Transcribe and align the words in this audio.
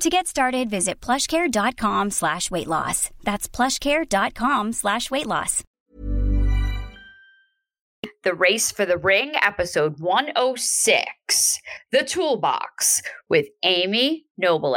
To 0.00 0.10
get 0.10 0.26
started, 0.26 0.68
visit 0.70 1.00
plushcare.com 1.00 2.10
slash 2.10 2.50
weight 2.50 2.66
loss. 2.66 3.10
That's 3.22 3.48
plushcare.com 3.48 4.72
slash 4.72 5.10
weight 5.10 5.26
loss. 5.26 5.62
The 8.24 8.34
Race 8.34 8.70
for 8.72 8.84
the 8.86 8.98
Ring, 8.98 9.32
episode 9.40 10.00
106, 10.00 11.58
The 11.92 12.02
Toolbox 12.04 13.02
with 13.28 13.46
Amy 13.62 14.26
Nobile. 14.36 14.76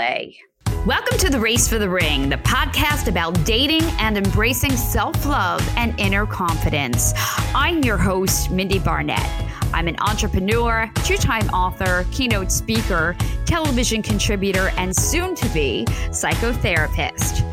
Welcome 0.85 1.17
to 1.17 1.29
The 1.29 1.39
Race 1.39 1.67
for 1.67 1.79
the 1.79 1.89
Ring, 1.89 2.29
the 2.29 2.37
podcast 2.37 3.07
about 3.07 3.33
dating 3.43 3.83
and 3.99 4.17
embracing 4.17 4.71
self 4.71 5.25
love 5.25 5.67
and 5.77 5.99
inner 5.99 6.25
confidence. 6.25 7.13
I'm 7.55 7.83
your 7.83 7.97
host, 7.97 8.51
Mindie 8.51 8.79
Barnett. 8.79 9.29
I'm 9.73 9.87
an 9.87 9.97
entrepreneur, 9.99 10.89
two 11.03 11.17
time 11.17 11.49
author, 11.49 12.05
keynote 12.11 12.51
speaker, 12.51 13.17
television 13.47 14.03
contributor, 14.03 14.71
and 14.77 14.95
soon 14.95 15.33
to 15.33 15.49
be 15.49 15.85
psychotherapist. 16.09 17.43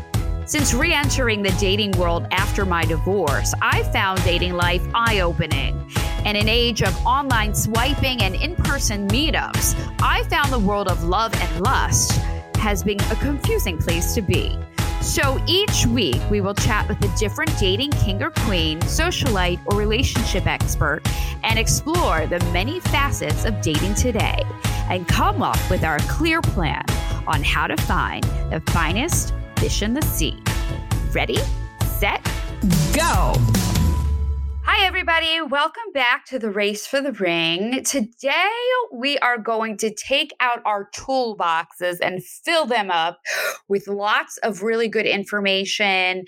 Since 0.47 0.75
re 0.75 0.93
entering 0.93 1.41
the 1.41 1.55
dating 1.59 1.91
world 1.93 2.27
after 2.29 2.65
my 2.65 2.85
divorce, 2.85 3.55
I 3.61 3.81
found 3.91 4.23
dating 4.23 4.53
life 4.53 4.85
eye 4.93 5.21
opening. 5.21 5.89
In 6.25 6.35
an 6.35 6.47
age 6.47 6.83
of 6.83 6.95
online 7.05 7.55
swiping 7.55 8.21
and 8.21 8.35
in 8.35 8.55
person 8.55 9.07
meetups, 9.07 9.75
I 10.01 10.23
found 10.23 10.51
the 10.51 10.59
world 10.59 10.87
of 10.87 11.03
love 11.03 11.33
and 11.33 11.61
lust 11.61 12.11
has 12.57 12.83
been 12.83 12.99
a 12.99 13.15
confusing 13.15 13.77
place 13.77 14.13
to 14.15 14.21
be. 14.21 14.57
So 15.05 15.39
each 15.45 15.85
week, 15.85 16.19
we 16.31 16.41
will 16.41 16.55
chat 16.55 16.89
with 16.89 17.01
a 17.05 17.15
different 17.15 17.55
dating 17.59 17.91
king 17.91 18.23
or 18.23 18.31
queen, 18.31 18.79
socialite, 18.81 19.59
or 19.67 19.77
relationship 19.77 20.47
expert 20.47 21.01
and 21.43 21.59
explore 21.59 22.25
the 22.25 22.39
many 22.51 22.79
facets 22.79 23.45
of 23.45 23.61
dating 23.61 23.93
today 23.93 24.41
and 24.89 25.07
come 25.07 25.43
up 25.43 25.59
with 25.69 25.83
our 25.83 25.99
clear 25.99 26.41
plan 26.41 26.83
on 27.27 27.43
how 27.43 27.67
to 27.67 27.77
find 27.83 28.23
the 28.49 28.61
finest 28.71 29.35
fish 29.57 29.83
in 29.83 29.93
the 29.93 30.01
sea. 30.01 30.41
Ready, 31.13 31.37
set, 31.99 32.21
go. 32.93 33.35
Hi, 34.67 34.83
everybody. 34.87 35.43
Welcome 35.43 35.91
back 35.93 36.25
to 36.25 36.39
the 36.39 36.49
Race 36.49 36.87
for 36.87 36.99
the 36.99 37.11
Ring. 37.11 37.83
Today, 37.83 38.49
we 38.91 39.15
are 39.19 39.37
going 39.37 39.77
to 39.77 39.93
take 39.93 40.33
out 40.39 40.63
our 40.65 40.89
toolboxes 40.89 41.99
and 42.01 42.23
fill 42.23 42.65
them 42.65 42.89
up 42.89 43.19
with 43.67 43.87
lots 43.87 44.37
of 44.37 44.63
really 44.63 44.87
good 44.87 45.05
information 45.05 46.25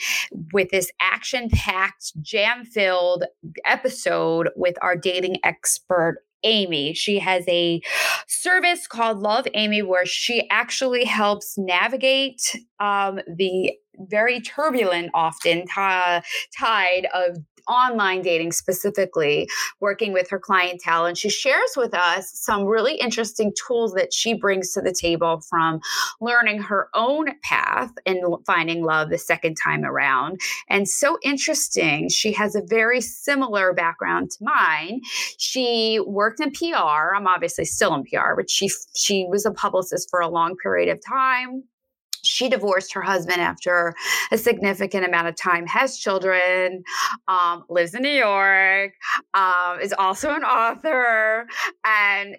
with 0.53 0.69
this 0.69 0.91
action 1.01 1.49
packed, 1.49 2.13
jam 2.21 2.63
filled 2.63 3.25
episode 3.65 4.49
with 4.55 4.75
our 4.83 4.95
dating 4.95 5.37
expert, 5.43 6.19
Amy. 6.43 6.93
She 6.93 7.17
has 7.17 7.43
a 7.47 7.81
service 8.27 8.85
called 8.85 9.17
Love 9.17 9.47
Amy 9.55 9.81
where 9.81 10.05
she 10.05 10.47
actually 10.51 11.05
helps 11.05 11.57
navigate 11.57 12.55
um, 12.79 13.19
the 13.27 13.73
very 13.99 14.39
turbulent, 14.39 15.09
often 15.15 15.61
t- 15.65 16.21
tide 16.55 17.07
of 17.15 17.37
online 17.67 18.21
dating 18.21 18.51
specifically, 18.51 19.49
working 19.79 20.13
with 20.13 20.29
her 20.29 20.39
clientele. 20.39 21.05
And 21.05 21.17
she 21.17 21.29
shares 21.29 21.71
with 21.75 21.93
us 21.93 22.31
some 22.33 22.65
really 22.65 22.95
interesting 22.95 23.53
tools 23.67 23.93
that 23.93 24.13
she 24.13 24.33
brings 24.33 24.71
to 24.73 24.81
the 24.81 24.93
table 24.93 25.41
from 25.49 25.79
learning 26.21 26.61
her 26.61 26.89
own 26.93 27.27
path 27.43 27.91
and 28.05 28.19
finding 28.45 28.83
love 28.83 29.09
the 29.09 29.17
second 29.17 29.55
time 29.55 29.83
around. 29.83 30.39
And 30.69 30.87
so 30.87 31.17
interesting, 31.23 32.09
she 32.09 32.31
has 32.33 32.55
a 32.55 32.61
very 32.65 33.01
similar 33.01 33.73
background 33.73 34.31
to 34.31 34.37
mine. 34.41 35.01
She 35.37 35.99
worked 36.05 36.39
in 36.39 36.51
PR. 36.51 37.15
I'm 37.15 37.27
obviously 37.27 37.65
still 37.65 37.93
in 37.93 38.03
PR, 38.03 38.35
but 38.35 38.49
she 38.49 38.69
she 38.95 39.25
was 39.29 39.45
a 39.45 39.51
publicist 39.51 40.09
for 40.09 40.19
a 40.19 40.27
long 40.27 40.55
period 40.57 40.89
of 40.89 40.99
time 41.05 41.63
she 42.23 42.49
divorced 42.49 42.93
her 42.93 43.01
husband 43.01 43.41
after 43.41 43.93
a 44.31 44.37
significant 44.37 45.05
amount 45.05 45.27
of 45.27 45.35
time, 45.35 45.65
has 45.67 45.97
children, 45.97 46.83
um, 47.27 47.63
lives 47.69 47.93
in 47.93 48.03
New 48.03 48.09
York, 48.09 48.93
um, 49.33 49.79
is 49.81 49.93
also 49.97 50.33
an 50.33 50.43
author, 50.43 51.47
and 51.85 52.37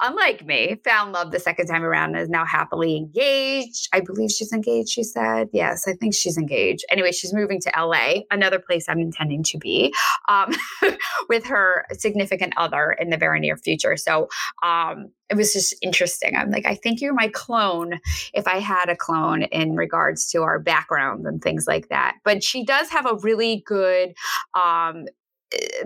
unlike 0.00 0.44
me, 0.46 0.76
found 0.84 1.12
love 1.12 1.32
the 1.32 1.40
second 1.40 1.66
time 1.66 1.82
around 1.82 2.14
and 2.14 2.22
is 2.22 2.28
now 2.28 2.44
happily 2.44 2.96
engaged. 2.96 3.88
I 3.92 4.00
believe 4.00 4.30
she's 4.30 4.52
engaged, 4.52 4.90
she 4.90 5.02
said. 5.02 5.48
Yes, 5.52 5.86
I 5.88 5.94
think 5.94 6.14
she's 6.14 6.38
engaged. 6.38 6.84
Anyway, 6.90 7.12
she's 7.12 7.34
moving 7.34 7.60
to 7.60 7.72
LA, 7.76 8.20
another 8.30 8.58
place 8.58 8.86
I'm 8.88 9.00
intending 9.00 9.42
to 9.44 9.58
be, 9.58 9.92
um, 10.28 10.54
with 11.28 11.46
her 11.46 11.86
significant 11.92 12.54
other 12.56 12.92
in 12.92 13.10
the 13.10 13.16
very 13.16 13.40
near 13.40 13.56
future. 13.56 13.96
So 13.96 14.28
um, 14.62 15.10
it 15.30 15.36
was 15.36 15.52
just 15.52 15.74
interesting. 15.82 16.36
I'm 16.36 16.50
like, 16.50 16.66
I 16.66 16.74
think 16.74 17.00
you're 17.00 17.14
my 17.14 17.28
clone 17.28 18.00
if 18.32 18.46
I 18.46 18.58
had 18.58 18.88
a 18.88 18.96
clone 18.96 19.17
in 19.50 19.76
regards 19.76 20.30
to 20.30 20.42
our 20.42 20.58
backgrounds 20.58 21.26
and 21.26 21.42
things 21.42 21.66
like 21.66 21.88
that. 21.88 22.16
But 22.24 22.42
she 22.42 22.64
does 22.64 22.90
have 22.90 23.06
a 23.06 23.16
really 23.16 23.62
good 23.66 24.14
um, 24.54 25.06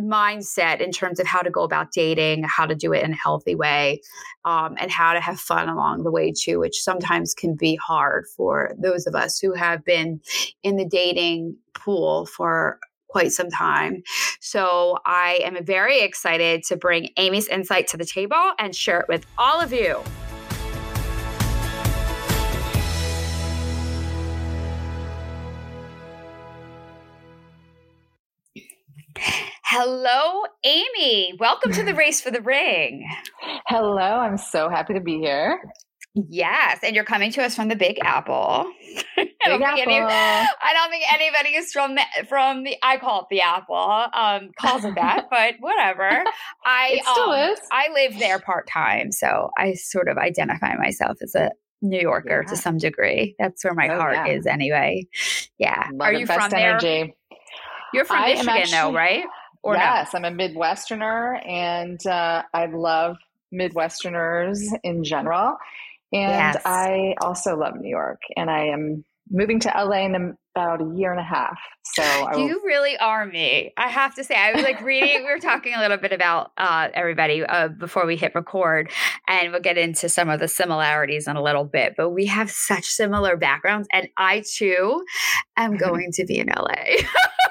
mindset 0.00 0.80
in 0.80 0.90
terms 0.90 1.20
of 1.20 1.26
how 1.26 1.40
to 1.40 1.50
go 1.50 1.62
about 1.62 1.92
dating, 1.92 2.44
how 2.44 2.66
to 2.66 2.74
do 2.74 2.92
it 2.92 3.04
in 3.04 3.12
a 3.12 3.16
healthy 3.16 3.54
way, 3.54 4.00
um, 4.44 4.74
and 4.78 4.90
how 4.90 5.12
to 5.12 5.20
have 5.20 5.38
fun 5.38 5.68
along 5.68 6.02
the 6.02 6.10
way 6.10 6.32
too, 6.32 6.58
which 6.58 6.80
sometimes 6.80 7.34
can 7.34 7.54
be 7.54 7.76
hard 7.76 8.24
for 8.36 8.74
those 8.78 9.06
of 9.06 9.14
us 9.14 9.38
who 9.38 9.52
have 9.52 9.84
been 9.84 10.20
in 10.62 10.76
the 10.76 10.86
dating 10.86 11.56
pool 11.74 12.26
for 12.26 12.78
quite 13.08 13.30
some 13.30 13.50
time. 13.50 14.02
So 14.40 14.98
I 15.04 15.40
am 15.44 15.62
very 15.64 16.00
excited 16.00 16.64
to 16.64 16.76
bring 16.76 17.10
Amy's 17.18 17.46
insight 17.46 17.86
to 17.88 17.96
the 17.96 18.06
table 18.06 18.52
and 18.58 18.74
share 18.74 19.00
it 19.00 19.06
with 19.08 19.26
all 19.36 19.60
of 19.60 19.72
you. 19.72 20.02
Hello, 29.74 30.42
Amy. 30.64 31.32
Welcome 31.40 31.72
to 31.72 31.82
the 31.82 31.94
Race 32.04 32.20
for 32.20 32.30
the 32.30 32.42
Ring. 32.42 33.08
Hello, 33.68 34.02
I'm 34.02 34.36
so 34.36 34.68
happy 34.68 34.92
to 34.92 35.00
be 35.00 35.16
here. 35.16 35.62
Yes, 36.14 36.80
and 36.82 36.94
you're 36.94 37.06
coming 37.06 37.32
to 37.32 37.42
us 37.42 37.56
from 37.56 37.68
the 37.68 37.74
Big 37.74 37.96
Apple. 38.04 38.70
Big 39.16 39.30
I, 39.46 39.48
don't 39.48 39.62
Apple. 39.62 39.80
Any, 39.80 39.98
I 39.98 40.74
don't 40.74 40.90
think 40.90 41.04
anybody 41.10 41.56
is 41.56 41.72
from 41.72 41.94
the 41.94 42.02
from 42.28 42.64
the. 42.64 42.76
I 42.82 42.98
call 42.98 43.20
it 43.20 43.28
the 43.30 43.40
Apple. 43.40 44.04
Um, 44.12 44.50
calls 44.60 44.84
it 44.84 44.94
that, 44.96 45.28
but 45.30 45.54
whatever. 45.60 46.22
I 46.66 46.98
it 46.98 47.06
still 47.06 47.30
um, 47.30 47.52
is. 47.52 47.58
I 47.72 47.88
live 47.94 48.18
there 48.18 48.40
part 48.40 48.68
time, 48.68 49.10
so 49.10 49.48
I 49.56 49.72
sort 49.72 50.08
of 50.08 50.18
identify 50.18 50.74
myself 50.74 51.16
as 51.22 51.34
a 51.34 51.50
New 51.80 51.98
Yorker 51.98 52.42
yeah. 52.44 52.50
to 52.50 52.56
some 52.58 52.76
degree. 52.76 53.36
That's 53.38 53.64
where 53.64 53.72
my 53.72 53.88
oh, 53.88 53.98
heart 53.98 54.16
yeah. 54.16 54.34
is, 54.34 54.46
anyway. 54.46 55.06
Yeah. 55.56 55.88
Love 55.94 56.08
Are 56.08 56.12
you 56.12 56.26
from 56.26 56.50
there? 56.50 56.78
You're 57.94 58.04
from 58.04 58.18
I 58.18 58.32
Michigan, 58.32 58.48
actually, 58.48 58.72
though, 58.72 58.92
right? 58.92 59.24
Or 59.62 59.74
yes, 59.74 60.12
no? 60.12 60.18
I'm 60.18 60.24
a 60.24 60.30
Midwesterner, 60.36 61.46
and 61.46 62.04
uh, 62.06 62.42
I 62.52 62.66
love 62.66 63.16
Midwesterners 63.52 64.60
in 64.82 65.04
general. 65.04 65.56
And 66.12 66.54
yes. 66.54 66.62
I 66.64 67.14
also 67.20 67.56
love 67.56 67.74
New 67.76 67.88
York, 67.88 68.20
and 68.36 68.50
I 68.50 68.66
am 68.66 69.04
moving 69.30 69.60
to 69.60 69.68
LA 69.68 70.04
in 70.04 70.12
the 70.12 70.36
about 70.54 70.82
a 70.82 70.94
year 70.96 71.10
and 71.10 71.20
a 71.20 71.24
half. 71.24 71.58
So 71.84 72.02
I 72.02 72.36
you 72.36 72.60
really 72.64 72.96
are 72.98 73.26
me. 73.26 73.72
I 73.76 73.88
have 73.88 74.14
to 74.14 74.24
say, 74.24 74.34
I 74.34 74.52
was 74.52 74.62
like 74.62 74.80
reading. 74.82 75.24
we 75.24 75.30
were 75.30 75.38
talking 75.40 75.74
a 75.74 75.80
little 75.80 75.96
bit 75.96 76.12
about 76.12 76.52
uh, 76.56 76.88
everybody 76.94 77.44
uh, 77.44 77.68
before 77.68 78.06
we 78.06 78.16
hit 78.16 78.34
record, 78.34 78.90
and 79.28 79.52
we'll 79.52 79.60
get 79.60 79.78
into 79.78 80.08
some 80.08 80.28
of 80.28 80.40
the 80.40 80.48
similarities 80.48 81.26
in 81.26 81.36
a 81.36 81.42
little 81.42 81.64
bit. 81.64 81.94
But 81.96 82.10
we 82.10 82.26
have 82.26 82.50
such 82.50 82.84
similar 82.84 83.36
backgrounds, 83.36 83.88
and 83.92 84.08
I 84.16 84.42
too 84.56 85.04
am 85.56 85.76
going 85.78 86.10
to 86.12 86.24
be 86.24 86.38
in 86.38 86.48
LA. 86.48 87.02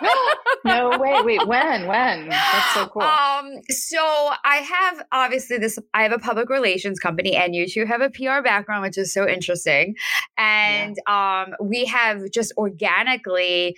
no 0.66 0.98
way. 0.98 1.22
Wait, 1.24 1.48
when? 1.48 1.88
When? 1.88 2.30
That's 2.30 2.74
so 2.74 2.88
cool. 2.94 3.02
Um, 3.02 3.62
so 3.70 4.00
I 4.44 4.58
have 4.58 5.06
obviously 5.12 5.58
this. 5.58 5.78
I 5.94 6.04
have 6.04 6.12
a 6.12 6.20
public 6.20 6.50
relations 6.50 7.00
company, 7.00 7.36
and 7.36 7.56
you 7.56 7.68
two 7.68 7.86
have 7.86 8.02
a 8.02 8.10
PR 8.10 8.42
background, 8.44 8.84
which 8.84 8.98
is 8.98 9.14
so 9.14 9.28
interesting. 9.28 9.96
And 10.38 10.98
yeah. 11.08 11.44
um, 11.48 11.56
we 11.62 11.86
have 11.86 12.32
just 12.32 12.54
organically. 12.92 13.78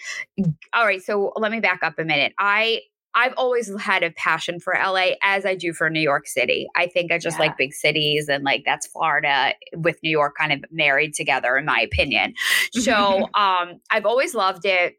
All 0.74 0.86
right, 0.86 1.01
so 1.01 1.33
let 1.36 1.51
me 1.51 1.60
back 1.60 1.83
up 1.83 2.00
a 2.00 2.04
minute. 2.04 2.33
I 2.38 2.81
I've 3.15 3.33
always 3.38 3.71
had 3.80 4.01
a 4.01 4.10
passion 4.10 4.60
for 4.60 4.74
LA 4.74 5.12
as 5.21 5.45
I 5.45 5.54
do 5.54 5.71
for 5.71 5.88
New 5.88 6.00
York 6.00 6.25
City. 6.25 6.68
I 6.75 6.88
think 6.88 7.12
I 7.12 7.19
just 7.19 7.38
yeah. 7.38 7.45
like 7.45 7.57
big 7.57 7.71
cities 7.74 8.27
and 8.27 8.44
like 8.44 8.63
that's 8.65 8.88
Florida 8.88 9.54
with 9.75 9.98
New 10.01 10.10
York 10.10 10.36
kind 10.36 10.51
of 10.51 10.65
married 10.71 11.13
together 11.13 11.56
in 11.56 11.65
my 11.65 11.80
opinion. 11.80 12.33
So 12.71 13.30
um 13.36 13.81
I've 13.92 14.06
always 14.06 14.33
loved 14.33 14.65
it 14.65 14.95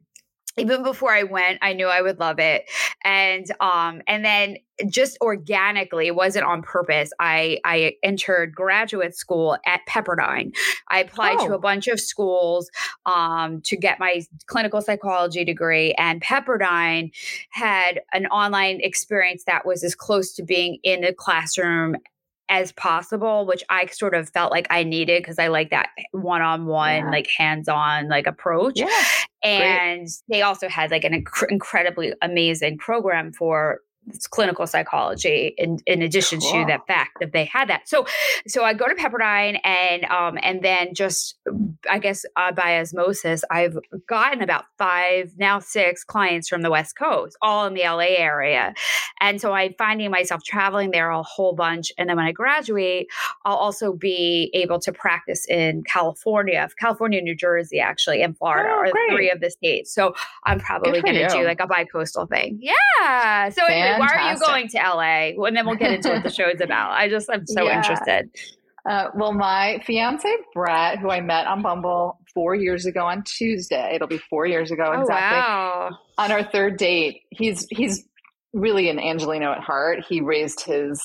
even 0.57 0.83
before 0.83 1.13
I 1.13 1.25
went, 1.25 1.59
I 1.63 1.73
knew 1.73 1.87
I 1.87 2.03
would 2.03 2.19
love 2.19 2.39
it. 2.39 2.65
And 3.05 3.47
um 3.61 4.03
and 4.07 4.25
then 4.25 4.57
just 4.89 5.17
organically, 5.21 6.09
it 6.09 6.17
wasn't 6.17 6.45
on 6.45 6.63
purpose. 6.63 7.13
I 7.21 7.59
I 7.65 7.95
entered 8.03 8.55
graduate 8.55 9.17
school 9.17 9.57
at 9.67 9.81
Pepperdine. 9.89 10.55
I 10.89 11.01
applied 11.01 11.37
oh. 11.41 11.49
to 11.49 11.55
a 11.55 11.59
bunch 11.59 11.87
of 11.89 12.01
schools 12.01 12.71
um 13.07 13.61
to 13.63 13.77
get 13.77 14.01
my 14.01 14.23
clinical 14.47 14.81
psychology 14.81 15.45
degree 15.45 15.93
and 15.95 16.23
Pepperdine 16.23 17.13
had 17.51 18.01
an 18.13 18.27
online 18.27 18.81
experience 18.81 19.45
that 19.47 19.67
was 19.67 19.85
as 19.85 19.95
close 19.95 20.33
to 20.35 20.43
being 20.43 20.79
in 20.83 21.03
the 21.03 21.13
classroom 21.13 21.97
as 22.49 22.73
possible, 22.73 23.47
which 23.47 23.65
I 23.71 23.87
sort 23.87 24.15
of 24.15 24.29
felt 24.29 24.53
like 24.53 24.67
I 24.71 24.83
needed 24.85 25.23
because 25.23 25.39
I 25.39 25.49
like 25.49 25.71
that 25.71 25.89
one 26.13 26.43
on 26.43 26.67
one, 26.67 27.11
like 27.11 27.29
hands 27.37 27.69
on, 27.69 28.09
like 28.09 28.27
approach. 28.27 28.75
Yeah, 28.77 28.89
and 29.43 30.01
great. 30.01 30.23
they 30.29 30.43
also 30.43 30.69
had 30.69 30.91
like 30.91 31.05
an 31.05 31.13
inc- 31.13 31.51
incredibly 31.51 32.13
amazing 32.23 32.79
program 32.79 33.33
for 33.33 33.81
clinical 34.31 34.67
psychology 34.67 35.55
in, 35.59 35.79
in 35.87 36.03
addition 36.03 36.41
cool. 36.41 36.53
to 36.53 36.65
that 36.67 36.87
fact 36.87 37.19
that 37.21 37.33
they 37.33 37.45
had 37.45 37.69
that. 37.69 37.89
So 37.89 38.07
so 38.47 38.65
i 38.65 38.75
go 38.75 38.87
to 38.87 38.95
pepperdine 38.95 39.59
and 39.65 40.05
um 40.07 40.39
and 40.43 40.63
then 40.63 40.95
just 40.95 41.37
i 41.91 41.99
guess 41.99 42.25
uh, 42.37 42.53
by 42.53 42.79
osmosis 42.79 43.45
i've 43.51 43.77
gotten 44.09 44.43
about 44.43 44.65
five 44.79 45.33
now 45.39 45.59
six 45.59 46.05
clients 46.05 46.49
from 46.49 46.63
the 46.63 46.71
west 46.71 46.97
coast 46.97 47.37
all 47.43 47.67
in 47.67 47.75
the 47.75 47.83
la 47.83 47.99
area. 47.99 48.75
And 49.21 49.41
so 49.41 49.53
i'm 49.53 49.75
finding 49.79 50.11
myself 50.11 50.43
traveling 50.45 50.91
there 50.91 51.11
a 51.11 51.23
whole 51.23 51.55
bunch. 51.55 51.93
And 51.99 52.09
then 52.09 52.17
when 52.17 52.27
i 52.27 52.33
graduate 52.33 53.09
i'll 53.45 53.57
also 53.57 53.93
be 53.93 54.51
able 54.55 54.79
to 54.81 54.93
practice 54.93 55.47
in 55.49 55.83
california 55.85 56.69
california 56.79 57.21
new 57.21 57.35
jersey 57.35 57.81
actually 57.81 58.23
and 58.23 58.37
florida 58.37 58.69
oh, 58.71 58.79
are 58.79 58.91
great. 58.91 59.11
three 59.11 59.31
of 59.31 59.41
the 59.41 59.51
states. 59.51 59.93
So 59.93 60.15
i'm 60.45 60.61
probably 60.61 61.01
going 61.01 61.15
to 61.15 61.29
do 61.29 61.45
like 61.45 61.61
a 61.61 61.67
bi-coastal 61.67 62.27
thing. 62.27 62.59
Yeah. 62.61 63.49
So 63.51 63.63
anyway, 63.95 64.09
why 64.13 64.29
are 64.29 64.33
you 64.33 64.41
going 64.41 64.69
to 64.69 64.79
LA? 64.79 65.47
And 65.47 65.57
then 65.57 65.67
we'll 65.67 65.77
get 65.77 65.93
into 65.93 66.11
what 66.11 66.23
the 66.23 66.31
show 66.31 66.49
is 66.49 66.61
about. 66.61 66.93
I 66.93 67.09
just, 67.09 67.29
I'm 67.31 67.47
so 67.47 67.65
yeah. 67.65 67.77
interested. 67.77 68.31
Uh, 68.89 69.09
well, 69.15 69.33
my 69.33 69.81
fiance 69.87 70.29
Brett, 70.53 70.99
who 70.99 71.11
I 71.11 71.21
met 71.21 71.47
on 71.47 71.63
Bumble 71.63 72.21
four 72.35 72.55
years 72.55 72.85
ago 72.85 73.07
on 73.07 73.23
Tuesday, 73.25 73.95
it'll 73.95 74.09
be 74.09 74.19
four 74.19 74.47
years 74.47 74.71
ago 74.71 74.93
oh, 74.95 75.01
exactly. 75.01 75.39
Wow. 75.39 75.99
On 76.19 76.31
our 76.31 76.45
third 76.45 76.77
date, 76.77 77.23
he's 77.31 77.67
he's 77.71 78.07
really 78.53 78.91
an 78.91 78.99
Angeleno 78.99 79.57
at 79.57 79.63
heart. 79.63 80.05
He 80.07 80.21
raised 80.21 80.63
his 80.65 81.01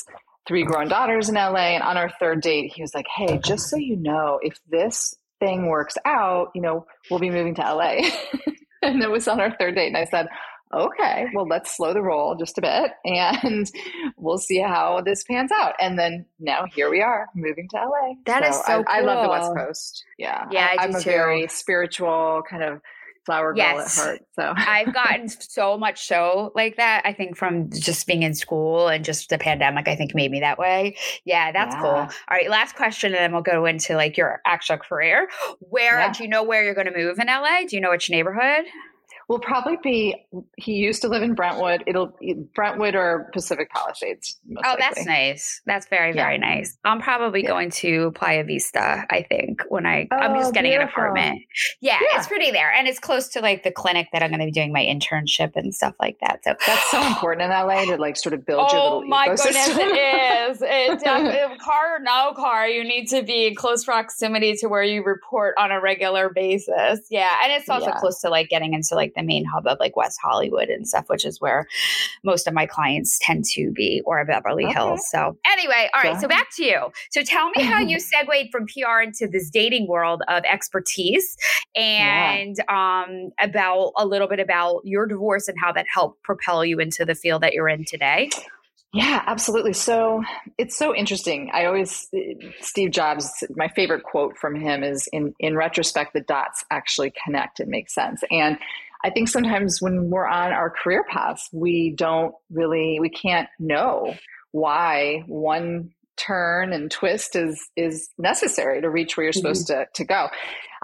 three 0.45 0.65
grown 0.65 0.89
daughters 0.89 1.29
in 1.29 1.35
LA, 1.35 1.75
and 1.75 1.83
on 1.83 1.95
our 1.95 2.09
third 2.19 2.41
date, 2.41 2.73
he 2.75 2.81
was 2.81 2.93
like, 2.93 3.05
"Hey, 3.15 3.39
just 3.45 3.69
so 3.69 3.77
you 3.77 3.95
know, 3.95 4.39
if 4.41 4.57
this 4.69 5.15
thing 5.39 5.67
works 5.67 5.95
out, 6.03 6.49
you 6.53 6.61
know, 6.61 6.85
we'll 7.09 7.19
be 7.21 7.29
moving 7.29 7.55
to 7.55 7.61
LA." 7.61 8.01
and 8.81 9.01
it 9.01 9.09
was 9.09 9.27
on 9.29 9.39
our 9.39 9.55
third 9.55 9.75
date, 9.75 9.87
and 9.87 9.97
I 9.97 10.05
said, 10.05 10.27
okay, 10.73 11.27
well, 11.33 11.47
let's 11.47 11.75
slow 11.75 11.93
the 11.93 12.01
roll 12.01 12.35
just 12.35 12.57
a 12.57 12.61
bit 12.61 12.91
and 13.05 13.69
we'll 14.17 14.37
see 14.37 14.59
how 14.59 15.01
this 15.01 15.23
pans 15.23 15.51
out. 15.51 15.73
And 15.79 15.97
then 15.97 16.25
now 16.39 16.65
here 16.73 16.89
we 16.89 17.01
are 17.01 17.27
moving 17.35 17.67
to 17.69 17.77
LA. 17.77 18.13
That 18.25 18.43
so 18.43 18.49
is 18.49 18.65
so 18.65 18.71
I, 18.71 18.75
cool. 18.75 18.85
I, 18.87 18.99
love 19.01 19.23
the 19.23 19.29
West 19.29 19.55
Coast. 19.55 20.05
Yeah. 20.17 20.45
Yeah. 20.51 20.75
I, 20.77 20.83
am 20.83 20.95
a 20.95 21.01
too. 21.01 21.09
very 21.09 21.47
spiritual 21.47 22.43
kind 22.49 22.63
of 22.63 22.81
flower 23.25 23.53
girl 23.53 23.57
yes. 23.57 23.99
at 23.99 24.03
heart. 24.03 24.21
So 24.33 24.53
I've 24.57 24.93
gotten 24.93 25.29
so 25.29 25.77
much 25.77 26.07
so 26.07 26.51
like 26.55 26.77
that. 26.77 27.03
I 27.05 27.13
think 27.13 27.37
from 27.37 27.69
just 27.69 28.07
being 28.07 28.23
in 28.23 28.33
school 28.33 28.87
and 28.87 29.05
just 29.05 29.29
the 29.29 29.37
pandemic, 29.37 29.87
I 29.87 29.95
think 29.95 30.15
made 30.15 30.31
me 30.31 30.39
that 30.39 30.57
way. 30.57 30.95
Yeah, 31.25 31.51
that's 31.51 31.75
yeah. 31.75 31.81
cool. 31.81 31.91
All 31.91 32.09
right, 32.31 32.49
last 32.49 32.75
question, 32.75 33.13
and 33.13 33.19
then 33.19 33.31
we'll 33.31 33.41
go 33.41 33.65
into 33.65 33.95
like 33.95 34.17
your 34.17 34.41
actual 34.45 34.77
career. 34.77 35.29
Where 35.59 35.99
yeah. 35.99 36.11
do 36.11 36.23
you 36.23 36.29
know 36.29 36.43
where 36.43 36.63
you're 36.63 36.73
going 36.73 36.91
to 36.91 36.97
move 36.97 37.19
in 37.19 37.27
LA? 37.27 37.65
Do 37.67 37.75
you 37.75 37.81
know 37.81 37.91
which 37.91 38.09
neighborhood? 38.09 38.65
Will 39.29 39.39
probably 39.39 39.77
be 39.83 40.15
he 40.57 40.73
used 40.73 41.03
to 41.03 41.07
live 41.07 41.21
in 41.21 41.35
Brentwood. 41.35 41.83
It'll 41.85 42.17
Brentwood 42.55 42.95
or 42.95 43.29
Pacific 43.31 43.69
Palisades. 43.69 44.39
oh, 44.49 44.53
likely. 44.55 44.77
that's 44.79 45.05
nice. 45.05 45.61
That's 45.67 45.87
very 45.87 46.11
very 46.13 46.39
nice. 46.39 46.75
I'm 46.83 46.99
probably 46.99 47.43
yeah. 47.43 47.49
going 47.49 47.69
to 47.69 48.11
Playa 48.11 48.43
Vista. 48.43 49.05
I 49.09 49.21
think 49.21 49.61
when 49.69 49.85
I 49.85 50.07
oh, 50.11 50.15
I'm 50.15 50.35
just 50.35 50.49
oh, 50.49 50.51
getting 50.51 50.71
beautiful. 50.71 50.87
an 50.87 50.89
apartment. 50.89 51.41
Yeah, 51.79 51.99
yeah, 52.01 52.17
it's 52.17 52.27
pretty 52.27 52.51
there, 52.51 52.71
and 52.71 52.87
it's 52.87 52.99
close 52.99 53.29
to 53.29 53.41
like 53.41 53.63
the 53.63 53.71
clinic 53.71 54.07
that 54.11 54.23
I'm 54.23 54.29
going 54.29 54.39
to 54.39 54.45
be 54.45 54.51
doing 54.51 54.73
my 54.73 54.81
internship 54.81 55.51
and 55.55 55.73
stuff 55.73 55.93
like 55.99 56.17
that. 56.21 56.43
So 56.43 56.55
that's 56.65 56.91
so 56.91 57.05
important 57.05 57.43
in 57.43 57.51
LA 57.51 57.85
to 57.85 57.97
like 57.97 58.17
sort 58.17 58.33
of 58.33 58.45
build 58.45 58.67
oh, 58.71 58.75
your 58.75 58.83
little. 58.83 59.03
Oh 59.03 59.07
my 59.07 59.27
ecosystem. 59.27 59.75
goodness, 59.75 60.61
it 60.61 60.65
is. 60.91 61.03
It, 61.03 61.59
car 61.59 61.97
or 61.97 61.99
no 61.99 62.33
car, 62.35 62.67
you 62.67 62.83
need 62.83 63.07
to 63.09 63.21
be 63.21 63.45
in 63.45 63.55
close 63.55 63.85
proximity 63.85 64.55
to 64.55 64.67
where 64.67 64.83
you 64.83 65.03
report 65.03 65.53
on 65.59 65.71
a 65.71 65.79
regular 65.79 66.29
basis. 66.29 67.01
Yeah, 67.11 67.29
and 67.43 67.53
it's 67.53 67.69
also 67.69 67.91
close 67.91 68.21
to 68.21 68.29
like 68.29 68.49
getting 68.49 68.73
into 68.73 68.95
like 68.95 69.13
the 69.19 69.25
main 69.25 69.45
hub 69.45 69.67
of 69.67 69.77
like 69.79 69.95
West 69.95 70.19
Hollywood 70.21 70.69
and 70.69 70.87
stuff, 70.87 71.05
which 71.07 71.25
is 71.25 71.39
where 71.41 71.67
most 72.23 72.47
of 72.47 72.53
my 72.53 72.65
clients 72.65 73.19
tend 73.21 73.45
to 73.53 73.71
be, 73.71 74.01
or 74.05 74.23
Beverly 74.25 74.65
okay. 74.65 74.73
Hills. 74.73 75.07
So, 75.09 75.37
anyway, 75.45 75.89
all 75.93 76.01
right. 76.01 76.19
So, 76.19 76.27
back 76.27 76.47
to 76.55 76.63
you. 76.63 76.91
So, 77.11 77.21
tell 77.23 77.49
me 77.51 77.63
how 77.63 77.79
you 77.79 77.99
segued 77.99 78.51
from 78.51 78.65
PR 78.65 79.01
into 79.01 79.27
this 79.27 79.49
dating 79.49 79.87
world 79.87 80.21
of 80.27 80.43
expertise 80.43 81.35
and 81.75 82.57
yeah. 82.57 83.03
um, 83.05 83.31
about 83.39 83.93
a 83.97 84.05
little 84.05 84.27
bit 84.27 84.39
about 84.39 84.81
your 84.83 85.05
divorce 85.05 85.47
and 85.47 85.57
how 85.59 85.71
that 85.73 85.85
helped 85.93 86.23
propel 86.23 86.63
you 86.65 86.79
into 86.79 87.05
the 87.05 87.15
field 87.15 87.43
that 87.43 87.53
you're 87.53 87.69
in 87.69 87.85
today. 87.85 88.29
Yeah, 88.93 89.21
absolutely. 89.27 89.73
So 89.73 90.23
it's 90.57 90.75
so 90.75 90.95
interesting. 90.95 91.51
I 91.53 91.65
always 91.65 92.09
Steve 92.61 92.89
Jobs, 92.89 93.43
my 93.55 93.67
favorite 93.67 94.03
quote 94.03 94.35
from 94.35 94.55
him 94.55 94.83
is 94.83 95.07
in 95.13 95.35
in 95.39 95.55
retrospect 95.55 96.13
the 96.13 96.21
dots 96.21 96.65
actually 96.71 97.13
connect 97.23 97.59
and 97.59 97.69
make 97.69 97.89
sense. 97.89 98.23
And 98.31 98.57
I 99.03 99.09
think 99.09 99.29
sometimes 99.29 99.81
when 99.81 100.09
we're 100.09 100.27
on 100.27 100.51
our 100.51 100.69
career 100.69 101.05
paths, 101.09 101.47
we 101.53 101.93
don't 101.95 102.33
really, 102.51 102.99
we 102.99 103.09
can't 103.09 103.47
know 103.59 104.13
why 104.51 105.23
one 105.27 105.91
turn 106.17 106.73
and 106.73 106.91
twist 106.91 107.35
is 107.35 107.69
is 107.77 108.09
necessary 108.17 108.81
to 108.81 108.89
reach 108.89 109.15
where 109.15 109.23
you're 109.23 109.31
mm-hmm. 109.31 109.39
supposed 109.39 109.67
to, 109.67 109.87
to 109.93 110.03
go. 110.03 110.27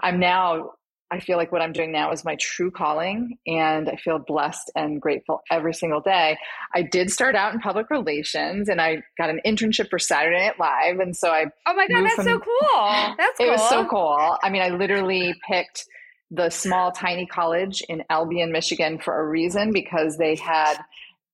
I'm 0.02 0.18
now 0.18 0.70
I 1.10 1.20
feel 1.20 1.36
like 1.36 1.52
what 1.52 1.62
I'm 1.62 1.72
doing 1.72 1.92
now 1.92 2.10
is 2.10 2.24
my 2.24 2.36
true 2.40 2.72
calling, 2.72 3.38
and 3.46 3.88
I 3.88 3.94
feel 3.94 4.18
blessed 4.18 4.72
and 4.74 5.00
grateful 5.00 5.40
every 5.52 5.72
single 5.72 6.00
day. 6.00 6.36
I 6.74 6.82
did 6.82 7.12
start 7.12 7.36
out 7.36 7.54
in 7.54 7.60
public 7.60 7.90
relations, 7.90 8.68
and 8.68 8.80
I 8.80 9.02
got 9.16 9.30
an 9.30 9.40
internship 9.46 9.88
for 9.88 10.00
Saturday 10.00 10.38
Night 10.38 10.58
Live, 10.58 10.98
and 10.98 11.16
so 11.16 11.30
I. 11.30 11.46
Oh 11.66 11.74
my 11.74 11.86
god, 11.86 12.04
that's 12.04 12.14
from, 12.16 12.24
so 12.24 12.40
cool! 12.40 13.14
That's 13.18 13.38
cool. 13.38 13.46
It 13.46 13.50
was 13.50 13.68
so 13.68 13.86
cool. 13.86 14.36
I 14.42 14.50
mean, 14.50 14.62
I 14.62 14.70
literally 14.70 15.34
picked 15.48 15.84
the 16.30 16.50
small, 16.50 16.92
tiny 16.92 17.26
college 17.26 17.82
in 17.88 18.02
Albion, 18.10 18.52
Michigan 18.52 18.98
for 18.98 19.18
a 19.20 19.26
reason 19.26 19.72
because 19.72 20.16
they 20.16 20.34
had 20.34 20.76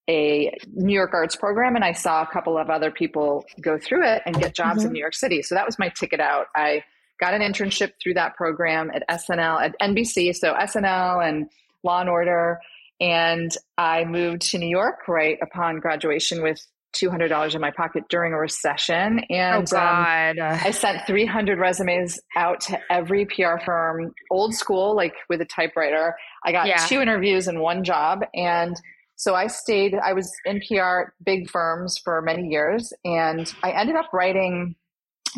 a 0.08 0.56
New 0.72 0.94
York 0.94 1.14
arts 1.14 1.36
program 1.36 1.76
and 1.76 1.84
I 1.84 1.92
saw 1.92 2.22
a 2.22 2.26
couple 2.26 2.58
of 2.58 2.68
other 2.68 2.90
people 2.90 3.44
go 3.60 3.78
through 3.78 4.04
it 4.06 4.22
and 4.26 4.38
get 4.38 4.54
jobs 4.54 4.80
mm-hmm. 4.80 4.88
in 4.88 4.92
New 4.92 5.00
York 5.00 5.14
City. 5.14 5.42
So 5.42 5.54
that 5.54 5.64
was 5.64 5.78
my 5.78 5.88
ticket 5.90 6.20
out. 6.20 6.46
I 6.54 6.82
got 7.20 7.34
an 7.34 7.40
internship 7.40 7.92
through 8.02 8.14
that 8.14 8.36
program 8.36 8.90
at 8.92 9.04
SNL, 9.08 9.62
at 9.62 9.76
NBC, 9.80 10.34
so 10.34 10.54
SNL 10.54 11.26
and 11.26 11.48
Law 11.84 12.00
and 12.00 12.10
Order. 12.10 12.60
And 13.00 13.56
I 13.78 14.04
moved 14.04 14.42
to 14.50 14.58
New 14.58 14.68
York 14.68 15.08
right 15.08 15.38
upon 15.40 15.78
graduation 15.78 16.42
with 16.42 16.66
$200 16.92 17.54
in 17.54 17.60
my 17.60 17.70
pocket 17.70 18.04
during 18.08 18.32
a 18.32 18.38
recession. 18.38 19.20
And 19.30 19.68
oh 19.68 19.76
God. 19.76 20.38
Um, 20.38 20.58
I 20.62 20.70
sent 20.70 21.06
300 21.06 21.58
resumes 21.58 22.20
out 22.36 22.60
to 22.62 22.78
every 22.90 23.26
PR 23.26 23.58
firm, 23.64 24.12
old 24.30 24.54
school, 24.54 24.94
like 24.94 25.14
with 25.28 25.40
a 25.40 25.46
typewriter. 25.46 26.14
I 26.44 26.52
got 26.52 26.66
yeah. 26.66 26.86
two 26.86 27.00
interviews 27.00 27.48
and 27.48 27.60
one 27.60 27.84
job. 27.84 28.20
And 28.34 28.76
so 29.16 29.34
I 29.34 29.46
stayed, 29.46 29.94
I 29.94 30.12
was 30.12 30.32
in 30.44 30.60
PR, 30.66 31.12
big 31.24 31.48
firms 31.48 31.98
for 32.02 32.20
many 32.22 32.48
years. 32.48 32.92
And 33.04 33.52
I 33.62 33.70
ended 33.70 33.96
up 33.96 34.06
writing 34.12 34.74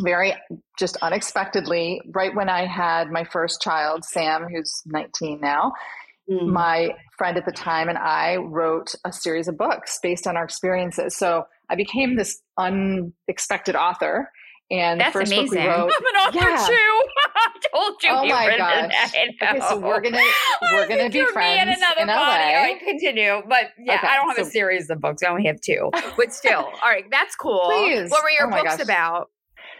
very 0.00 0.34
just 0.78 0.96
unexpectedly, 1.02 2.00
right 2.12 2.34
when 2.34 2.48
I 2.48 2.66
had 2.66 3.10
my 3.10 3.24
first 3.24 3.60
child, 3.60 4.04
Sam, 4.04 4.48
who's 4.48 4.82
19 4.86 5.40
now, 5.40 5.72
mm. 6.30 6.46
my 6.48 6.90
friend 7.18 7.36
at 7.36 7.44
the 7.46 7.52
time 7.52 7.88
and 7.88 7.98
I 7.98 8.36
wrote 8.36 8.94
a 9.04 9.12
series 9.12 9.48
of 9.48 9.56
books 9.56 9.98
based 10.02 10.26
on 10.26 10.36
our 10.36 10.44
experiences. 10.44 11.16
So 11.16 11.44
I 11.70 11.76
became 11.76 12.16
this 12.16 12.40
unexpected 12.58 13.76
author. 13.76 14.30
And 14.70 14.98
That's 14.98 15.12
first 15.12 15.30
amazing. 15.30 15.58
book 15.58 15.62
we 15.62 15.68
wrote, 15.68 15.92
I'm 15.98 16.06
an 16.06 16.20
author 16.26 16.48
yeah. 16.50 16.66
too. 16.66 16.72
I 17.36 17.50
told 17.72 18.02
you. 18.02 18.08
Oh 18.10 18.26
my 18.26 18.56
gosh. 18.56 19.10
Okay, 19.10 19.60
so 19.68 19.78
we're 19.78 20.00
gonna 20.00 20.22
we're 20.72 20.88
gonna 20.88 21.10
be 21.10 21.22
friends 21.26 21.62
in 21.62 21.68
another 21.68 22.00
in 22.00 22.08
LA. 22.08 22.14
body. 22.14 22.54
All 22.54 22.62
right, 22.62 22.80
continue. 22.80 23.42
But 23.46 23.64
yeah, 23.78 23.96
Okay, 23.96 24.06
I 24.06 24.16
don't 24.16 24.28
have 24.28 24.36
so- 24.38 24.42
a 24.48 24.50
series 24.50 24.88
of 24.88 25.00
books. 25.00 25.22
I 25.22 25.28
only 25.28 25.44
have 25.46 25.60
two. 25.60 25.90
But 26.16 26.32
still, 26.32 26.60
all 26.60 26.88
right, 26.90 27.04
that's 27.10 27.36
cool. 27.36 27.64
Please. 27.66 28.10
What 28.10 28.22
were 28.22 28.30
your 28.30 28.46
Oh 28.46 28.50
books 28.62 28.76
gosh. 28.76 28.84
about? 28.84 29.28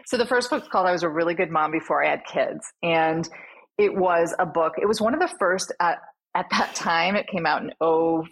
So 0.06 0.18
the 0.18 0.26
first 0.26 0.50
book's 0.50 0.68
called 0.68 0.86
I 0.86 0.92
Was 0.92 1.02
a 1.02 1.08
Really 1.08 1.34
Good 1.34 1.50
Mom 1.50 1.72
Before 1.72 2.04
I 2.04 2.10
Had 2.10 2.22
Kids. 2.30 2.64
And 2.82 3.26
it 3.78 3.94
was 3.94 4.34
a 4.38 4.44
book, 4.46 4.74
it 4.80 4.86
was 4.86 5.00
one 5.00 5.14
of 5.14 5.20
the 5.20 5.34
first 5.38 5.72
at, 5.80 5.98
at 6.34 6.46
that 6.50 6.74
time. 6.74 7.16
It 7.16 7.26
came 7.28 7.46
out 7.46 7.62
in 7.62 7.72
05. 7.80 8.26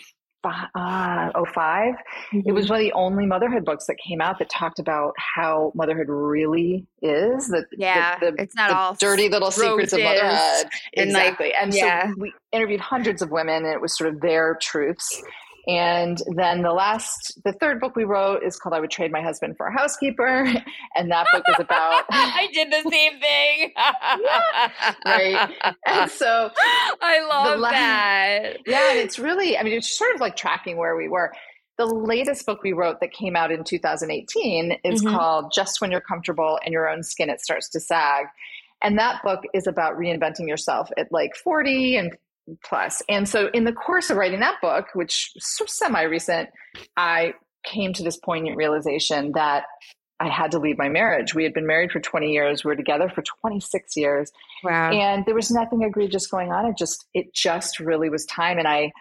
Uh, 0.74 1.30
05. 1.54 1.94
It 2.32 2.52
was 2.52 2.68
one 2.68 2.80
of 2.80 2.84
the 2.84 2.92
only 2.92 3.26
motherhood 3.26 3.64
books 3.64 3.86
that 3.86 3.96
came 4.04 4.20
out 4.20 4.40
that 4.40 4.50
talked 4.50 4.80
about 4.80 5.14
how 5.16 5.72
motherhood 5.76 6.08
really 6.08 6.84
is. 7.00 7.46
The, 7.48 7.64
Yeah, 7.76 8.18
the, 8.18 8.32
the, 8.32 8.42
it's 8.42 8.56
not 8.56 8.70
all 8.70 8.94
dirty 8.94 9.28
little 9.28 9.52
secrets 9.52 9.92
of 9.92 10.00
motherhood. 10.00 10.66
and, 10.96 11.12
like, 11.12 11.34
exactly. 11.34 11.54
and 11.54 11.74
yeah. 11.74 12.08
so 12.08 12.14
we 12.18 12.32
interviewed 12.50 12.80
hundreds 12.80 13.22
of 13.22 13.30
women, 13.30 13.64
and 13.64 13.72
it 13.72 13.80
was 13.80 13.96
sort 13.96 14.12
of 14.12 14.20
their 14.20 14.58
truths. 14.60 15.22
And 15.68 16.18
then 16.36 16.62
the 16.62 16.72
last, 16.72 17.38
the 17.44 17.52
third 17.52 17.80
book 17.80 17.94
we 17.94 18.02
wrote 18.04 18.42
is 18.42 18.56
called 18.58 18.74
I 18.74 18.80
Would 18.80 18.90
Trade 18.90 19.12
My 19.12 19.22
Husband 19.22 19.56
for 19.56 19.66
a 19.66 19.72
Housekeeper. 19.72 20.46
And 20.94 21.10
that 21.10 21.26
book 21.32 21.42
is 21.48 21.54
about. 21.58 22.04
I 22.10 22.48
did 22.52 22.70
the 22.70 22.82
same 22.90 23.18
thing. 23.18 23.72
right. 25.06 25.50
And 25.86 26.10
so, 26.10 26.50
I 27.00 27.20
love 27.26 27.58
la- 27.60 27.70
that. 27.70 28.56
yeah, 28.66 28.90
and 28.90 28.98
it's 28.98 29.18
really, 29.18 29.56
I 29.56 29.62
mean, 29.62 29.72
it's 29.74 29.96
sort 29.96 30.14
of 30.14 30.20
like 30.20 30.36
tracking 30.36 30.76
where 30.76 30.96
we 30.96 31.08
were. 31.08 31.32
The 31.78 31.86
latest 31.86 32.44
book 32.44 32.62
we 32.62 32.72
wrote 32.74 33.00
that 33.00 33.12
came 33.12 33.36
out 33.36 33.50
in 33.50 33.64
2018 33.64 34.76
is 34.84 35.02
Mhm. 35.02 35.10
called 35.16 35.52
Just 35.54 35.80
When 35.80 35.90
You're 35.90 36.02
Comfortable 36.02 36.58
in 36.66 36.72
Your 36.72 36.88
Own 36.88 37.02
Skin, 37.02 37.30
It 37.30 37.40
Starts 37.40 37.70
to 37.70 37.80
Sag. 37.80 38.26
And 38.82 38.98
that 38.98 39.22
book 39.22 39.40
is 39.54 39.66
about 39.66 39.96
reinventing 39.96 40.46
yourself 40.46 40.90
at 40.98 41.10
like 41.10 41.34
40 41.36 41.96
and 41.96 42.16
plus. 42.64 43.02
And 43.08 43.28
so, 43.28 43.48
in 43.54 43.64
the 43.64 43.72
course 43.72 44.10
of 44.10 44.16
writing 44.16 44.40
that 44.40 44.60
book, 44.60 44.86
which 44.94 45.30
is 45.36 45.56
semi 45.66 46.02
recent, 46.02 46.48
I 46.96 47.34
came 47.64 47.92
to 47.94 48.02
this 48.02 48.16
poignant 48.16 48.56
realization 48.56 49.32
that 49.34 49.64
I 50.20 50.28
had 50.28 50.50
to 50.52 50.58
leave 50.58 50.78
my 50.78 50.88
marriage. 50.88 51.34
We 51.34 51.42
had 51.44 51.54
been 51.54 51.66
married 51.66 51.90
for 51.90 52.00
20 52.00 52.30
years, 52.30 52.64
we 52.64 52.68
were 52.68 52.76
together 52.76 53.08
for 53.08 53.22
26 53.40 53.96
years 53.96 54.30
Wow. 54.64 54.90
and 54.92 55.24
there 55.26 55.34
was 55.34 55.50
nothing 55.50 55.82
egregious 55.82 56.28
going 56.28 56.52
on 56.52 56.66
it 56.66 56.76
just 56.76 57.04
it 57.14 57.34
just 57.34 57.80
really 57.80 58.08
was 58.08 58.24
time 58.26 58.58
and 58.58 58.68
i 58.68 58.92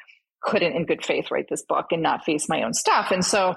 couldn't 0.41 0.73
in 0.75 0.85
good 0.87 1.05
faith 1.05 1.29
write 1.29 1.45
this 1.49 1.61
book 1.61 1.87
and 1.91 2.01
not 2.01 2.23
face 2.25 2.49
my 2.49 2.63
own 2.63 2.73
stuff 2.73 3.11
and 3.11 3.23
so 3.23 3.53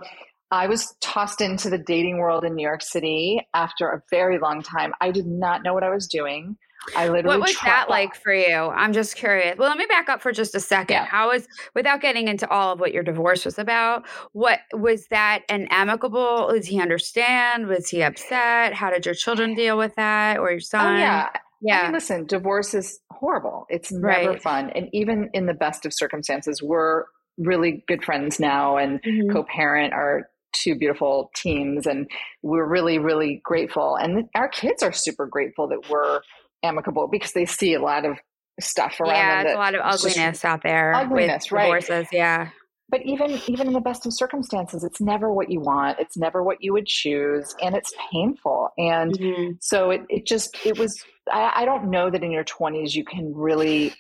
i 0.51 0.67
was 0.67 0.95
tossed 1.01 1.41
into 1.41 1.71
the 1.71 1.79
dating 1.79 2.19
world 2.19 2.45
in 2.45 2.55
new 2.55 2.63
york 2.63 2.83
city 2.83 3.41
after 3.55 3.89
a 3.89 4.03
very 4.11 4.39
long 4.39 4.61
time 4.63 4.93
i 5.01 5.11
did 5.11 5.27
not 5.27 5.63
know 5.63 5.73
what 5.73 5.83
i 5.83 5.89
was 5.89 6.07
doing 6.07 6.59
i 6.97 7.09
literally 7.09 7.39
What 7.39 7.49
was 7.49 7.57
that 7.65 7.89
like 7.89 8.15
for 8.15 8.33
you? 8.33 8.55
I'm 8.55 8.93
just 8.93 9.17
curious. 9.17 9.57
Well, 9.59 9.69
let 9.69 9.79
me 9.79 9.87
back 9.87 10.09
up 10.09 10.21
for 10.23 10.33
just 10.33 10.55
a 10.55 10.61
second. 10.61 10.95
Yeah. 10.97 11.05
How 11.05 11.29
was, 11.31 11.47
without 11.75 12.01
getting 12.01 12.29
into 12.29 12.49
all 12.51 12.73
of 12.73 12.81
what 12.81 12.93
your 12.93 13.03
divorce 13.03 13.45
was 13.45 13.59
about, 13.59 14.07
what 14.33 14.61
was 14.73 15.07
that 15.09 15.43
an 15.49 15.67
amicable? 15.71 16.51
Did 16.53 16.65
he 16.67 16.81
understand? 16.81 17.67
Was 17.67 17.89
he 17.89 18.03
upset? 18.03 18.75
How 18.75 18.91
did 18.91 19.07
your 19.07 19.15
children 19.15 19.55
deal 19.55 19.77
with 19.79 19.95
that 19.97 20.39
or 20.39 20.51
your 20.51 20.61
son? 20.61 20.97
oh 20.97 20.99
yeah 20.99 21.29
I 21.35 21.39
Yeah. 21.61 21.83
mean, 21.85 21.93
listen, 21.93 22.27
divorce 22.27 22.75
is 22.75 23.01
horrible. 23.11 23.67
It's 23.71 23.91
never 23.91 24.31
Right. 24.33 24.43
fun. 24.43 24.71
And 24.75 24.89
even 24.93 25.31
in 25.33 25.47
the 25.47 25.55
best 25.55 25.87
of 25.87 25.93
circumstances, 25.95 26.63
we're 26.63 27.05
really 27.39 27.83
good 27.89 28.05
friends 28.05 28.39
now 28.39 28.77
and 28.77 29.03
Mhm. 29.03 29.33
co 29.33 29.45
parent 29.45 29.93
our 29.95 30.29
two 30.53 30.77
beautiful 30.77 31.31
teams. 31.35 31.85
And 31.87 32.09
we're 32.43 32.67
really, 32.69 32.99
really 32.99 33.41
grateful. 33.45 33.97
And 33.97 34.29
our 34.37 34.47
kids 34.49 34.83
are 34.85 34.93
super 34.93 35.27
grateful 35.27 35.67
that 35.69 35.89
we're 35.89 36.21
amicable 36.65 37.09
because 37.09 37.33
they 37.33 37.45
see 37.47 37.75
a 37.75 37.81
lot 37.83 38.05
of 38.05 38.17
stuff 38.61 39.01
around 39.01 39.11
yeah, 39.11 39.29
them. 39.37 39.47
it's 39.47 39.53
that 39.53 39.57
a 39.57 39.59
lot 39.59 39.75
of 39.75 39.81
ugliness 39.85 40.45
out 40.45 40.63
there 40.63 40.95
Ugliness, 40.95 41.51
with 41.51 41.53
right. 41.53 41.65
divorces. 41.87 42.09
Yeah. 42.13 42.49
but 42.89 43.03
even 43.05 43.41
even 43.49 43.67
in 43.67 43.73
the 43.73 43.81
best 43.81 44.07
of 44.07 44.13
circumstances, 44.15 44.85
it's 44.85 45.01
never 45.01 45.33
what 45.33 45.51
you 45.51 45.61
want. 45.61 45.99
It's 45.99 46.17
never 46.17 46.43
what 46.43 46.59
you 46.61 46.73
would 46.73 46.87
choose, 46.87 47.55
and 47.61 47.75
it's 47.75 47.93
painful. 48.13 48.71
And 48.79 49.19
Mhm. 49.19 49.57
so 49.61 49.91
it, 49.91 50.03
it 50.09 50.27
just 50.27 50.57
it 50.65 50.77
was 50.77 50.97
I, 51.33 51.53
I 51.63 51.65
don't 51.65 51.91
know 51.91 52.11
that 52.11 52.23
in 52.23 52.31
your 52.31 52.45
20s 52.45 52.95
you 52.95 53.05
can 53.05 53.33
really 53.35 53.95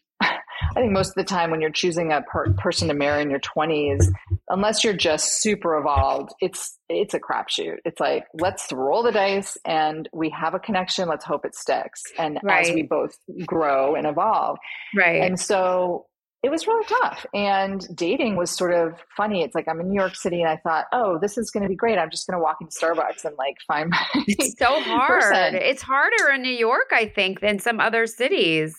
i 0.76 0.80
think 0.80 0.92
most 0.92 1.08
of 1.08 1.14
the 1.14 1.24
time 1.24 1.50
when 1.50 1.60
you're 1.60 1.70
choosing 1.70 2.12
a 2.12 2.22
per- 2.22 2.52
person 2.54 2.88
to 2.88 2.94
marry 2.94 3.22
in 3.22 3.30
your 3.30 3.40
20s 3.40 4.06
unless 4.48 4.84
you're 4.84 4.92
just 4.92 5.40
super 5.42 5.76
evolved 5.76 6.32
it's 6.40 6.78
it's 6.88 7.14
a 7.14 7.20
crapshoot. 7.20 7.78
It's 7.84 8.00
like 8.00 8.26
let's 8.34 8.70
roll 8.72 9.02
the 9.02 9.12
dice 9.12 9.56
and 9.64 10.08
we 10.12 10.30
have 10.30 10.54
a 10.54 10.58
connection. 10.58 11.08
Let's 11.08 11.24
hope 11.24 11.44
it 11.44 11.54
sticks. 11.54 12.02
And 12.18 12.38
as 12.48 12.70
we 12.70 12.82
both 12.82 13.16
grow 13.46 13.94
and 13.94 14.06
evolve. 14.06 14.58
Right. 14.94 15.22
and 15.22 15.38
so 15.38 16.06
it 16.44 16.50
was 16.50 16.66
really 16.66 16.84
tough. 17.02 17.24
And 17.34 17.84
dating 17.96 18.36
was 18.36 18.50
sort 18.50 18.74
of 18.74 19.02
funny. 19.16 19.42
It's 19.42 19.54
like 19.54 19.66
I'm 19.66 19.80
in 19.80 19.88
New 19.88 19.98
York 19.98 20.14
City 20.14 20.42
and 20.42 20.50
I 20.50 20.56
thought, 20.58 20.84
oh, 20.92 21.18
this 21.18 21.38
is 21.38 21.50
going 21.50 21.62
to 21.62 21.68
be 21.70 21.74
great. 21.74 21.98
I'm 21.98 22.10
just 22.10 22.26
going 22.26 22.38
to 22.38 22.42
walk 22.42 22.58
into 22.60 22.72
Starbucks 22.76 23.24
and 23.24 23.34
like 23.38 23.56
find 23.66 23.88
my 23.90 24.06
it's 24.26 24.58
so 24.58 24.66
hard. 24.82 25.22
person. 25.22 25.54
It's 25.56 25.82
harder 25.82 26.30
in 26.34 26.42
New 26.42 26.50
York, 26.54 26.90
I 26.92 27.06
think, 27.08 27.40
than 27.40 27.58
some 27.58 27.80
other 27.80 28.06
cities 28.06 28.74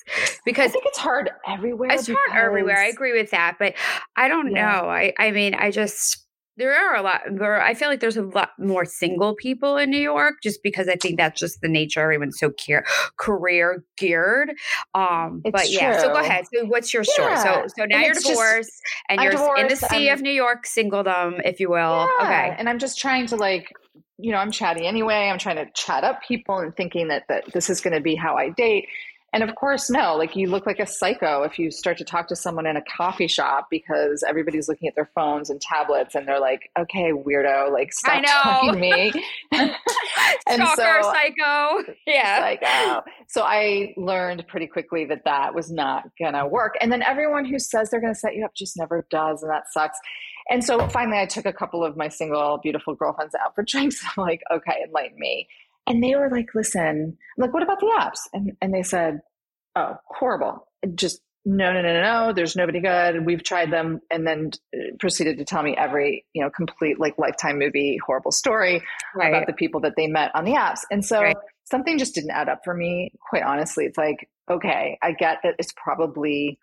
because 0.45 0.69
I 0.69 0.73
think 0.73 0.85
it's 0.85 0.99
hard 0.99 1.31
everywhere. 1.47 1.89
it's 1.91 2.07
hard 2.07 2.31
everywhere. 2.35 2.77
I 2.77 2.85
agree 2.87 3.13
with 3.13 3.31
that, 3.31 3.55
but 3.59 3.73
I 4.15 4.27
don't 4.27 4.51
Yeah. 4.51 4.81
know. 4.81 4.89
I 4.89 5.13
I 5.17 5.31
mean, 5.31 5.55
I 5.55 5.71
just 5.71 6.24
there 6.57 6.73
are 6.73 6.95
a 6.95 7.01
lot. 7.01 7.21
There, 7.29 7.61
I 7.61 7.73
feel 7.73 7.89
like 7.89 7.99
there's 7.99 8.17
a 8.17 8.23
lot 8.23 8.51
more 8.57 8.85
single 8.85 9.35
people 9.35 9.77
in 9.77 9.89
New 9.89 9.99
York, 9.99 10.35
just 10.41 10.63
because 10.63 10.87
I 10.87 10.95
think 10.95 11.17
that's 11.17 11.39
just 11.39 11.61
the 11.61 11.67
nature. 11.67 12.01
Everyone's 12.01 12.39
so 12.39 12.49
care, 12.51 12.85
career 13.17 13.83
geared. 13.97 14.51
Um, 14.93 15.41
It's 15.43 15.51
but 15.51 15.69
yeah. 15.69 15.99
So 15.99 16.07
go 16.13 16.19
ahead. 16.19 16.45
So 16.53 16.65
what's 16.65 16.93
your 16.93 17.03
story? 17.03 17.35
So 17.37 17.43
Yeah. 17.43 17.67
so 17.67 17.85
now 17.85 17.95
And 17.97 18.03
you're 18.05 18.11
it's 18.11 18.23
just- 18.23 18.29
divorced 18.29 18.81
and 19.09 19.19
I'm 19.19 19.25
you're 19.25 19.57
in 19.57 19.63
the 19.67 19.69
divorced, 19.75 19.89
sea 19.93 20.09
I'm- 20.09 20.17
of 20.17 20.21
New 20.21 20.31
York 20.31 20.65
singledom, 20.65 21.41
if 21.45 21.59
you 21.59 21.69
will. 21.69 22.07
Yeah, 22.19 22.25
Okay. 22.25 22.55
And 22.57 22.69
I'm 22.69 22.79
just 22.79 22.97
trying 22.99 23.27
to 23.27 23.35
like, 23.35 23.71
you 24.17 24.31
know, 24.31 24.37
I'm 24.37 24.51
chatty 24.51 24.87
anyway. 24.87 25.29
I'm 25.29 25.37
trying 25.39 25.57
to 25.57 25.67
chat 25.73 26.03
up 26.05 26.21
people 26.25 26.59
and 26.59 26.75
thinking 26.75 27.09
that, 27.09 27.23
that 27.27 27.51
this 27.53 27.69
is 27.69 27.81
going 27.81 27.93
to 27.95 28.01
be 28.01 28.15
how 28.15 28.35
I 28.37 28.49
date. 28.49 28.87
And 29.35 29.43
of 29.43 29.53
course, 29.55 29.89
no, 29.89 30.15
like 30.15 30.37
you 30.37 30.47
look 30.47 30.65
like 30.65 30.79
a 30.79 30.87
psycho 30.87 31.43
if 31.43 31.59
you 31.59 31.69
start 31.69 31.97
to 31.97 32.05
talk 32.05 32.29
to 32.29 32.37
someone 32.37 32.65
in 32.65 32.77
a 32.77 32.81
coffee 32.95 33.27
shop 33.27 33.67
because 33.69 34.23
everybody's 34.25 34.69
looking 34.69 34.87
at 34.87 34.95
their 34.95 35.11
phones 35.13 35.49
and 35.49 35.59
tablets 35.59 36.15
and 36.15 36.25
they're 36.25 36.39
like, 36.39 36.71
okay, 36.79 37.11
weirdo, 37.11 37.69
like 37.69 37.91
stop 37.91 38.15
I 38.15 38.19
know. 38.21 38.41
talking 38.43 38.71
to 38.71 38.79
me. 38.79 39.11
and 39.51 39.71
Stalker, 40.63 41.01
so 41.03 41.11
psycho. 41.11 41.93
Yeah. 42.07 42.39
psycho. 42.39 43.03
So 43.27 43.41
I 43.43 43.93
learned 43.97 44.45
pretty 44.47 44.67
quickly 44.67 45.03
that 45.07 45.25
that 45.25 45.53
was 45.53 45.69
not 45.69 46.03
going 46.17 46.33
to 46.33 46.47
work. 46.47 46.75
And 46.79 46.89
then 46.89 47.01
everyone 47.01 47.43
who 47.43 47.59
says 47.59 47.89
they're 47.89 47.99
going 47.99 48.13
to 48.13 48.19
set 48.19 48.35
you 48.35 48.45
up 48.45 48.55
just 48.55 48.77
never 48.77 49.05
does. 49.11 49.43
And 49.43 49.51
that 49.51 49.63
sucks. 49.69 49.99
And 50.49 50.63
so 50.63 50.87
finally, 50.87 51.17
I 51.17 51.25
took 51.25 51.45
a 51.45 51.51
couple 51.51 51.83
of 51.83 51.97
my 51.97 52.07
single, 52.07 52.59
beautiful 52.63 52.95
girlfriends 52.95 53.35
out 53.35 53.53
for 53.53 53.63
drinks. 53.63 54.01
I'm 54.17 54.23
like, 54.23 54.41
okay, 54.49 54.83
enlighten 54.87 55.19
me. 55.19 55.49
And 55.87 56.03
they 56.03 56.15
were 56.15 56.29
like, 56.29 56.55
listen, 56.55 57.17
I'm 57.37 57.41
like, 57.41 57.53
what 57.53 57.63
about 57.63 57.79
the 57.79 57.91
apps? 57.97 58.19
And, 58.33 58.53
and 58.61 58.73
they 58.73 58.83
said, 58.83 59.21
oh, 59.75 59.97
horrible. 60.07 60.67
Just 60.95 61.21
no, 61.47 61.71
no, 61.71 61.81
no, 61.83 61.93
no, 61.93 62.01
no. 62.01 62.33
There's 62.33 62.55
nobody 62.55 62.79
good. 62.81 63.23
We've 63.23 63.43
tried 63.43 63.71
them. 63.71 64.01
And 64.09 64.25
then 64.25 64.49
uh, 64.75 64.95
proceeded 64.99 65.37
to 65.37 65.45
tell 65.45 65.61
me 65.61 65.75
every, 65.77 66.25
you 66.33 66.43
know, 66.43 66.49
complete 66.49 66.99
like 66.99 67.19
lifetime 67.19 67.59
movie, 67.59 67.99
horrible 68.03 68.31
story 68.31 68.81
Right. 69.15 69.29
about 69.29 69.45
the 69.47 69.53
people 69.53 69.81
that 69.81 69.93
they 69.95 70.07
met 70.07 70.31
on 70.33 70.43
the 70.43 70.53
apps. 70.53 70.79
And 70.89 71.05
so 71.05 71.21
Right. 71.21 71.37
something 71.65 71.99
just 71.99 72.15
didn't 72.15 72.31
add 72.31 72.49
up 72.49 72.61
for 72.63 72.73
me, 72.73 73.11
quite 73.29 73.43
honestly. 73.43 73.85
It's 73.85 73.97
like, 73.97 74.27
okay, 74.49 74.97
I 75.03 75.11
get 75.11 75.39
that 75.43 75.55
it's 75.59 75.71
probably 75.77 76.57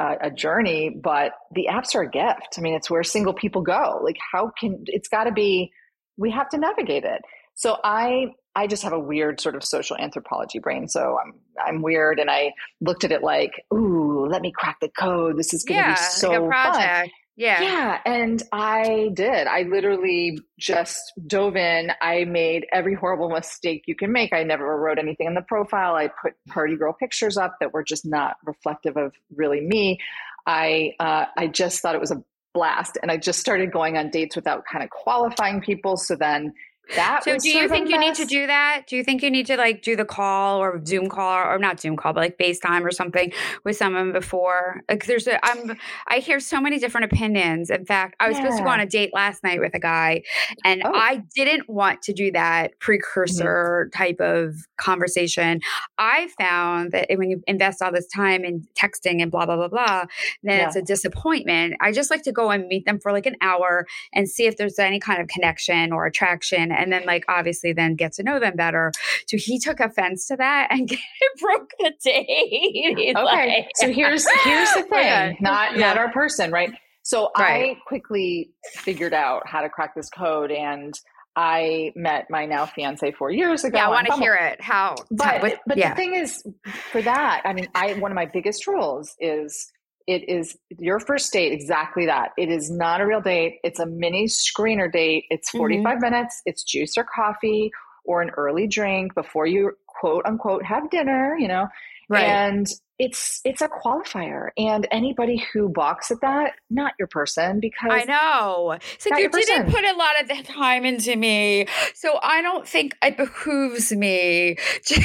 a, 0.00 0.16
a 0.22 0.30
journey, 0.32 0.90
but 0.90 1.32
the 1.52 1.68
apps 1.70 1.94
are 1.94 2.02
a 2.02 2.10
gift. 2.10 2.56
I 2.58 2.60
mean, 2.60 2.74
it's 2.74 2.90
where 2.90 3.04
single 3.04 3.34
people 3.34 3.62
go. 3.62 4.00
Like, 4.02 4.16
how 4.32 4.50
can 4.58 4.82
it's 4.86 5.08
got 5.08 5.24
to 5.24 5.32
be, 5.32 5.70
we 6.16 6.32
have 6.32 6.48
to 6.48 6.58
navigate 6.58 7.04
it. 7.04 7.22
So 7.54 7.76
I, 7.84 8.32
I 8.56 8.66
just 8.66 8.82
have 8.84 8.92
a 8.92 8.98
weird 8.98 9.40
sort 9.40 9.56
of 9.56 9.64
social 9.64 9.96
anthropology 9.96 10.58
brain. 10.58 10.88
So 10.88 11.18
I'm, 11.18 11.34
I'm 11.64 11.82
weird. 11.82 12.20
And 12.20 12.30
I 12.30 12.52
looked 12.80 13.04
at 13.04 13.12
it 13.12 13.22
like, 13.22 13.52
ooh, 13.72 14.26
let 14.26 14.42
me 14.42 14.52
crack 14.56 14.78
the 14.80 14.88
code. 14.88 15.38
This 15.38 15.52
is 15.52 15.64
going 15.64 15.82
to 15.82 15.88
yeah, 15.88 15.94
be 15.94 16.00
so 16.00 16.30
like 16.44 16.74
fun. 16.74 17.10
Yeah. 17.36 17.60
Yeah, 17.62 17.98
and 18.06 18.40
I 18.52 19.10
did. 19.12 19.48
I 19.48 19.62
literally 19.62 20.38
just 20.56 21.12
dove 21.26 21.56
in. 21.56 21.90
I 22.00 22.24
made 22.26 22.64
every 22.72 22.94
horrible 22.94 23.28
mistake 23.28 23.82
you 23.86 23.96
can 23.96 24.12
make. 24.12 24.32
I 24.32 24.44
never 24.44 24.64
wrote 24.78 25.00
anything 25.00 25.26
in 25.26 25.34
the 25.34 25.42
profile. 25.42 25.96
I 25.96 26.10
put 26.22 26.34
party 26.48 26.76
girl 26.76 26.92
pictures 26.92 27.36
up 27.36 27.56
that 27.58 27.72
were 27.72 27.82
just 27.82 28.06
not 28.06 28.36
reflective 28.44 28.96
of 28.96 29.14
really 29.34 29.60
me. 29.60 29.98
I 30.46 30.92
uh, 31.00 31.24
I 31.36 31.48
just 31.48 31.82
thought 31.82 31.96
it 31.96 32.00
was 32.00 32.12
a 32.12 32.22
blast, 32.52 32.98
and 33.02 33.10
I 33.10 33.16
just 33.16 33.40
started 33.40 33.72
going 33.72 33.96
on 33.98 34.10
dates 34.10 34.36
without 34.36 34.62
kind 34.70 34.84
of 34.84 34.90
qualifying 34.90 35.60
people. 35.60 35.96
So 35.96 36.14
then 36.14 36.52
that 36.96 37.24
so 37.24 37.36
do 37.38 37.48
you 37.48 37.68
think 37.68 37.88
you 37.88 37.98
need 37.98 38.14
to 38.14 38.24
do 38.24 38.46
that 38.46 38.82
do 38.86 38.96
you 38.96 39.02
think 39.02 39.22
you 39.22 39.30
need 39.30 39.46
to 39.46 39.56
like 39.56 39.82
do 39.82 39.96
the 39.96 40.04
call 40.04 40.58
or 40.58 40.84
zoom 40.84 41.08
call 41.08 41.46
or 41.46 41.58
not 41.58 41.80
zoom 41.80 41.96
call 41.96 42.12
but 42.12 42.20
like 42.20 42.38
facetime 42.38 42.82
or 42.82 42.90
something 42.90 43.32
with 43.64 43.76
someone 43.76 44.12
before 44.12 44.82
like 44.88 45.06
there's 45.06 45.26
a 45.26 45.44
i'm 45.44 45.76
i 46.08 46.18
hear 46.18 46.38
so 46.38 46.60
many 46.60 46.78
different 46.78 47.04
opinions 47.10 47.70
in 47.70 47.84
fact 47.86 48.14
i 48.20 48.28
was 48.28 48.36
yeah. 48.36 48.42
supposed 48.42 48.58
to 48.58 48.64
go 48.64 48.70
on 48.70 48.80
a 48.80 48.86
date 48.86 49.10
last 49.14 49.42
night 49.42 49.60
with 49.60 49.74
a 49.74 49.78
guy 49.78 50.22
and 50.64 50.82
oh. 50.84 50.92
i 50.94 51.22
didn't 51.34 51.68
want 51.68 52.02
to 52.02 52.12
do 52.12 52.30
that 52.30 52.70
mm-hmm. 52.70 52.78
precursor 52.80 53.88
mm-hmm. 53.88 54.02
type 54.02 54.20
of 54.20 54.54
conversation 54.76 55.60
i 55.98 56.28
found 56.38 56.92
that 56.92 57.08
when 57.16 57.30
you 57.30 57.42
invest 57.46 57.80
all 57.80 57.92
this 57.92 58.06
time 58.08 58.44
in 58.44 58.66
texting 58.74 59.22
and 59.22 59.30
blah 59.30 59.46
blah 59.46 59.56
blah 59.56 59.68
blah 59.68 60.04
then 60.42 60.58
yeah. 60.58 60.66
it's 60.66 60.76
a 60.76 60.82
disappointment 60.82 61.74
i 61.80 61.90
just 61.90 62.10
like 62.10 62.22
to 62.22 62.32
go 62.32 62.50
and 62.50 62.66
meet 62.68 62.84
them 62.84 62.98
for 62.98 63.10
like 63.10 63.26
an 63.26 63.36
hour 63.40 63.86
and 64.12 64.28
see 64.28 64.46
if 64.46 64.56
there's 64.56 64.78
any 64.78 65.00
kind 65.00 65.20
of 65.20 65.28
connection 65.28 65.92
or 65.92 66.06
attraction 66.06 66.73
and 66.76 66.92
then 66.92 67.04
like 67.06 67.24
obviously 67.28 67.72
then 67.72 67.94
get 67.94 68.12
to 68.14 68.22
know 68.22 68.38
them 68.38 68.56
better. 68.56 68.92
So 69.26 69.36
he 69.36 69.58
took 69.58 69.80
offense 69.80 70.26
to 70.28 70.36
that 70.36 70.68
and 70.70 70.88
broke 71.40 71.70
the 71.78 71.92
date. 72.02 73.14
okay. 73.16 73.22
Like, 73.24 73.70
so 73.76 73.92
here's 73.92 74.26
here's 74.44 74.72
the 74.72 74.86
oh 74.92 74.96
thing, 74.96 75.36
not 75.40 75.72
yeah. 75.72 75.78
not 75.78 75.98
our 75.98 76.12
person, 76.12 76.50
right? 76.50 76.70
So 77.02 77.30
right. 77.38 77.76
I 77.76 77.80
quickly 77.86 78.50
figured 78.72 79.12
out 79.12 79.46
how 79.46 79.60
to 79.60 79.68
crack 79.68 79.94
this 79.94 80.08
code 80.08 80.50
and 80.50 80.98
I 81.36 81.92
met 81.96 82.30
my 82.30 82.46
now 82.46 82.64
fiance 82.64 83.10
four 83.12 83.30
years 83.30 83.64
ago. 83.64 83.78
Yeah, 83.78 83.86
I 83.86 83.90
want 83.90 84.06
to 84.06 84.14
hear 84.14 84.34
it. 84.34 84.60
How? 84.60 84.94
But 85.10 85.42
with, 85.42 85.58
but 85.66 85.76
yeah. 85.76 85.90
the 85.90 85.96
thing 85.96 86.14
is, 86.14 86.44
for 86.92 87.02
that, 87.02 87.42
I 87.44 87.52
mean, 87.52 87.66
I 87.74 87.94
one 87.94 88.12
of 88.12 88.14
my 88.14 88.26
biggest 88.26 88.66
rules 88.66 89.16
is 89.18 89.72
it 90.06 90.28
is 90.28 90.56
your 90.78 91.00
first 91.00 91.32
date 91.32 91.52
exactly 91.52 92.06
that. 92.06 92.32
It 92.36 92.50
is 92.50 92.70
not 92.70 93.00
a 93.00 93.06
real 93.06 93.20
date. 93.20 93.58
It's 93.64 93.80
a 93.80 93.86
mini 93.86 94.26
screener 94.26 94.92
date. 94.92 95.24
It's 95.30 95.50
45 95.50 95.84
mm-hmm. 95.84 96.00
minutes. 96.02 96.42
It's 96.44 96.62
juice 96.62 96.96
or 96.96 97.04
coffee 97.04 97.70
or 98.04 98.20
an 98.20 98.30
early 98.36 98.66
drink 98.66 99.14
before 99.14 99.46
you 99.46 99.72
quote 99.86 100.26
unquote 100.26 100.64
have 100.64 100.90
dinner 100.90 101.36
you 101.38 101.48
know? 101.48 101.68
Right. 102.10 102.24
and 102.24 102.66
it's 102.98 103.40
it's 103.44 103.60
a 103.60 103.68
qualifier 103.68 104.50
and 104.56 104.86
anybody 104.92 105.44
who 105.52 105.68
balks 105.68 106.10
at 106.12 106.20
that 106.20 106.52
not 106.70 106.92
your 106.98 107.08
person 107.08 107.58
because 107.58 107.90
i 107.92 108.04
know. 108.04 108.78
So 108.98 109.16
you 109.16 109.28
didn't 109.28 109.70
put 109.70 109.84
a 109.84 109.94
lot 109.96 110.20
of 110.20 110.28
the 110.28 110.42
time 110.44 110.84
into 110.84 111.16
me. 111.16 111.66
So 111.94 112.18
i 112.22 112.40
don't 112.40 112.66
think 112.66 112.96
it 113.02 113.16
behooves 113.16 113.92
me 113.92 114.56
just 114.86 115.00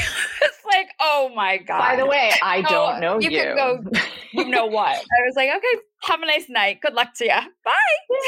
like 0.72 0.90
oh 1.00 1.32
my 1.36 1.58
god 1.58 1.80
by 1.80 1.96
the 1.96 2.06
way 2.06 2.32
i 2.44 2.62
don't 2.62 2.98
oh, 2.98 3.00
know 3.00 3.20
you, 3.20 3.32
you. 3.32 3.56
go 3.56 3.84
you 4.34 4.48
know 4.48 4.66
what? 4.68 4.96
I 4.96 5.26
was 5.26 5.36
like 5.36 5.50
okay 5.50 5.82
have 6.04 6.22
a 6.22 6.26
nice 6.26 6.46
night. 6.48 6.80
Good 6.82 6.94
luck 6.94 7.14
to 7.16 7.26
you 7.26 7.32
bye. 7.66 7.74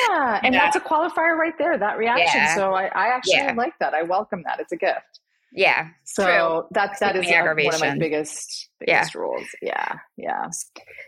Yeah 0.09 0.39
and 0.43 0.53
yeah. 0.53 0.61
that's 0.61 0.75
a 0.75 0.79
qualifier 0.79 1.37
right 1.37 1.57
there 1.57 1.77
that 1.77 1.97
reaction. 1.97 2.41
Yeah. 2.41 2.55
so 2.55 2.73
i, 2.73 2.85
I 2.85 3.07
actually 3.07 3.35
yeah. 3.35 3.53
like 3.53 3.73
that. 3.79 3.93
I 3.93 4.01
welcome 4.01 4.43
that. 4.45 4.59
It's 4.59 4.71
a 4.71 4.77
gift 4.77 5.20
yeah. 5.51 5.89
So 6.05 6.23
true. 6.23 6.67
that 6.71 6.97
that 6.99 7.15
is 7.15 7.25
one 7.27 7.73
of 7.73 7.79
my 7.79 7.97
biggest 7.97 8.69
biggest 8.79 9.13
yeah. 9.13 9.19
rules. 9.19 9.47
Yeah. 9.61 9.99
Yeah. 10.17 10.47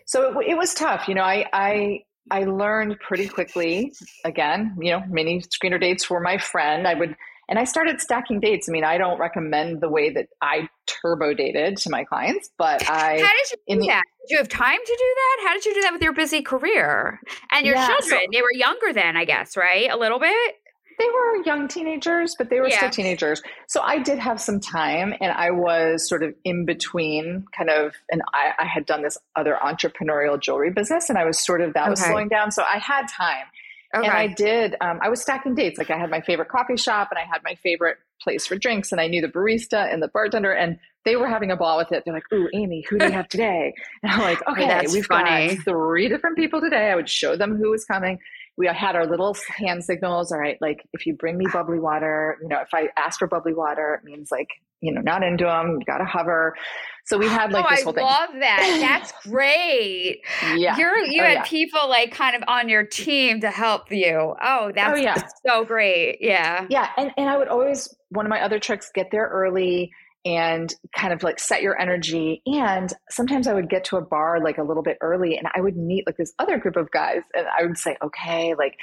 So 0.06 0.40
it, 0.40 0.50
it 0.50 0.58
was 0.58 0.74
tough. 0.74 1.08
You 1.08 1.14
know, 1.14 1.22
I 1.22 1.46
I 1.52 2.00
I 2.30 2.44
learned 2.44 2.98
pretty 3.00 3.28
quickly. 3.28 3.92
Again, 4.24 4.76
you 4.80 4.90
know, 4.90 5.02
mini 5.08 5.40
screener 5.40 5.80
dates 5.80 6.08
were 6.10 6.20
my 6.20 6.38
friend. 6.38 6.86
I 6.86 6.94
would 6.94 7.16
and 7.48 7.58
I 7.58 7.64
started 7.64 8.00
stacking 8.00 8.40
dates. 8.40 8.68
I 8.68 8.72
mean, 8.72 8.84
I 8.84 8.96
don't 8.96 9.18
recommend 9.18 9.80
the 9.80 9.88
way 9.88 10.10
that 10.10 10.28
I 10.40 10.68
turbo 10.86 11.34
dated 11.34 11.76
to 11.78 11.90
my 11.90 12.04
clients, 12.04 12.50
but 12.56 12.88
I. 12.88 13.12
How 13.12 13.16
did 13.18 13.50
you 13.50 13.76
do 13.76 13.80
the, 13.80 13.86
that? 13.88 14.02
Did 14.22 14.32
you 14.32 14.38
have 14.38 14.48
time 14.48 14.78
to 14.78 14.96
do 14.98 15.14
that? 15.16 15.48
How 15.48 15.54
did 15.54 15.64
you 15.66 15.74
do 15.74 15.82
that 15.82 15.92
with 15.92 16.02
your 16.02 16.14
busy 16.14 16.42
career 16.42 17.20
and 17.50 17.66
your 17.66 17.74
yeah, 17.74 17.86
children? 17.86 18.20
So, 18.22 18.26
they 18.32 18.40
were 18.40 18.52
younger 18.54 18.92
then, 18.92 19.16
I 19.16 19.26
guess, 19.26 19.56
right? 19.56 19.90
A 19.90 19.96
little 19.96 20.18
bit 20.18 20.54
they 20.98 21.06
were 21.06 21.44
young 21.44 21.68
teenagers, 21.68 22.34
but 22.36 22.50
they 22.50 22.60
were 22.60 22.68
yeah. 22.68 22.78
still 22.78 22.90
teenagers. 22.90 23.42
So 23.68 23.80
I 23.80 23.98
did 23.98 24.18
have 24.18 24.40
some 24.40 24.60
time 24.60 25.14
and 25.20 25.32
I 25.32 25.50
was 25.50 26.08
sort 26.08 26.22
of 26.22 26.34
in 26.44 26.64
between 26.64 27.44
kind 27.56 27.70
of, 27.70 27.94
and 28.10 28.22
I, 28.32 28.52
I 28.58 28.66
had 28.66 28.86
done 28.86 29.02
this 29.02 29.18
other 29.36 29.58
entrepreneurial 29.62 30.40
jewelry 30.40 30.70
business 30.70 31.08
and 31.08 31.18
I 31.18 31.24
was 31.24 31.38
sort 31.38 31.60
of, 31.60 31.74
that 31.74 31.82
okay. 31.82 31.90
was 31.90 32.00
slowing 32.00 32.28
down. 32.28 32.50
So 32.50 32.62
I 32.62 32.78
had 32.78 33.06
time. 33.06 33.46
Okay. 33.94 34.06
And 34.06 34.16
I 34.16 34.26
did, 34.26 34.74
um, 34.80 34.98
I 35.02 35.08
was 35.08 35.22
stacking 35.22 35.54
dates. 35.54 35.78
Like 35.78 35.90
I 35.90 35.96
had 35.96 36.10
my 36.10 36.20
favorite 36.20 36.48
coffee 36.48 36.76
shop 36.76 37.08
and 37.10 37.18
I 37.18 37.22
had 37.22 37.42
my 37.44 37.54
favorite 37.62 37.98
place 38.20 38.46
for 38.46 38.56
drinks 38.56 38.90
and 38.90 39.00
I 39.00 39.06
knew 39.06 39.20
the 39.20 39.28
barista 39.28 39.92
and 39.92 40.02
the 40.02 40.08
bartender 40.08 40.52
and 40.52 40.78
they 41.04 41.16
were 41.16 41.28
having 41.28 41.50
a 41.50 41.56
ball 41.56 41.76
with 41.76 41.92
it. 41.92 42.02
They're 42.04 42.14
like, 42.14 42.32
"Ooh, 42.32 42.48
Amy, 42.54 42.84
who 42.88 42.98
do 42.98 43.04
you 43.06 43.12
have 43.12 43.28
today?" 43.28 43.74
And 44.02 44.12
I'm 44.12 44.20
like, 44.20 44.48
"Okay, 44.48 44.86
we've 44.90 45.04
funny. 45.04 45.54
got 45.54 45.64
three 45.64 46.08
different 46.08 46.36
people 46.36 46.60
today." 46.60 46.90
I 46.90 46.94
would 46.94 47.08
show 47.08 47.36
them 47.36 47.56
who 47.56 47.70
was 47.70 47.84
coming, 47.84 48.18
we 48.56 48.66
had 48.66 48.96
our 48.96 49.06
little 49.06 49.36
hand 49.48 49.84
signals. 49.84 50.32
All 50.32 50.38
right, 50.38 50.58
like 50.60 50.86
if 50.92 51.06
you 51.06 51.14
bring 51.14 51.36
me 51.36 51.46
bubbly 51.52 51.78
water, 51.78 52.38
you 52.42 52.48
know, 52.48 52.60
if 52.60 52.72
I 52.72 52.88
ask 52.96 53.18
for 53.18 53.26
bubbly 53.26 53.54
water, 53.54 54.00
it 54.00 54.04
means 54.04 54.30
like 54.30 54.48
you 54.84 54.92
know, 54.92 55.00
not 55.00 55.22
into 55.22 55.44
them. 55.44 55.78
You 55.80 55.86
got 55.86 55.98
to 55.98 56.04
hover. 56.04 56.54
So 57.06 57.16
we 57.16 57.26
had 57.26 57.52
like 57.52 57.64
oh, 57.66 57.70
this 57.70 57.84
whole 57.84 57.92
I 57.92 57.96
thing. 57.96 58.04
I 58.04 58.20
love 58.20 58.30
that. 58.40 58.78
That's 58.80 59.12
great. 59.28 60.20
yeah, 60.56 60.76
You're, 60.76 60.98
you 60.98 61.22
oh, 61.22 61.24
had 61.24 61.32
yeah. 61.32 61.42
people 61.44 61.88
like 61.88 62.12
kind 62.12 62.36
of 62.36 62.42
on 62.48 62.68
your 62.68 62.84
team 62.84 63.40
to 63.40 63.50
help 63.50 63.90
you. 63.90 64.14
Oh, 64.14 64.36
oh 64.42 64.72
that's 64.74 64.98
oh, 64.98 65.02
yeah. 65.02 65.22
so 65.46 65.64
great. 65.64 66.18
Yeah, 66.20 66.66
yeah, 66.68 66.90
and 66.98 67.12
and 67.16 67.28
I 67.30 67.36
would 67.38 67.48
always 67.48 67.94
one 68.10 68.26
of 68.26 68.30
my 68.30 68.42
other 68.42 68.58
tricks 68.58 68.90
get 68.94 69.10
there 69.10 69.28
early 69.32 69.90
and 70.24 70.74
kind 70.96 71.12
of 71.12 71.22
like 71.22 71.38
set 71.38 71.62
your 71.62 71.78
energy. 71.80 72.42
And 72.46 72.92
sometimes 73.10 73.46
I 73.46 73.54
would 73.54 73.68
get 73.68 73.84
to 73.84 73.96
a 73.96 74.00
bar 74.00 74.42
like 74.42 74.58
a 74.58 74.62
little 74.62 74.82
bit 74.82 74.96
early 75.00 75.36
and 75.36 75.46
I 75.54 75.60
would 75.60 75.76
meet 75.76 76.06
like 76.06 76.16
this 76.16 76.32
other 76.38 76.58
group 76.58 76.76
of 76.76 76.90
guys 76.90 77.22
and 77.34 77.46
I 77.46 77.64
would 77.64 77.76
say, 77.76 77.96
okay, 78.02 78.54
like 78.54 78.76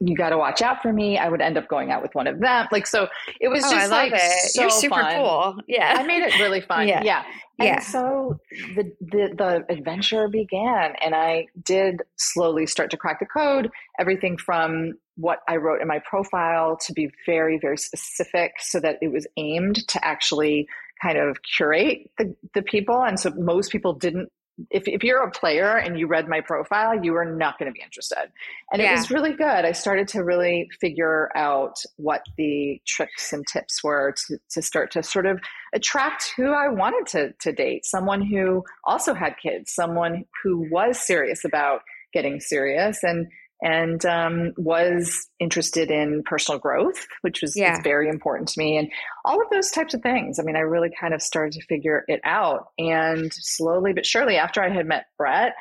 you 0.00 0.14
got 0.14 0.30
to 0.30 0.36
watch 0.36 0.60
out 0.60 0.82
for 0.82 0.92
me. 0.92 1.16
I 1.16 1.28
would 1.28 1.40
end 1.40 1.56
up 1.56 1.68
going 1.68 1.90
out 1.90 2.02
with 2.02 2.14
one 2.14 2.26
of 2.26 2.38
them. 2.40 2.68
Like, 2.70 2.86
so 2.86 3.08
it 3.40 3.48
was 3.48 3.64
oh, 3.64 3.70
just 3.70 3.90
like, 3.90 4.12
it. 4.14 4.50
so 4.50 4.60
You're 4.60 4.70
super 4.70 5.00
fun. 5.00 5.14
cool. 5.16 5.56
Yeah. 5.66 5.94
I 5.96 6.02
made 6.02 6.22
it 6.22 6.38
really 6.38 6.60
fun. 6.68 6.86
yeah. 6.86 7.02
yeah. 7.02 7.24
And 7.58 7.68
yeah. 7.68 7.80
so 7.80 8.38
the, 8.74 8.92
the, 9.00 9.30
the 9.34 9.74
adventure 9.74 10.28
began 10.28 10.92
and 11.00 11.14
I 11.14 11.46
did 11.64 12.02
slowly 12.16 12.66
start 12.66 12.90
to 12.90 12.98
crack 12.98 13.20
the 13.20 13.26
code, 13.26 13.70
everything 13.98 14.36
from 14.36 14.98
what 15.16 15.40
I 15.48 15.56
wrote 15.56 15.80
in 15.80 15.88
my 15.88 16.00
profile 16.08 16.76
to 16.78 16.92
be 16.92 17.10
very, 17.24 17.58
very 17.58 17.78
specific 17.78 18.52
so 18.60 18.80
that 18.80 18.98
it 19.00 19.12
was 19.12 19.26
aimed 19.36 19.86
to 19.88 20.04
actually 20.04 20.68
kind 21.02 21.18
of 21.18 21.38
curate 21.42 22.10
the, 22.18 22.34
the 22.54 22.62
people. 22.62 23.02
And 23.02 23.18
so 23.18 23.30
most 23.30 23.70
people 23.70 23.92
didn't 23.92 24.30
if, 24.70 24.88
if 24.88 25.04
you're 25.04 25.22
a 25.22 25.30
player 25.30 25.76
and 25.76 25.98
you 25.98 26.06
read 26.06 26.28
my 26.28 26.40
profile, 26.40 27.04
you 27.04 27.14
are 27.14 27.24
not 27.24 27.58
going 27.58 27.70
to 27.70 27.74
be 27.74 27.82
interested. 27.82 28.32
And 28.72 28.80
yeah. 28.80 28.92
it 28.92 28.96
was 28.96 29.10
really 29.10 29.32
good. 29.32 29.46
I 29.46 29.72
started 29.72 30.08
to 30.08 30.24
really 30.24 30.68
figure 30.80 31.30
out 31.36 31.74
what 31.96 32.22
the 32.38 32.80
tricks 32.86 33.32
and 33.32 33.46
tips 33.46 33.84
were 33.84 34.14
to, 34.26 34.38
to 34.52 34.62
start 34.62 34.92
to 34.92 35.02
sort 35.02 35.26
of 35.26 35.40
attract 35.74 36.32
who 36.36 36.52
I 36.52 36.68
wanted 36.68 37.06
to, 37.12 37.32
to 37.40 37.52
date 37.52 37.84
someone 37.84 38.22
who 38.22 38.64
also 38.84 39.12
had 39.12 39.34
kids, 39.42 39.72
someone 39.74 40.24
who 40.42 40.66
was 40.70 40.98
serious 40.98 41.44
about 41.44 41.82
getting 42.12 42.40
serious 42.40 43.02
and 43.02 43.26
and 43.62 44.04
um, 44.04 44.52
was 44.56 45.28
interested 45.40 45.90
in 45.90 46.22
personal 46.24 46.58
growth, 46.58 47.06
which 47.22 47.40
was 47.40 47.56
yeah. 47.56 47.80
very 47.82 48.08
important 48.08 48.48
to 48.48 48.58
me, 48.58 48.76
and 48.76 48.90
all 49.24 49.40
of 49.40 49.48
those 49.50 49.70
types 49.70 49.94
of 49.94 50.02
things. 50.02 50.38
I 50.38 50.42
mean, 50.42 50.56
I 50.56 50.60
really 50.60 50.90
kind 50.98 51.14
of 51.14 51.22
started 51.22 51.52
to 51.54 51.66
figure 51.66 52.04
it 52.08 52.20
out, 52.24 52.68
and 52.78 53.32
slowly 53.32 53.92
but 53.92 54.06
surely, 54.06 54.36
after 54.36 54.62
I 54.62 54.70
had 54.70 54.86
met 54.86 55.06
Brett, 55.16 55.54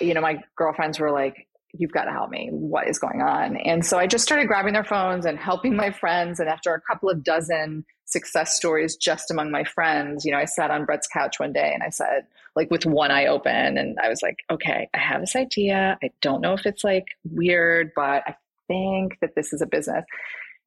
you 0.00 0.14
know, 0.14 0.20
my 0.20 0.38
girlfriends 0.56 0.98
were 0.98 1.12
like, 1.12 1.46
"You've 1.72 1.92
got 1.92 2.04
to 2.04 2.12
help 2.12 2.30
me. 2.30 2.48
What 2.52 2.88
is 2.88 2.98
going 2.98 3.22
on?" 3.22 3.56
And 3.56 3.84
so 3.84 3.98
I 3.98 4.06
just 4.06 4.24
started 4.24 4.48
grabbing 4.48 4.74
their 4.74 4.84
phones 4.84 5.24
and 5.24 5.38
helping 5.38 5.76
my 5.76 5.90
friends. 5.90 6.40
And 6.40 6.48
after 6.48 6.74
a 6.74 6.80
couple 6.80 7.08
of 7.08 7.22
dozen 7.22 7.84
success 8.10 8.54
stories 8.54 8.96
just 8.96 9.30
among 9.30 9.50
my 9.50 9.64
friends. 9.64 10.24
You 10.24 10.32
know, 10.32 10.38
I 10.38 10.44
sat 10.44 10.70
on 10.70 10.84
Brett's 10.84 11.08
couch 11.08 11.38
one 11.38 11.52
day 11.52 11.70
and 11.72 11.82
I 11.82 11.90
said, 11.90 12.26
like 12.56 12.70
with 12.70 12.84
one 12.84 13.10
eye 13.10 13.26
open, 13.26 13.78
and 13.78 13.98
I 14.02 14.08
was 14.08 14.22
like, 14.22 14.38
okay, 14.50 14.88
I 14.92 14.98
have 14.98 15.20
this 15.20 15.36
idea. 15.36 15.98
I 16.02 16.10
don't 16.20 16.40
know 16.40 16.54
if 16.54 16.66
it's 16.66 16.84
like 16.84 17.06
weird, 17.24 17.92
but 17.94 18.24
I 18.26 18.34
think 18.66 19.18
that 19.20 19.34
this 19.36 19.52
is 19.52 19.62
a 19.62 19.66
business. 19.66 20.04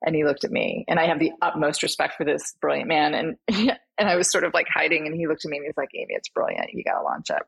And 0.06 0.16
he 0.16 0.26
looked 0.26 0.44
at 0.44 0.52
me, 0.52 0.86
and 0.88 1.00
I 1.00 1.08
have 1.08 1.20
the 1.20 1.32
utmost 1.42 1.84
respect 1.84 2.16
for 2.18 2.26
this 2.26 2.56
brilliant 2.62 2.90
man. 2.90 3.14
And 3.14 3.38
and 3.98 4.10
I 4.10 4.16
was 4.16 4.30
sort 4.30 4.44
of 4.44 4.54
like 4.54 4.68
hiding, 4.74 5.06
and 5.06 5.16
he 5.16 5.28
looked 5.28 5.46
at 5.46 5.52
me 5.52 5.58
and 5.58 5.66
he's 5.66 5.78
like, 5.78 5.90
Amy, 5.96 6.14
it's 6.14 6.30
brilliant. 6.30 6.74
You 6.74 6.84
got 6.84 7.00
to 7.00 7.04
launch 7.04 7.30
it. 7.30 7.42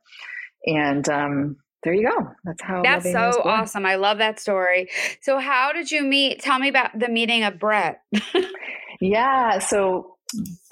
And 0.68 1.08
um, 1.10 1.58
there 1.84 1.94
you 1.94 2.10
go. 2.10 2.32
That's 2.44 2.62
how. 2.62 2.82
That's 2.82 3.12
so 3.12 3.42
awesome. 3.44 3.86
I 3.86 3.96
love 3.96 4.18
that 4.18 4.40
story. 4.40 4.90
So, 5.22 5.38
how 5.38 5.72
did 5.74 5.92
you 5.92 6.04
meet? 6.04 6.40
Tell 6.40 6.60
me 6.60 6.70
about 6.70 6.98
the 6.98 7.10
meeting 7.10 7.44
of 7.44 7.60
Brett. 7.60 8.02
Yeah. 9.10 9.60
So 9.60 10.16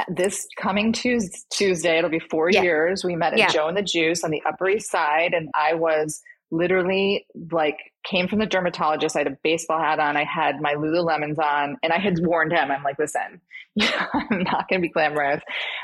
this 0.08 0.48
coming 0.58 0.94
Tuesday, 0.94 1.98
it'll 1.98 2.10
be 2.10 2.20
four 2.20 2.50
yeah. 2.50 2.62
years. 2.62 3.04
We 3.04 3.16
met 3.16 3.34
at 3.34 3.40
yeah. 3.40 3.50
Joe 3.50 3.68
and 3.68 3.78
the 3.78 3.84
Juice 3.84 4.24
on 4.24 4.32
the 4.32 4.42
Upper 4.46 4.70
East 4.70 4.90
Side, 4.90 5.34
and 5.34 5.50
I 5.56 5.74
was 5.76 6.22
literally 6.52 7.26
like 7.52 7.78
came 8.06 8.28
from 8.28 8.40
the 8.40 8.46
dermatologist. 8.46 9.16
I 9.16 9.20
had 9.20 9.28
a 9.28 9.38
baseball 9.44 9.80
hat 9.80 10.00
on. 10.00 10.18
I 10.18 10.24
had 10.24 10.62
my 10.62 10.76
Lululemons 10.76 11.40
on, 11.40 11.78
and 11.84 11.94
I 11.94 12.00
had 12.00 12.16
warned 12.20 12.52
him. 12.52 12.72
I'm 12.72 12.84
like, 12.84 13.00
listen, 13.00 13.42
I'm 13.80 14.44
not 14.44 14.68
going 14.70 14.82
to 14.82 14.88
be 14.88 14.90
glamorous. 14.90 15.42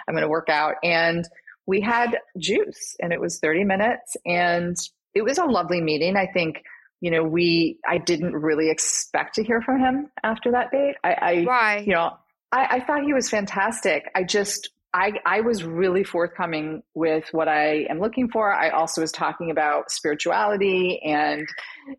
I'm 0.08 0.14
going 0.14 0.24
to 0.24 0.30
work 0.30 0.50
out, 0.50 0.76
and 0.84 1.28
we 1.66 1.82
had 1.82 2.18
juice, 2.38 2.96
and 3.00 3.14
it 3.14 3.22
was 3.22 3.40
30 3.40 3.64
minutes, 3.64 4.18
and 4.26 4.76
it 5.14 5.24
was 5.24 5.38
a 5.38 5.46
lovely 5.46 5.82
meeting. 5.82 6.16
I 6.16 6.28
think 6.28 6.64
you 7.02 7.12
know, 7.12 7.24
we, 7.24 7.80
I 7.88 7.98
didn't 7.98 8.36
really 8.36 8.70
expect 8.70 9.36
to 9.36 9.44
hear 9.44 9.62
from 9.62 9.80
him 9.80 10.12
after 10.22 10.52
that 10.52 10.72
date. 10.72 10.96
I, 11.02 11.14
I 11.14 11.44
Why? 11.44 11.78
you 11.86 11.94
know, 11.94 12.18
I, 12.52 12.78
I 12.78 12.80
thought 12.82 13.04
he 13.04 13.14
was 13.14 13.30
fantastic. 13.30 14.10
I 14.16 14.24
just, 14.24 14.70
I, 14.94 15.14
I 15.26 15.42
was 15.42 15.64
really 15.64 16.04
forthcoming 16.04 16.82
with 16.96 17.26
what 17.32 17.48
I 17.48 17.86
am 17.90 18.00
looking 18.00 18.28
for. 18.30 18.52
I 18.52 18.70
also 18.70 19.02
was 19.02 19.12
talking 19.12 19.52
about 19.52 19.92
spirituality 19.92 21.00
and, 21.06 21.48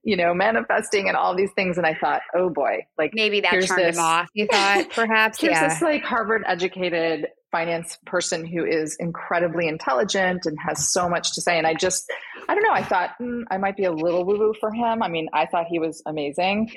you 0.02 0.16
know, 0.16 0.34
manifesting 0.34 1.06
and 1.06 1.16
all 1.16 1.36
these 1.36 1.52
things. 1.54 1.78
And 1.78 1.86
I 1.86 1.94
thought, 1.94 2.22
oh 2.34 2.50
boy, 2.50 2.86
like 2.98 3.12
Maybe 3.14 3.40
that 3.42 3.50
turned 3.52 3.68
this- 3.68 3.96
him 3.96 4.02
off. 4.02 4.28
You 4.34 4.46
thought 4.50 4.90
perhaps, 4.94 5.40
here's 5.40 5.52
yeah. 5.52 5.68
this 5.68 5.80
like 5.80 6.02
Harvard 6.02 6.42
educated 6.46 7.28
finance 7.52 7.96
person 8.06 8.44
who 8.44 8.64
is 8.64 8.96
incredibly 9.00 9.66
intelligent 9.68 10.46
and 10.46 10.56
has 10.64 10.92
so 10.92 11.08
much 11.08 11.32
to 11.34 11.40
say. 11.40 11.58
And 11.58 11.66
I 11.66 11.74
just, 11.74 12.10
I 12.48 12.54
don't 12.54 12.62
know, 12.64 12.72
I 12.72 12.82
thought 12.82 13.10
mm, 13.20 13.42
I 13.50 13.58
might 13.58 13.76
be 13.76 13.84
a 13.84 13.92
little 13.92 14.24
woo 14.24 14.38
woo 14.38 14.54
for 14.58 14.72
him. 14.72 15.02
I 15.02 15.08
mean, 15.08 15.28
I 15.32 15.46
thought 15.46 15.66
he 15.68 15.78
was 15.78 16.02
amazing. 16.06 16.70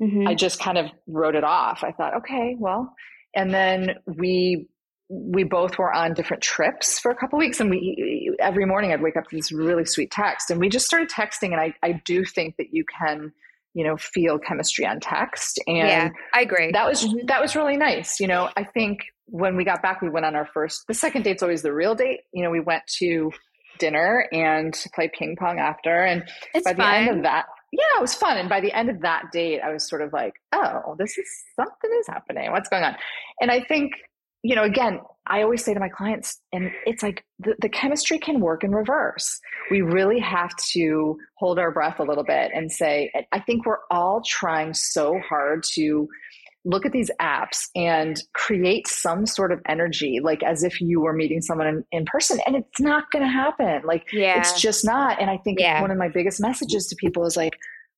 Mhm. 0.00 0.28
I 0.28 0.34
just 0.34 0.58
kind 0.60 0.78
of 0.78 0.86
wrote 1.06 1.34
it 1.36 1.44
off. 1.44 1.84
I 1.84 1.92
thought, 1.92 2.14
okay, 2.18 2.56
well, 2.58 2.94
and 3.34 3.52
then 3.52 3.96
we 4.06 4.68
we 5.08 5.44
both 5.44 5.78
were 5.78 5.92
on 5.92 6.14
different 6.14 6.42
trips 6.42 6.98
for 6.98 7.10
a 7.10 7.14
couple 7.14 7.38
weeks 7.38 7.60
and 7.60 7.68
we 7.68 8.34
every 8.40 8.64
morning 8.64 8.92
I'd 8.92 9.02
wake 9.02 9.16
up 9.16 9.28
to 9.28 9.36
this 9.36 9.52
really 9.52 9.84
sweet 9.84 10.10
text 10.10 10.50
and 10.50 10.58
we 10.58 10.70
just 10.70 10.86
started 10.86 11.10
texting 11.10 11.52
and 11.52 11.60
I, 11.60 11.74
I 11.82 12.00
do 12.06 12.24
think 12.24 12.56
that 12.56 12.68
you 12.72 12.84
can, 12.98 13.30
you 13.74 13.84
know, 13.84 13.96
feel 13.98 14.38
chemistry 14.38 14.86
on 14.86 15.00
text 15.00 15.60
and 15.66 15.76
yeah, 15.76 16.10
I 16.34 16.40
agree. 16.40 16.72
that 16.72 16.86
was 16.86 17.06
that 17.26 17.42
was 17.42 17.54
really 17.54 17.76
nice. 17.76 18.20
You 18.20 18.26
know, 18.26 18.48
I 18.56 18.64
think 18.64 19.00
when 19.26 19.56
we 19.56 19.64
got 19.64 19.82
back 19.82 20.00
we 20.00 20.08
went 20.08 20.24
on 20.24 20.34
our 20.34 20.46
first 20.46 20.84
the 20.88 20.94
second 20.94 21.22
date's 21.22 21.42
always 21.42 21.62
the 21.62 21.74
real 21.74 21.94
date. 21.94 22.20
You 22.32 22.42
know, 22.42 22.50
we 22.50 22.60
went 22.60 22.84
to 22.98 23.32
dinner 23.78 24.26
and 24.32 24.74
played 24.94 25.12
ping 25.12 25.36
pong 25.38 25.58
after 25.58 26.04
and 26.04 26.24
it's 26.54 26.64
by 26.64 26.72
the 26.72 26.82
fun. 26.82 26.94
end 26.94 27.16
of 27.18 27.22
that 27.24 27.46
yeah 27.72 27.80
it 27.98 28.00
was 28.00 28.14
fun. 28.14 28.36
And 28.36 28.48
by 28.48 28.60
the 28.60 28.72
end 28.72 28.90
of 28.90 29.00
that 29.00 29.32
date 29.32 29.60
i 29.60 29.72
was 29.72 29.88
sort 29.88 30.02
of 30.02 30.12
like 30.12 30.34
oh 30.52 30.94
this 30.98 31.18
is 31.18 31.28
something 31.56 31.90
is 32.00 32.06
happening. 32.06 32.50
What's 32.52 32.68
going 32.68 32.84
on? 32.84 32.96
And 33.40 33.50
i 33.50 33.60
think 33.60 33.92
you 34.42 34.56
know 34.56 34.64
again 34.64 35.00
i 35.26 35.42
always 35.42 35.64
say 35.64 35.72
to 35.72 35.80
my 35.80 35.88
clients 35.88 36.40
and 36.52 36.70
it's 36.84 37.02
like 37.02 37.24
the, 37.38 37.54
the 37.60 37.68
chemistry 37.68 38.18
can 38.18 38.40
work 38.40 38.64
in 38.64 38.72
reverse. 38.72 39.40
We 39.70 39.82
really 39.82 40.20
have 40.20 40.50
to 40.72 41.16
hold 41.36 41.58
our 41.58 41.70
breath 41.70 41.98
a 41.98 42.04
little 42.04 42.24
bit 42.24 42.50
and 42.54 42.70
say 42.70 43.12
i 43.32 43.40
think 43.40 43.66
we're 43.66 43.84
all 43.90 44.22
trying 44.26 44.74
so 44.74 45.18
hard 45.28 45.62
to 45.74 46.08
look 46.64 46.86
at 46.86 46.92
these 46.92 47.10
apps 47.20 47.66
and 47.74 48.22
create 48.34 48.86
some 48.86 49.26
sort 49.26 49.50
of 49.50 49.60
energy 49.66 50.20
like 50.22 50.42
as 50.44 50.62
if 50.62 50.80
you 50.80 51.00
were 51.00 51.12
meeting 51.12 51.42
someone 51.42 51.66
in, 51.66 51.84
in 51.90 52.04
person 52.04 52.38
and 52.46 52.54
it's 52.54 52.80
not 52.80 53.10
going 53.10 53.24
to 53.24 53.28
happen 53.28 53.80
like 53.84 54.04
yeah. 54.12 54.38
it's 54.38 54.60
just 54.60 54.84
not. 54.84 55.20
And 55.20 55.28
I 55.28 55.38
think 55.38 55.58
Yeah. 55.58 55.80
one 55.80 55.90
of 55.90 55.98
my 55.98 56.08
biggest 56.08 56.40
messages 56.40 56.86
to 56.88 56.96
people 56.96 57.24
is 57.26 57.36
like, 57.36 57.54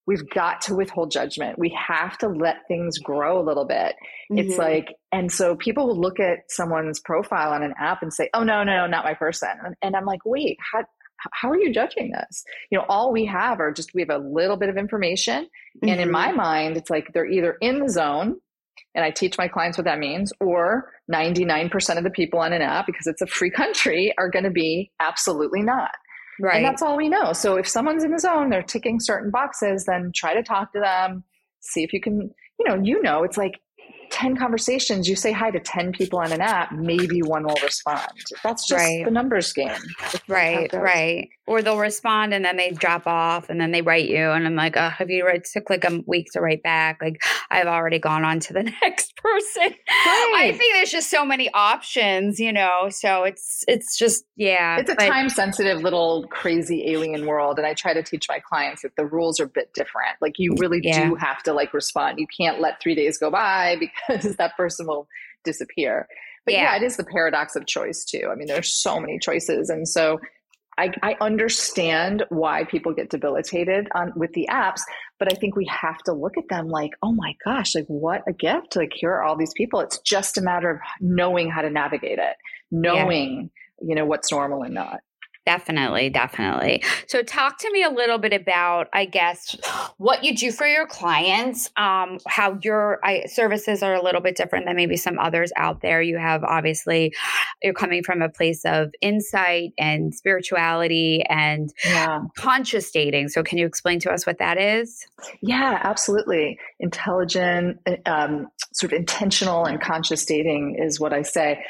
we've 0.07 0.29
got 0.31 0.61
to 0.62 0.74
withhold 0.74 1.11
judgment. 1.11 1.59
We 1.59 1.70
have 1.88 2.18
to 2.18 2.29
let 2.29 2.57
things 2.68 2.98
grow 2.98 3.40
a 3.40 3.44
little 3.44 3.64
bit. 3.64 3.94
It's 4.31 4.55
Mhm. 4.55 4.59
like, 4.59 4.94
and 5.12 5.33
so 5.33 5.57
people 5.57 5.87
will 5.87 5.98
look 6.00 6.20
at 6.20 6.40
someone's 6.48 7.00
profile 7.00 7.53
on 7.53 7.62
an 7.62 7.72
app 7.79 8.03
and 8.03 8.12
say, 8.12 8.29
oh, 8.35 8.42
no, 8.42 8.64
no, 8.64 8.77
no 8.77 8.87
not 8.87 9.05
my 9.05 9.14
person. 9.14 9.48
And, 9.64 9.74
and 9.83 9.96
I'm 9.96 10.05
like, 10.05 10.20
wait, 10.27 10.59
how, 10.72 10.85
how 11.33 11.48
are 11.50 11.59
you 11.59 11.72
judging 11.72 12.12
this? 12.12 12.44
You 12.70 12.79
know, 12.79 12.85
all 12.88 13.12
we 13.12 13.24
have 13.27 13.61
are 13.61 13.72
just, 13.72 13.94
we 13.94 14.03
have 14.03 14.11
a 14.11 14.18
little 14.18 14.57
bit 14.59 14.68
of 14.68 14.77
information. 14.77 15.48
And 15.83 16.00
in 16.00 16.11
my 16.11 16.33
mind, 16.33 16.77
it's 16.77 16.90
like 16.90 17.12
they're 17.14 17.24
either 17.27 17.57
in 17.62 17.79
the 17.79 17.88
zone, 17.88 18.37
and 18.94 19.04
I 19.04 19.10
teach 19.10 19.37
my 19.38 19.48
clients 19.48 19.78
what 19.78 19.84
that 19.84 19.98
means, 19.98 20.32
or 20.40 20.90
99% 21.12 21.98
of 21.98 22.04
the 22.04 22.10
people 22.10 22.38
on 22.40 22.52
an 22.52 22.62
app, 22.62 22.87
because 22.87 23.06
it's 23.06 23.22
a 23.22 23.26
free 23.26 23.50
country, 23.50 24.12
are 24.18 24.30
going 24.30 24.44
to 24.44 24.50
be 24.50 24.90
absolutely 25.00 25.62
not. 25.62 25.90
right. 26.40 26.56
And 26.56 26.64
that's 26.64 26.82
all 26.82 26.96
we 26.96 27.08
know. 27.08 27.32
So 27.32 27.56
if 27.56 27.68
someone's 27.68 28.04
in 28.04 28.10
the 28.10 28.18
zone, 28.18 28.50
they're 28.50 28.62
ticking 28.62 29.00
certain 29.00 29.30
boxes, 29.30 29.84
then 29.87 30.12
try 30.14 30.34
to 30.34 30.42
talk 30.42 30.72
to 30.72 30.80
them, 30.80 31.24
see 31.60 31.82
if 31.82 31.92
you 31.92 32.00
can, 32.00 32.30
you 32.58 32.68
know, 32.68 32.80
you 32.82 33.02
know, 33.02 33.24
it's 33.24 33.37
like 33.37 33.60
10 34.10 34.36
conversations, 34.36 35.08
you 35.08 35.16
say 35.16 35.32
hi 35.32 35.50
to 35.50 35.60
10 35.60 35.92
people 35.92 36.18
on 36.18 36.32
an 36.32 36.40
app, 36.40 36.72
maybe 36.72 37.20
one 37.22 37.44
will 37.44 37.56
respond. 37.62 38.06
That's 38.42 38.66
just 38.66 38.78
Right. 38.80 39.04
the 39.04 39.10
numbers 39.10 39.52
game. 39.52 39.70
Right, 40.28 40.72
right. 40.72 41.28
Or 41.46 41.60
they'll 41.60 41.78
respond 41.78 42.32
and 42.32 42.44
then 42.44 42.56
they 42.56 42.70
drop 42.70 43.06
off 43.06 43.50
and 43.50 43.60
then 43.60 43.70
they 43.70 43.82
write 43.82 44.08
you. 44.08 44.30
And 44.30 44.46
I'm 44.46 44.54
like, 44.56 44.76
oh, 44.76 44.88
have 44.88 45.10
you 45.10 45.26
read? 45.26 45.36
It 45.36 45.48
took 45.52 45.68
like 45.68 45.84
a 45.84 46.00
week 46.06 46.28
to 46.32 46.40
write 46.40 46.62
back. 46.62 47.00
Like, 47.02 47.22
I've 47.50 47.66
already 47.66 47.98
gone 47.98 48.24
on 48.24 48.40
to 48.40 48.52
the 48.54 48.62
next 48.82 49.14
person. 49.16 49.74
I 49.90 50.54
think 50.56 50.74
there's 50.74 50.90
just 50.90 51.10
so 51.10 51.24
many 51.24 51.50
options, 51.52 52.40
you 52.40 52.52
know? 52.52 52.88
So 52.90 53.24
it's, 53.24 53.62
it's 53.68 53.98
just, 53.98 54.24
yeah. 54.36 54.78
It's 54.78 54.90
a 54.90 54.94
but- 54.94 55.06
time 55.08 55.28
sensitive 55.28 55.82
little 55.82 56.26
crazy 56.30 56.90
alien 56.90 57.26
world. 57.26 57.58
And 57.58 57.66
I 57.66 57.74
try 57.74 57.92
to 57.92 58.02
teach 58.02 58.26
my 58.28 58.38
clients 58.40 58.82
that 58.82 58.96
the 58.96 59.04
rules 59.04 59.38
are 59.38 59.44
a 59.44 59.48
bit 59.48 59.72
different. 59.74 60.16
Like 60.22 60.38
you 60.38 60.54
really 60.58 60.80
Yeah. 60.82 61.08
do 61.08 61.14
have 61.16 61.42
to 61.42 61.52
like 61.52 61.74
respond. 61.74 62.18
You 62.18 62.26
can't 62.34 62.60
let 62.60 62.80
three 62.80 62.94
days 62.94 63.18
go 63.18 63.30
by 63.30 63.76
because 63.78 63.93
that 64.09 64.57
person 64.57 64.87
will 64.87 65.09
disappear. 65.44 66.09
But 66.44 66.54
yeah. 66.54 66.62
Yeah. 66.62 66.76
it 66.76 66.83
is 66.83 66.96
the 66.96 67.04
paradox 67.04 67.57
of 67.57 67.66
choice 67.66 68.04
too. 68.04 68.28
I 68.30 68.35
mean, 68.35 68.46
there's 68.46 68.72
so 68.72 69.00
many 69.00 69.18
choices. 69.18 69.70
And 69.70 69.88
so 69.88 70.20
I, 70.76 70.92
I 71.02 71.16
understand 71.20 72.24
why 72.30 72.64
people 72.64 72.92
get 72.92 73.11
debilitated 73.11 73.88
on 73.94 74.12
with 74.16 74.33
the 74.33 74.48
apps, 74.50 74.80
but 75.18 75.33
I 75.33 75.37
think 75.37 75.57
we 75.57 75.66
have 75.66 75.98
to 76.04 76.12
look 76.12 76.37
at 76.37 76.48
them 76.48 76.68
like, 76.68 76.90
oh 77.02 77.12
my 77.12 77.35
gosh, 77.44 77.74
like 77.74 77.87
what 77.87 78.22
a 78.28 78.33
gift. 78.33 78.76
Like 78.76 78.92
here 78.92 79.12
are 79.12 79.22
all 79.22 79.37
these 79.37 79.52
people. 79.57 79.80
It's 79.80 79.98
just 80.00 80.37
a 80.37 80.42
matter 80.42 80.70
of 80.70 80.80
knowing 81.00 81.48
how 81.48 81.62
to 81.62 81.70
navigate 81.70 82.18
it, 82.18 82.37
knowing, 82.70 83.50
you 83.80 83.94
know, 83.94 84.04
what's 84.04 84.33
normal 84.33 84.62
and 84.62 84.74
not. 84.74 85.00
Definitely, 85.46 86.09
definitely. 86.09 86.83
So, 87.07 87.22
talk 87.22 87.59
to 87.59 87.70
me 87.70 87.83
a 87.83 87.90
little 87.90 88.16
bit 88.16 88.33
about, 88.33 88.88
I 88.94 89.04
guess, 89.04 89.54
what 89.98 90.24
you 90.24 90.35
do 90.35 90.50
for 90.50 90.66
your 90.66 90.87
clients. 90.87 91.70
Um, 91.76 92.18
how 92.26 92.59
your 92.62 92.98
I, 93.04 93.26
services 93.26 93.83
are 93.83 93.94
a 93.94 94.02
little 94.02 94.22
bit 94.22 94.37
different 94.37 94.64
than 94.64 94.74
maybe 94.74 94.96
some 94.96 95.18
others 95.18 95.52
out 95.57 95.83
there. 95.83 96.00
You 96.00 96.16
have 96.16 96.44
obviously, 96.44 97.14
you're 97.62 97.74
coming 97.74 98.02
from 98.02 98.22
a 98.22 98.30
place 98.30 98.64
of 98.64 98.90
insight 99.02 99.72
and 99.78 100.14
spirituality 100.14 101.22
and 101.28 101.70
Yeah. 101.85 102.20
conscious 102.38 102.90
dating. 102.90 103.28
So, 103.28 103.42
can 103.42 103.59
you 103.59 103.66
explain 103.66 104.00
to 104.00 104.11
us 104.11 104.26
what 104.26 104.38
that 104.38 104.59
is? 104.59 105.07
Yeah, 105.42 105.78
absolutely. 105.85 106.59
Intelligent, 106.80 107.80
um, 108.07 108.48
sort 108.72 108.94
of 108.94 108.98
intentional 108.98 109.66
and 109.66 109.78
conscious 109.78 110.24
dating 110.24 110.76
is 110.78 110.98
what 110.98 111.12
I 111.12 111.20
say. 111.20 111.62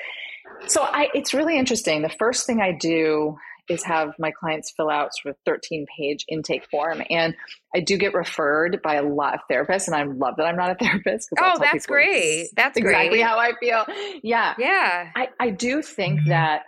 So 0.67 0.83
I, 0.83 1.09
it's 1.15 1.35
really 1.35 1.59
interesting. 1.59 2.03
The 2.03 2.09
first 2.09 2.47
thing 2.47 2.61
I 2.61 2.73
do 2.73 3.37
is 3.69 3.83
have 3.85 4.15
my 4.19 4.31
clients 4.31 4.73
fill 4.77 4.91
out 4.91 5.11
sort 5.17 5.35
of 5.35 5.41
13 5.47 5.87
page 5.97 6.25
intake 6.29 6.69
form. 6.71 7.03
And 7.11 7.35
I 7.75 7.81
do 7.81 7.97
get 7.97 8.15
referred 8.15 8.81
by 8.83 8.95
a 8.97 9.03
lot 9.03 9.35
of 9.35 9.41
therapists, 9.51 9.87
and 9.87 9.97
I 9.97 10.05
love 10.05 10.35
that 10.37 10.45
I'm 10.47 10.57
not 10.57 10.71
a 10.71 10.75
therapist. 10.85 11.31
'cause 11.31 11.39
I'll 11.43 11.57
Oh, 11.57 11.59
that's 11.61 11.87
great. 11.87 12.49
That's 12.57 12.77
exactly 12.77 13.19
great. 13.19 13.23
how 13.23 13.39
I 13.39 13.53
feel. 13.61 13.85
Yeah. 14.23 14.55
Yeah. 14.59 15.11
I, 15.15 15.29
I 15.41 15.51
do 15.51 15.83
think 15.83 16.21
mm-hmm. 16.21 16.31
that 16.31 16.63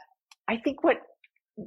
I 0.49 0.57
think 0.59 0.83
what 0.85 0.99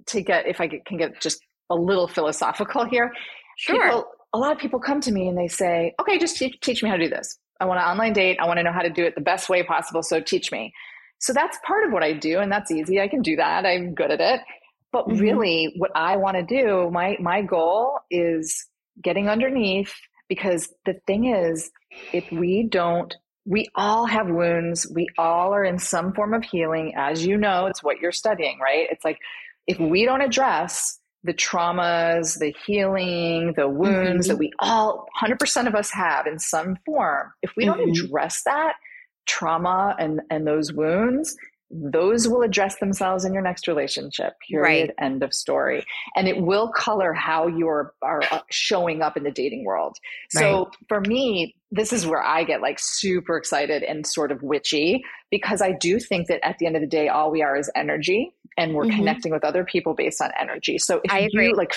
to 0.08 0.22
get 0.22 0.48
if 0.48 0.62
I 0.62 0.68
get, 0.68 0.86
can 0.86 0.98
get 0.98 1.20
just 1.22 1.42
a 1.70 1.76
little 1.76 2.08
philosophical 2.08 2.86
here. 2.86 3.12
Sure. 3.58 3.82
People, 3.84 4.06
a 4.34 4.38
lot 4.38 4.52
of 4.52 4.58
people 4.58 4.80
come 4.80 5.02
to 5.02 5.12
me 5.12 5.28
and 5.28 5.38
they 5.38 5.48
say, 5.48 5.94
"Okay, 6.00 6.18
just 6.18 6.38
teach, 6.38 6.60
teach 6.62 6.84
me 6.84 6.90
how 6.90 6.96
to 6.96 7.04
do 7.04 7.10
this. 7.10 7.38
I 7.60 7.66
want 7.66 7.80
an 7.80 7.86
online 7.86 8.14
date. 8.14 8.38
I 8.40 8.46
want 8.48 8.58
to 8.58 8.64
know 8.64 8.72
how 8.72 8.82
to 8.82 8.90
do 8.90 9.04
it 9.04 9.16
the 9.16 9.22
best 9.22 9.50
way 9.50 9.64
possible. 9.64 10.02
So 10.04 10.22
teach 10.22 10.52
me." 10.52 10.74
So 11.20 11.34
that's 11.34 11.58
part 11.66 11.86
of 11.86 11.92
what 11.92 12.02
I 12.04 12.14
do, 12.14 12.40
and 12.40 12.52
that's 12.52 12.72
easy. 12.72 13.02
I 13.02 13.10
can 13.10 13.22
do 13.22 13.36
that. 13.36 13.66
I'm 13.66 13.94
good 13.94 14.12
at 14.12 14.22
it. 14.22 14.42
But 14.92 15.06
Mhm. 15.08 15.20
really, 15.20 15.74
what 15.78 15.92
I 15.96 16.18
want 16.18 16.38
to 16.38 16.44
do, 16.44 16.90
my 16.92 17.18
my 17.20 17.42
goal 17.42 18.00
is 18.10 18.66
getting 19.04 19.30
underneath 19.30 19.94
because 20.28 20.74
the 20.86 20.96
thing 21.08 21.26
is, 21.26 21.72
if 22.14 22.26
we 22.32 22.64
don't 22.70 23.14
we 23.46 23.68
all 23.76 24.06
have 24.06 24.28
wounds. 24.30 24.92
We 24.94 25.08
all 25.18 25.54
are 25.56 25.64
in 25.64 25.80
some 25.80 26.14
form 26.14 26.36
of 26.36 26.44
healing. 26.44 26.94
As 26.96 27.26
you 27.26 27.36
know, 27.38 27.66
it's 27.66 27.82
what 27.82 28.00
you're 28.00 28.12
studying, 28.12 28.60
right? 28.60 28.88
It's 28.92 29.04
like 29.04 29.18
if 29.66 29.80
we 29.80 30.06
don't 30.06 30.22
address 30.22 31.00
the 31.24 31.34
traumas, 31.34 32.38
the 32.40 32.54
healing, 32.66 33.54
the 33.58 33.68
wounds 33.68 34.28
Mhm. 34.28 34.30
that 34.30 34.38
we 34.38 34.52
all, 34.60 35.08
100% 35.16 35.68
of 35.68 35.74
us 35.74 35.90
have 35.92 36.28
in 36.28 36.38
some 36.38 36.76
form, 36.86 37.32
if 37.42 37.52
we 37.58 37.66
don't 37.66 37.80
Mhm. 37.80 37.90
address 37.90 38.44
that 38.44 38.74
trauma 39.26 39.96
and, 40.00 40.22
and 40.30 40.46
those 40.46 40.72
wounds, 40.74 41.36
those 41.72 42.28
will 42.28 42.42
address 42.42 42.80
themselves 42.80 43.26
in 43.26 43.34
your 43.34 43.44
next 43.44 43.68
relationship. 43.68 44.34
Period. 44.50 44.94
Right. 44.98 45.06
End 45.06 45.22
of 45.22 45.34
story. 45.34 45.86
And 46.16 46.28
it 46.28 46.42
will 46.42 46.72
color 46.72 47.14
how 47.14 47.48
you 47.48 47.68
are, 47.68 47.94
uh, 48.02 48.40
showing 48.50 49.02
up 49.02 49.16
in 49.16 49.24
the 49.24 49.32
dating 49.32 49.66
world. 49.66 49.98
So 50.30 50.72
for 50.88 51.02
me, 51.02 51.56
this 51.72 51.94
is 51.94 52.08
where 52.08 52.24
I 52.24 52.44
get 52.44 52.62
like 52.62 52.80
super 52.80 53.38
excited 53.38 53.84
and 53.84 54.06
sort 54.08 54.32
of 54.32 54.42
witchy 54.42 55.04
because 55.30 55.62
I 55.62 55.74
do 55.74 56.00
think 56.00 56.28
that 56.28 56.44
at 56.44 56.58
the 56.58 56.66
end 56.66 56.76
of 56.76 56.82
the 56.82 56.88
day, 56.88 57.08
all 57.08 57.30
we 57.30 57.44
are 57.44 57.56
is 57.56 57.70
energy 57.76 58.34
and 58.58 58.74
we're 58.74 58.86
Mhm. 58.86 58.96
connecting 58.96 59.32
with 59.32 59.44
other 59.44 59.64
people 59.64 59.94
based 59.94 60.22
on 60.22 60.32
energy. 60.40 60.80
So 60.80 61.02
if 61.04 61.12
I 61.12 61.20
agree. 61.20 61.50
you 61.50 61.56
like, 61.56 61.74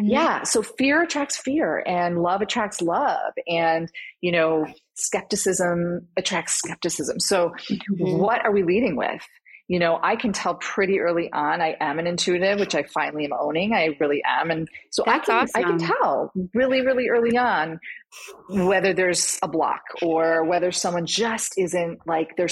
yeah, 0.00 0.42
so 0.42 0.62
fear 0.62 1.02
attracts 1.02 1.36
fear 1.36 1.82
and 1.86 2.22
love 2.22 2.40
attracts 2.42 2.80
love 2.80 3.32
and, 3.46 3.90
you 4.20 4.32
know, 4.32 4.66
skepticism 4.94 6.06
attracts 6.16 6.54
skepticism. 6.54 7.20
So 7.20 7.52
Mhm. 7.70 8.18
what 8.18 8.44
are 8.44 8.52
we 8.52 8.62
leading 8.62 8.96
with? 8.96 9.22
you 9.66 9.78
know, 9.78 9.98
I 10.02 10.16
can 10.16 10.32
tell 10.34 10.56
pretty 10.56 11.00
early 11.00 11.32
on 11.32 11.62
I 11.62 11.74
am 11.80 11.98
an 11.98 12.06
intuitive, 12.06 12.60
which 12.60 12.74
I 12.74 12.82
finally 12.82 13.24
am 13.24 13.32
owning. 13.32 13.72
I 13.72 13.96
really 13.98 14.22
am. 14.22 14.50
And 14.50 14.68
so 14.90 15.02
That's 15.06 15.26
I 15.28 15.32
can 15.32 15.42
awesome. 15.42 15.50
I 15.54 15.62
can 15.62 15.78
tell 15.78 16.32
really, 16.52 16.82
really 16.82 17.08
early 17.08 17.38
on 17.38 17.80
whether 18.50 18.92
there's 18.92 19.38
a 19.42 19.48
block 19.48 19.80
or 20.02 20.44
whether 20.44 20.70
someone 20.70 21.06
just 21.06 21.54
isn't 21.56 21.98
like 22.06 22.36
they're 22.36 22.48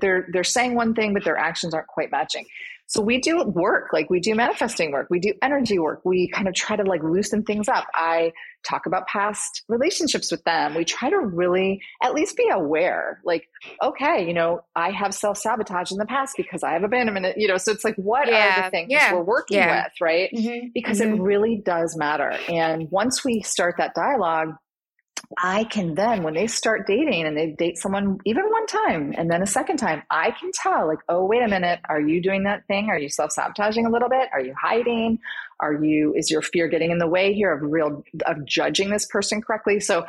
they're, 0.00 0.28
they're 0.32 0.44
saying 0.44 0.74
one 0.76 0.94
thing 0.94 1.12
but 1.14 1.24
their 1.24 1.36
actions 1.36 1.74
aren't 1.74 1.88
quite 1.88 2.12
matching. 2.12 2.46
So 2.92 3.00
we 3.00 3.18
do 3.20 3.42
work, 3.44 3.88
like 3.94 4.10
we 4.10 4.20
do 4.20 4.34
manifesting 4.34 4.92
work, 4.92 5.06
we 5.08 5.18
do 5.18 5.32
energy 5.40 5.78
work. 5.78 6.02
We 6.04 6.28
kind 6.28 6.46
of 6.46 6.52
try 6.52 6.76
to 6.76 6.82
like 6.82 7.02
loosen 7.02 7.42
things 7.42 7.66
up. 7.66 7.86
I 7.94 8.32
talk 8.68 8.84
about 8.84 9.06
past 9.06 9.62
relationships 9.66 10.30
with 10.30 10.44
them. 10.44 10.74
We 10.74 10.84
try 10.84 11.08
to 11.08 11.16
really 11.18 11.80
at 12.02 12.12
least 12.12 12.36
be 12.36 12.50
aware, 12.52 13.22
like, 13.24 13.48
okay, 13.82 14.26
you 14.26 14.34
know, 14.34 14.62
I 14.76 14.90
have 14.90 15.14
self 15.14 15.38
sabotage 15.38 15.90
in 15.90 15.96
the 15.96 16.04
past 16.04 16.34
because 16.36 16.62
I 16.62 16.72
have 16.74 16.84
abandonment, 16.84 17.38
you 17.38 17.48
know, 17.48 17.56
so 17.56 17.72
it's 17.72 17.82
like, 17.82 17.96
what 17.96 18.28
Yeah, 18.28 18.58
are 18.58 18.64
the 18.64 18.70
things 18.70 18.88
yeah, 18.90 19.14
we're 19.14 19.22
working 19.22 19.56
yeah. 19.56 19.84
with, 19.84 19.92
right? 19.98 20.28
Mhm, 20.36 20.74
Because 20.74 21.00
mhm. 21.00 21.14
it 21.16 21.20
really 21.22 21.62
does 21.64 21.96
matter. 21.96 22.36
And 22.50 22.90
once 22.90 23.24
we 23.24 23.40
start 23.40 23.76
that 23.78 23.94
dialogue, 23.94 24.54
I 25.38 25.64
can 25.64 25.94
then, 25.94 26.22
when 26.22 26.34
they 26.34 26.46
start 26.46 26.86
dating 26.86 27.24
and 27.24 27.36
they 27.36 27.50
date 27.50 27.78
someone 27.78 28.18
even 28.24 28.44
one 28.44 28.66
time 28.66 29.14
and 29.16 29.30
then 29.30 29.42
a 29.42 29.46
second 29.46 29.76
time, 29.76 30.02
I 30.10 30.30
can 30.32 30.50
tell, 30.52 30.86
like, 30.86 30.98
oh, 31.08 31.24
wait 31.24 31.42
a 31.42 31.48
minute, 31.48 31.80
are 31.88 32.00
you 32.00 32.20
doing 32.20 32.44
that 32.44 32.66
thing? 32.66 32.88
Are 32.88 32.98
you 32.98 33.08
self 33.08 33.32
sabotaging 33.32 33.86
a 33.86 33.90
little 33.90 34.08
bit? 34.08 34.28
Are 34.32 34.40
you 34.40 34.54
hiding? 34.60 35.18
Are 35.60 35.74
you, 35.74 36.14
is 36.14 36.30
your 36.30 36.42
fear 36.42 36.68
getting 36.68 36.90
in 36.90 36.98
the 36.98 37.06
way 37.06 37.32
here 37.32 37.52
of 37.52 37.62
real, 37.62 38.02
of 38.26 38.44
judging 38.44 38.90
this 38.90 39.06
person 39.06 39.40
correctly? 39.40 39.80
So 39.80 40.04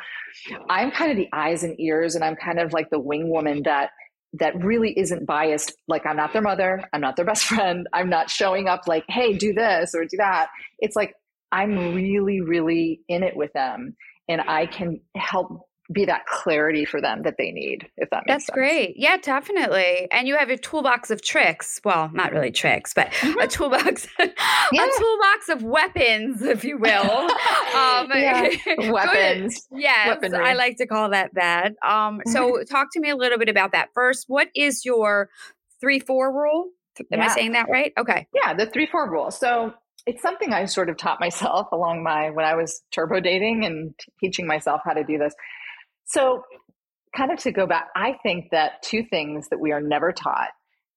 I'm 0.70 0.92
kind 0.92 1.12
of 1.12 1.18
the 1.18 1.30
eyes 1.32 1.64
and 1.64 1.80
ears 1.80 2.16
and 2.16 2.24
I'm 2.24 2.36
kind 2.36 2.60
of 2.60 2.74
like 2.74 2.90
the 2.90 3.00
wing 3.00 3.30
woman 3.30 3.64
that, 3.64 3.92
that 4.40 4.56
really 4.64 4.98
isn't 4.98 5.28
biased. 5.28 5.76
Like, 5.88 6.08
I'm 6.08 6.18
not 6.18 6.34
their 6.34 6.42
mother. 6.42 6.84
I'm 6.92 7.02
not 7.02 7.16
their 7.16 7.26
best 7.26 7.44
friend. 7.46 7.88
I'm 7.94 8.10
not 8.10 8.30
showing 8.30 8.68
up 8.68 8.88
like, 8.88 9.06
hey, 9.08 9.34
do 9.38 9.54
this 9.54 9.94
or 9.94 10.06
do 10.06 10.18
that. 10.18 10.48
It's 10.80 10.96
like, 10.96 11.14
I'm 11.52 11.94
really, 11.94 12.42
really 12.42 13.02
in 13.08 13.22
it 13.22 13.36
with 13.36 13.54
them 13.54 13.96
and 14.28 14.42
I 14.42 14.66
can 14.66 15.00
help 15.16 15.68
be 15.92 16.06
that 16.06 16.26
clarity 16.26 16.86
for 16.86 17.02
them 17.02 17.24
that 17.24 17.36
they 17.38 17.52
need, 17.52 17.88
if 17.98 18.10
that 18.10 18.24
makes 18.26 18.28
That's 18.28 18.46
sense. 18.46 18.54
great. 18.56 18.94
Yeah, 18.96 19.18
definitely. 19.18 20.08
And 20.12 20.28
you 20.30 20.38
have 20.38 20.50
a 20.50 20.58
toolbox 20.58 21.12
of 21.12 21.22
tricks. 21.22 21.82
Well, 21.84 22.10
not 22.14 22.32
really 22.32 22.52
tricks, 22.52 22.94
but 22.94 23.12
a 23.42 23.48
toolbox, 23.48 24.08
Mm-hmm. 24.20 24.76
Yeah. 24.76 24.86
a 24.86 24.98
toolbox 24.98 25.50
of 25.50 25.64
weapons, 25.64 26.42
if 26.42 26.64
you 26.64 26.78
will. 26.78 26.90
Um, 26.90 28.10
Yeah. 28.16 28.50
Weapons. 28.92 29.68
Yes, 29.72 30.08
Weaponry. 30.08 30.44
I 30.46 30.54
like 30.54 30.78
to 30.78 30.88
call 30.88 31.10
that 31.10 31.32
that. 31.36 31.74
Um, 31.86 32.22
so 32.28 32.64
talk 32.64 32.88
to 32.94 33.00
me 33.02 33.10
a 33.10 33.16
little 33.18 33.38
bit 33.38 33.50
about 33.50 33.74
that. 33.74 33.90
First, 33.94 34.26
what 34.30 34.48
is 34.56 34.86
your 34.86 35.30
three 35.82 36.00
four 36.00 36.32
rule? 36.34 36.70
Am 37.12 37.20
I 37.20 37.28
saying 37.28 37.52
that 37.52 37.68
right? 37.70 37.92
Okay. 38.00 38.26
Yeah, 38.34 38.54
the 38.54 38.68
three 38.68 38.88
four 38.88 39.12
rule. 39.12 39.32
So 39.32 39.74
it's 40.06 40.22
something 40.22 40.52
I 40.52 40.66
sort 40.66 40.90
of 40.90 40.98
taught 40.98 41.20
myself 41.20 41.68
along 41.72 42.04
my 42.04 42.30
when 42.30 42.46
I 42.46 42.56
was 42.56 42.82
turbo 42.92 43.20
dating 43.20 43.66
and 43.66 43.94
teaching 44.20 44.46
myself 44.48 44.82
how 44.84 44.94
to 44.94 45.04
do 45.04 45.18
this. 45.18 45.34
So 46.06 46.44
kind 47.16 47.32
of 47.32 47.40
to 47.40 47.52
go 47.52 47.66
back, 47.66 47.88
I 47.96 48.18
think 48.24 48.50
that 48.52 48.82
two 48.84 49.04
things 49.04 49.48
that 49.50 49.60
we 49.60 49.72
are 49.72 49.82
never 49.82 50.12
taught 50.12 50.50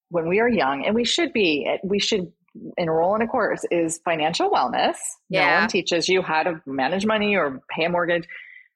when 0.08 0.28
we 0.28 0.40
are 0.40 0.48
young, 0.48 0.84
and 0.86 0.94
we 0.94 1.04
should 1.04 1.32
be, 1.32 1.68
we 1.82 1.98
should 1.98 2.32
enroll 2.78 3.14
in 3.16 3.22
a 3.22 3.26
course 3.26 3.64
is 3.70 4.00
financial 4.04 4.50
wellness. 4.50 4.96
Yeah. 5.28 5.46
No 5.46 5.60
one 5.60 5.68
teaches 5.68 6.08
you 6.08 6.22
how 6.22 6.44
to 6.44 6.60
manage 6.64 7.04
money 7.04 7.36
or 7.36 7.60
pay 7.70 7.84
a 7.84 7.90
mortgage, 7.90 8.26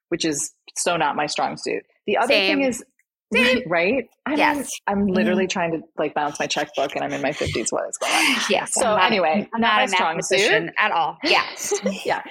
which 0.09 0.25
is 0.25 0.53
so 0.77 0.97
not 0.97 1.17
my 1.17 1.27
strong 1.27 1.57
suit. 1.57 1.85
The 2.07 2.19
other 2.19 2.29
Same. 2.29 2.59
thing 2.59 2.69
is 2.69 2.85
Same. 3.33 3.63
right. 3.67 4.09
I 4.27 4.35
Yes. 4.35 4.57
mean, 4.57 4.67
I'm 4.87 5.07
literally 5.09 5.47
trying 5.47 5.73
to 5.73 5.81
like 5.99 6.15
balance 6.15 6.39
my 6.41 6.47
checkbook, 6.47 6.95
and 6.95 7.05
I'm 7.05 7.13
in 7.13 7.23
my 7.23 7.31
50s. 7.31 7.67
What 7.71 7.89
is 7.89 7.97
going 7.99 8.13
on? 8.13 8.37
Yes. 8.51 8.73
So 8.75 8.87
I'm 8.87 8.97
not- 8.99 9.07
anyway, 9.07 9.49
I'm 9.55 9.61
not 9.61 9.77
not 9.77 9.85
a 9.85 9.89
strong 9.89 10.23
suit. 10.23 10.71
at 10.79 10.91
all. 10.93 11.17
Yes. 11.25 11.73
yeah. 12.05 12.23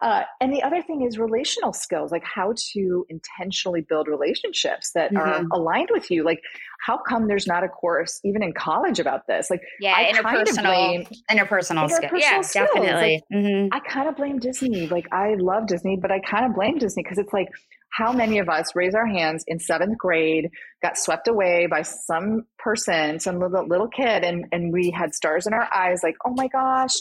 Uh, 0.00 0.22
and 0.40 0.52
the 0.52 0.62
other 0.62 0.82
thing 0.82 1.02
is 1.06 1.18
relational 1.18 1.72
skills, 1.72 2.10
like 2.12 2.24
how 2.24 2.54
to 2.74 3.06
intentionally 3.08 3.80
build 3.82 4.08
relationships 4.08 4.92
that 4.94 5.14
are 5.16 5.40
Mhm. 5.40 5.46
aligned 5.52 5.88
with 5.90 6.10
you. 6.10 6.24
Like, 6.24 6.40
how 6.86 6.98
come 6.98 7.28
there's 7.28 7.46
not 7.46 7.62
a 7.64 7.68
course 7.68 8.20
even 8.24 8.42
in 8.42 8.52
college 8.52 8.98
about 8.98 9.26
this? 9.26 9.48
Like, 9.50 9.60
Yeah, 9.80 9.94
I 9.96 10.12
kind 10.12 10.18
of 10.18 10.24
interpersonal, 10.24 10.62
blame- 10.64 11.06
interpersonal. 11.30 11.88
Interpersonal 11.88 12.20
Yeah, 12.20 12.40
skills, 12.40 12.52
definitely. 12.74 13.22
Mhm. 13.32 13.68
I 13.72 13.80
kind 13.80 14.08
of 14.08 14.16
blame 14.16 14.38
Disney. 14.38 14.86
Like, 14.88 15.06
I 15.12 15.34
love 15.38 15.66
Disney, 15.66 15.96
but 15.96 16.10
I 16.10 16.18
kind 16.20 16.44
of 16.46 16.54
blame 16.54 16.78
Disney 16.78 17.02
because 17.02 17.18
it's 17.18 17.32
like, 17.32 17.48
how 17.92 18.12
many 18.12 18.38
of 18.38 18.48
us 18.48 18.74
raise 18.74 18.94
our 18.94 19.06
hands 19.06 19.44
in 19.46 19.58
seventh 19.58 19.98
grade, 19.98 20.48
got 20.82 20.96
swept 20.96 21.28
away 21.28 21.66
by 21.70 21.82
some 21.82 22.44
person, 22.58 23.20
some 23.20 23.38
little, 23.38 23.66
little 23.66 23.88
kid, 23.88 24.24
and, 24.24 24.46
and 24.50 24.72
we 24.72 24.90
had 24.90 25.14
stars 25.14 25.46
in 25.46 25.52
our 25.52 25.68
eyes, 25.74 26.00
like, 26.02 26.16
oh 26.24 26.32
my 26.34 26.48
gosh. 26.48 26.94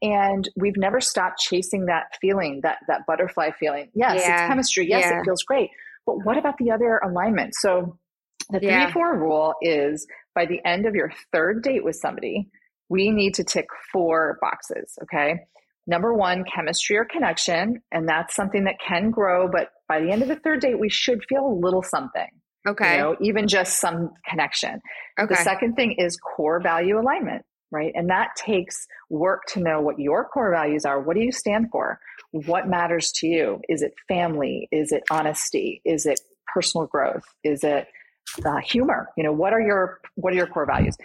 And 0.00 0.48
we've 0.56 0.76
never 0.76 1.00
stopped 1.00 1.38
chasing 1.38 1.86
that 1.86 2.04
feeling, 2.20 2.60
that, 2.62 2.78
that 2.88 3.02
butterfly 3.06 3.50
feeling. 3.60 3.90
Yes, 3.94 4.22
Yeah. 4.22 4.32
it's 4.42 4.48
chemistry. 4.48 4.88
Yes, 4.88 5.04
Yeah. 5.10 5.20
it 5.20 5.24
feels 5.24 5.42
great. 5.42 5.70
But 6.06 6.24
what 6.24 6.38
about 6.38 6.56
the 6.58 6.70
other 6.70 6.98
alignment? 6.98 7.54
So 7.54 7.98
the 8.50 8.58
three 8.60 8.68
Yeah. 8.68 8.90
four 8.92 9.18
rule 9.18 9.54
is 9.60 10.06
by 10.34 10.46
the 10.46 10.64
end 10.64 10.86
of 10.86 10.94
your 10.94 11.12
third 11.32 11.62
date 11.62 11.84
with 11.84 11.96
somebody, 11.96 12.48
we 12.88 13.10
need 13.10 13.34
to 13.34 13.44
tick 13.44 13.66
four 13.92 14.38
boxes. 14.40 14.96
Okay. 15.02 15.40
Number 15.88 16.12
one, 16.12 16.44
chemistry 16.54 16.96
or 16.98 17.06
connection. 17.06 17.80
And 17.90 18.06
that's 18.08 18.36
something 18.36 18.64
that 18.64 18.76
can 18.86 19.10
grow, 19.10 19.48
but 19.50 19.70
by 19.88 20.00
the 20.00 20.10
end 20.12 20.20
of 20.22 20.28
the 20.28 20.36
third 20.36 20.60
date, 20.60 20.78
we 20.78 20.90
should 20.90 21.24
feel 21.28 21.46
a 21.46 21.54
little 21.60 21.82
something, 21.82 22.28
Okay. 22.68 22.96
you 22.96 23.00
know, 23.02 23.16
even 23.22 23.48
just 23.48 23.80
some 23.80 24.10
connection. 24.28 24.80
okay. 25.18 25.34
The 25.34 25.36
second 25.42 25.74
thing 25.76 25.92
is 25.98 26.16
core 26.18 26.60
value 26.60 27.00
alignment, 27.00 27.42
right? 27.72 27.90
And 27.94 28.10
that 28.10 28.36
takes 28.36 28.86
work 29.08 29.42
to 29.54 29.60
know 29.60 29.80
what 29.80 29.98
your 29.98 30.26
core 30.26 30.52
values 30.52 30.84
are. 30.84 31.00
What 31.00 31.16
do 31.16 31.22
you 31.22 31.32
stand 31.32 31.68
for? 31.72 31.98
What 32.32 32.68
matters 32.68 33.10
to 33.16 33.26
you? 33.26 33.60
Is 33.70 33.80
it 33.80 33.94
family? 34.08 34.68
Is 34.70 34.92
it 34.92 35.02
honesty? 35.10 35.80
Is 35.86 36.04
it 36.04 36.20
personal 36.54 36.86
growth? 36.86 37.24
Is 37.44 37.64
it 37.64 37.88
uh, 38.44 38.58
humor? 38.58 39.08
You 39.16 39.24
know, 39.24 39.32
what 39.32 39.54
are 39.54 39.60
your 39.62 40.00
what 40.16 40.34
are 40.34 40.36
your 40.36 40.48
core 40.48 40.66
values? 40.66 40.98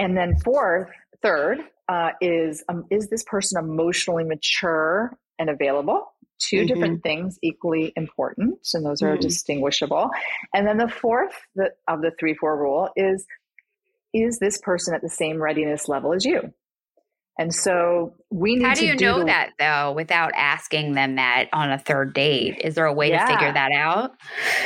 And 0.00 0.16
then 0.16 0.36
fourth, 0.44 0.88
third 1.22 1.58
uh, 1.88 2.10
is 2.20 2.64
um, 2.68 2.84
is 2.90 3.08
this 3.08 3.24
person 3.24 3.62
emotionally 3.62 4.24
mature 4.24 5.16
and 5.38 5.48
available? 5.50 6.12
2 6.50 6.62
Mhm. 6.62 6.66
different 6.66 7.02
things 7.04 7.38
equally 7.42 7.92
important, 7.96 8.58
and 8.74 8.84
those 8.84 9.00
are 9.02 9.16
Mhm. 9.16 9.20
distinguishable. 9.20 10.10
And 10.52 10.66
then 10.66 10.76
the 10.76 10.88
fourth 10.88 11.34
the, 11.54 11.70
of 11.86 12.00
the 12.02 12.10
three 12.18 12.34
four 12.34 12.56
rule 12.56 12.90
is 12.96 13.26
is 14.14 14.38
this 14.38 14.58
person 14.58 14.94
at 14.94 15.00
the 15.02 15.08
same 15.08 15.40
readiness 15.42 15.88
level 15.88 16.12
as 16.12 16.24
you? 16.26 16.52
And 17.38 17.54
so 17.54 18.14
we 18.30 18.56
need 18.56 18.64
How 18.66 18.74
to 18.74 18.80
do 18.80 18.86
you 18.88 18.94
know 18.96 19.20
the- 19.20 19.24
that 19.26 19.50
though 19.58 19.92
without 19.92 20.32
asking 20.34 20.92
them 20.92 21.14
that 21.14 21.48
on 21.52 21.70
a 21.72 21.78
third 21.78 22.12
date? 22.12 22.58
Is 22.62 22.74
there 22.74 22.84
a 22.84 22.92
way 22.92 23.10
to 23.10 23.26
figure 23.26 23.52
that 23.52 23.72
out? 23.72 24.12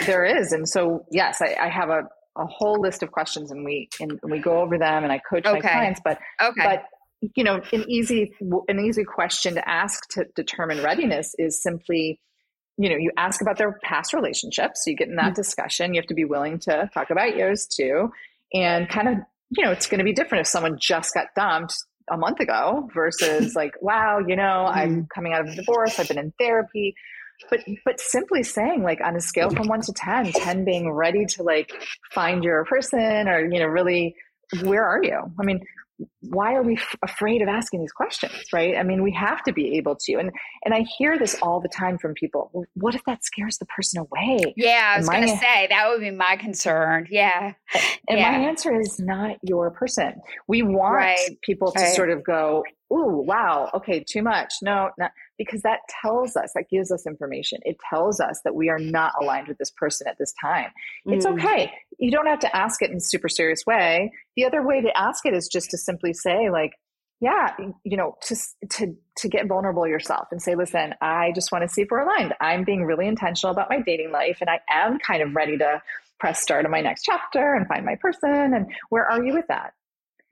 There 0.06 0.24
is, 0.24 0.52
and 0.52 0.68
so 0.68 1.06
yes, 1.12 1.40
I, 1.40 1.54
I 1.60 1.68
have 1.68 1.90
a, 1.90 2.08
a 2.38 2.46
whole 2.46 2.80
list 2.80 3.02
of 3.02 3.10
questions, 3.12 3.50
and 3.50 3.64
we 3.64 3.88
and 4.00 4.18
we 4.28 4.38
go 4.38 4.60
over 4.60 4.78
them, 4.78 5.04
and 5.04 5.12
I 5.12 5.18
coach 5.18 5.44
my 5.44 5.60
clients. 5.60 6.00
But 6.04 6.18
Okay. 6.42 6.62
but 6.64 6.84
you 7.34 7.44
know, 7.44 7.60
an 7.72 7.84
easy 7.88 8.32
an 8.68 8.80
easy 8.80 9.04
question 9.04 9.54
to 9.54 9.68
ask 9.68 10.08
to 10.10 10.26
determine 10.34 10.82
readiness 10.82 11.34
is 11.38 11.62
simply, 11.62 12.20
you 12.76 12.88
know, 12.90 12.96
you 12.96 13.10
ask 13.16 13.40
about 13.40 13.58
their 13.58 13.78
past 13.82 14.12
relationships. 14.12 14.82
So 14.84 14.90
you 14.90 14.96
get 14.96 15.08
in 15.08 15.16
that 15.16 15.32
Mhm. 15.32 15.36
discussion. 15.36 15.94
You 15.94 16.00
have 16.00 16.08
to 16.08 16.14
be 16.14 16.24
willing 16.24 16.58
to 16.60 16.90
talk 16.92 17.10
about 17.10 17.36
yours 17.36 17.66
too, 17.66 18.10
and 18.52 18.88
kind 18.88 19.08
of 19.08 19.14
you 19.50 19.64
know, 19.64 19.70
it's 19.70 19.86
going 19.86 19.98
to 19.98 20.04
be 20.04 20.12
different 20.12 20.40
if 20.42 20.48
someone 20.48 20.76
just 20.80 21.14
got 21.14 21.28
dumped 21.36 21.74
a 22.10 22.16
month 22.16 22.40
ago 22.40 22.88
versus 22.92 23.54
like, 23.56 23.74
wow, 23.80 24.18
you 24.18 24.36
know, 24.36 24.66
I'm 24.66 25.06
coming 25.14 25.32
out 25.32 25.42
of 25.42 25.48
a 25.48 25.54
divorce. 25.54 25.98
I've 25.98 26.08
been 26.08 26.18
in 26.18 26.32
therapy 26.38 26.94
but 27.50 27.60
but 27.84 28.00
simply 28.00 28.42
saying 28.42 28.82
like 28.82 29.00
on 29.04 29.16
a 29.16 29.20
scale 29.20 29.50
from 29.50 29.68
1 29.68 29.80
to 29.82 29.92
10 29.92 30.32
10 30.32 30.64
being 30.64 30.90
ready 30.90 31.24
to 31.26 31.42
like 31.42 31.72
find 32.12 32.42
your 32.44 32.64
person 32.64 33.28
or 33.28 33.40
you 33.52 33.58
know 33.60 33.66
really 33.66 34.14
where 34.62 34.84
are 34.84 35.02
you 35.02 35.20
i 35.40 35.44
mean 35.44 35.60
why 36.20 36.54
are 36.54 36.62
we 36.62 36.76
f- 36.76 36.94
afraid 37.02 37.40
of 37.40 37.48
asking 37.48 37.80
these 37.80 37.92
questions 37.92 38.34
right 38.52 38.76
i 38.76 38.82
mean 38.82 39.02
we 39.02 39.10
have 39.12 39.42
to 39.42 39.52
be 39.52 39.76
able 39.78 39.96
to 39.98 40.14
and 40.16 40.30
and 40.64 40.74
i 40.74 40.84
hear 40.98 41.18
this 41.18 41.36
all 41.40 41.58
the 41.60 41.68
time 41.70 41.96
from 41.96 42.12
people 42.14 42.50
well, 42.52 42.64
what 42.74 42.94
if 42.94 43.02
that 43.04 43.24
scares 43.24 43.56
the 43.58 43.64
person 43.66 44.00
away 44.00 44.52
yeah, 44.56 44.92
I 44.94 44.98
was 44.98 45.08
going 45.08 45.22
to 45.26 45.36
say 45.38 45.66
that 45.70 45.88
would 45.88 46.00
be 46.00 46.10
my 46.10 46.36
concern. 46.36 47.06
Yeah. 47.10 47.54
and 48.08 48.18
Yeah. 48.18 48.30
my 48.30 48.38
answer 48.46 48.78
is 48.78 48.98
not 49.00 49.36
your 49.42 49.70
person 49.70 50.20
we 50.46 50.62
want 50.62 50.96
Right. 50.96 51.38
people 51.42 51.72
to 51.72 51.80
Right. 51.80 51.94
sort 51.94 52.10
of 52.10 52.22
go 52.22 52.62
ooh 52.92 53.24
wow 53.26 53.70
okay 53.74 54.04
too 54.06 54.22
much 54.22 54.52
no 54.62 54.90
not 54.98 55.12
because 55.38 55.62
that 55.62 55.80
tells 56.02 56.36
us 56.36 56.52
that 56.54 56.68
gives 56.70 56.90
us 56.90 57.06
information. 57.06 57.60
It 57.64 57.76
tells 57.90 58.20
us 58.20 58.40
that 58.44 58.54
we 58.54 58.68
are 58.68 58.78
not 58.78 59.12
aligned 59.20 59.48
with 59.48 59.58
this 59.58 59.70
person 59.70 60.06
at 60.08 60.16
this 60.18 60.32
time. 60.40 60.70
It's 61.06 61.26
Mm. 61.26 61.34
okay. 61.34 61.72
You 61.98 62.10
don't 62.10 62.26
have 62.26 62.40
to 62.40 62.56
ask 62.56 62.82
it 62.82 62.90
in 62.90 62.96
a 62.96 63.00
super 63.00 63.28
serious 63.28 63.64
way. 63.66 64.12
The 64.36 64.44
other 64.44 64.62
way 64.62 64.80
to 64.80 64.96
ask 64.96 65.24
it 65.26 65.34
is 65.34 65.48
just 65.48 65.70
to 65.70 65.78
simply 65.78 66.12
say 66.12 66.50
like 66.50 66.72
yeah 67.20 67.56
you 67.82 67.96
know 67.96 68.14
to 68.20 68.36
to 68.68 68.94
to 69.16 69.26
get 69.26 69.46
vulnerable 69.46 69.86
yourself 69.88 70.28
and 70.30 70.42
say 70.42 70.54
listen 70.54 70.94
i 71.00 71.32
just 71.34 71.50
want 71.50 71.62
to 71.62 71.68
see 71.68 71.80
if 71.80 71.88
we're 71.90 72.00
aligned. 72.00 72.34
I'm 72.42 72.62
being 72.62 72.84
really 72.84 73.06
intentional 73.08 73.52
about 73.52 73.70
my 73.70 73.80
dating 73.80 74.12
life 74.12 74.38
and 74.42 74.50
i 74.50 74.60
am 74.70 74.98
kind 74.98 75.22
of 75.22 75.34
ready 75.34 75.56
to 75.56 75.80
press 76.20 76.42
start 76.42 76.66
on 76.66 76.70
my 76.70 76.82
next 76.82 77.04
chapter 77.04 77.54
and 77.54 77.66
find 77.66 77.86
my 77.86 77.94
person 77.94 78.52
and 78.52 78.66
where 78.90 79.10
are 79.10 79.24
you 79.24 79.32
with 79.32 79.46
that 79.48 79.72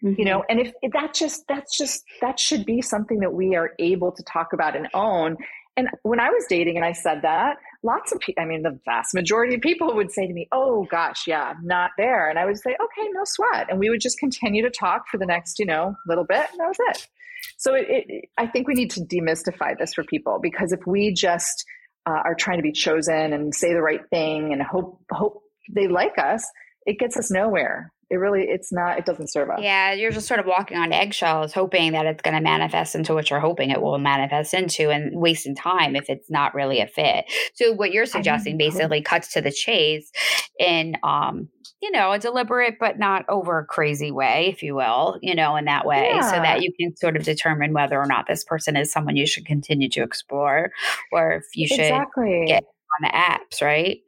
Mm-hmm. 0.04 0.20
You 0.20 0.24
know, 0.26 0.44
and 0.48 0.60
if, 0.60 0.72
if 0.82 0.92
that 0.92 1.14
just 1.14 1.44
that's 1.48 1.76
just 1.76 2.04
that 2.20 2.38
should 2.38 2.66
be 2.66 2.82
something 2.82 3.20
that 3.20 3.32
we 3.32 3.56
are 3.56 3.72
able 3.78 4.12
to 4.12 4.22
talk 4.24 4.52
about 4.52 4.76
and 4.76 4.88
own. 4.92 5.36
And 5.76 5.88
when 6.02 6.20
I 6.20 6.28
was 6.30 6.44
dating 6.48 6.76
and 6.76 6.84
I 6.84 6.92
said 6.92 7.22
that, 7.22 7.56
lots 7.82 8.12
of 8.12 8.20
people, 8.20 8.42
I 8.42 8.46
mean, 8.46 8.62
the 8.62 8.78
vast 8.84 9.12
majority 9.12 9.56
of 9.56 9.60
people 9.60 9.92
would 9.94 10.12
say 10.12 10.26
to 10.26 10.32
me, 10.32 10.46
Oh 10.52 10.86
gosh, 10.90 11.26
yeah, 11.26 11.54
I'm 11.56 11.66
not 11.66 11.92
there. 11.96 12.28
And 12.28 12.38
I 12.38 12.44
would 12.44 12.58
say, 12.58 12.70
Okay, 12.70 13.08
no 13.12 13.22
sweat. 13.24 13.68
And 13.70 13.78
we 13.78 13.88
would 13.88 14.00
just 14.00 14.18
continue 14.18 14.62
to 14.62 14.70
talk 14.70 15.08
for 15.10 15.16
the 15.16 15.26
next, 15.26 15.58
you 15.58 15.66
know, 15.66 15.96
little 16.06 16.24
bit. 16.24 16.46
And 16.50 16.60
that 16.60 16.68
was 16.68 16.76
it. 16.90 17.08
So 17.56 17.74
it, 17.74 17.86
it, 17.88 18.24
I 18.36 18.46
think 18.46 18.68
we 18.68 18.74
need 18.74 18.90
to 18.92 19.00
demystify 19.00 19.78
this 19.78 19.94
for 19.94 20.04
people 20.04 20.38
because 20.40 20.72
if 20.72 20.80
we 20.86 21.12
just 21.12 21.64
uh, 22.06 22.20
are 22.24 22.34
trying 22.34 22.58
to 22.58 22.62
be 22.62 22.72
chosen 22.72 23.32
and 23.32 23.54
say 23.54 23.72
the 23.72 23.82
right 23.82 24.06
thing 24.10 24.52
and 24.52 24.62
hope 24.62 25.00
hope 25.10 25.42
they 25.70 25.88
like 25.88 26.18
us, 26.18 26.46
it 26.86 26.98
gets 26.98 27.16
us 27.16 27.30
nowhere. 27.30 27.90
It 28.10 28.16
really, 28.16 28.42
it's 28.42 28.72
not, 28.72 28.98
it 28.98 29.06
doesn't 29.06 29.28
serve 29.28 29.50
us. 29.50 29.60
Yeah, 29.62 29.92
you're 29.92 30.10
just 30.10 30.26
sort 30.26 30.40
of 30.40 30.46
walking 30.46 30.76
on 30.76 30.92
eggshells, 30.92 31.52
hoping 31.52 31.92
that 31.92 32.06
it's 32.06 32.22
going 32.22 32.34
to 32.34 32.40
manifest 32.40 32.94
into 32.94 33.14
what 33.14 33.30
you're 33.30 33.40
hoping 33.40 33.70
it 33.70 33.80
will 33.80 33.98
manifest 33.98 34.54
into 34.54 34.90
and 34.90 35.18
wasting 35.18 35.54
time 35.54 35.96
if 35.96 36.08
it's 36.08 36.30
not 36.30 36.54
really 36.54 36.80
a 36.80 36.86
fit. 36.86 37.24
So, 37.54 37.72
what 37.72 37.92
you're 37.92 38.06
suggesting 38.06 38.56
basically 38.58 39.02
cuts 39.02 39.32
to 39.34 39.40
the 39.40 39.52
chase 39.52 40.10
in, 40.58 40.96
um, 41.02 41.48
you 41.82 41.90
know, 41.90 42.12
a 42.12 42.18
deliberate 42.18 42.76
but 42.80 42.98
not 42.98 43.24
over 43.28 43.66
crazy 43.68 44.10
way, 44.10 44.48
if 44.48 44.62
you 44.62 44.74
will, 44.74 45.18
you 45.20 45.34
know, 45.34 45.56
in 45.56 45.66
that 45.66 45.86
way, 45.86 46.12
yeah. 46.14 46.30
so 46.30 46.36
that 46.36 46.62
you 46.62 46.72
can 46.78 46.96
sort 46.96 47.16
of 47.16 47.24
determine 47.24 47.72
whether 47.72 47.98
or 47.98 48.06
not 48.06 48.26
this 48.26 48.44
person 48.44 48.76
is 48.76 48.90
someone 48.90 49.16
you 49.16 49.26
should 49.26 49.44
continue 49.44 49.88
to 49.90 50.02
explore 50.02 50.70
or 51.12 51.32
if 51.32 51.44
you 51.54 51.68
should 51.68 51.80
exactly. 51.80 52.44
get 52.46 52.64
on 52.64 53.02
the 53.02 53.08
apps, 53.08 53.62
right? 53.62 53.98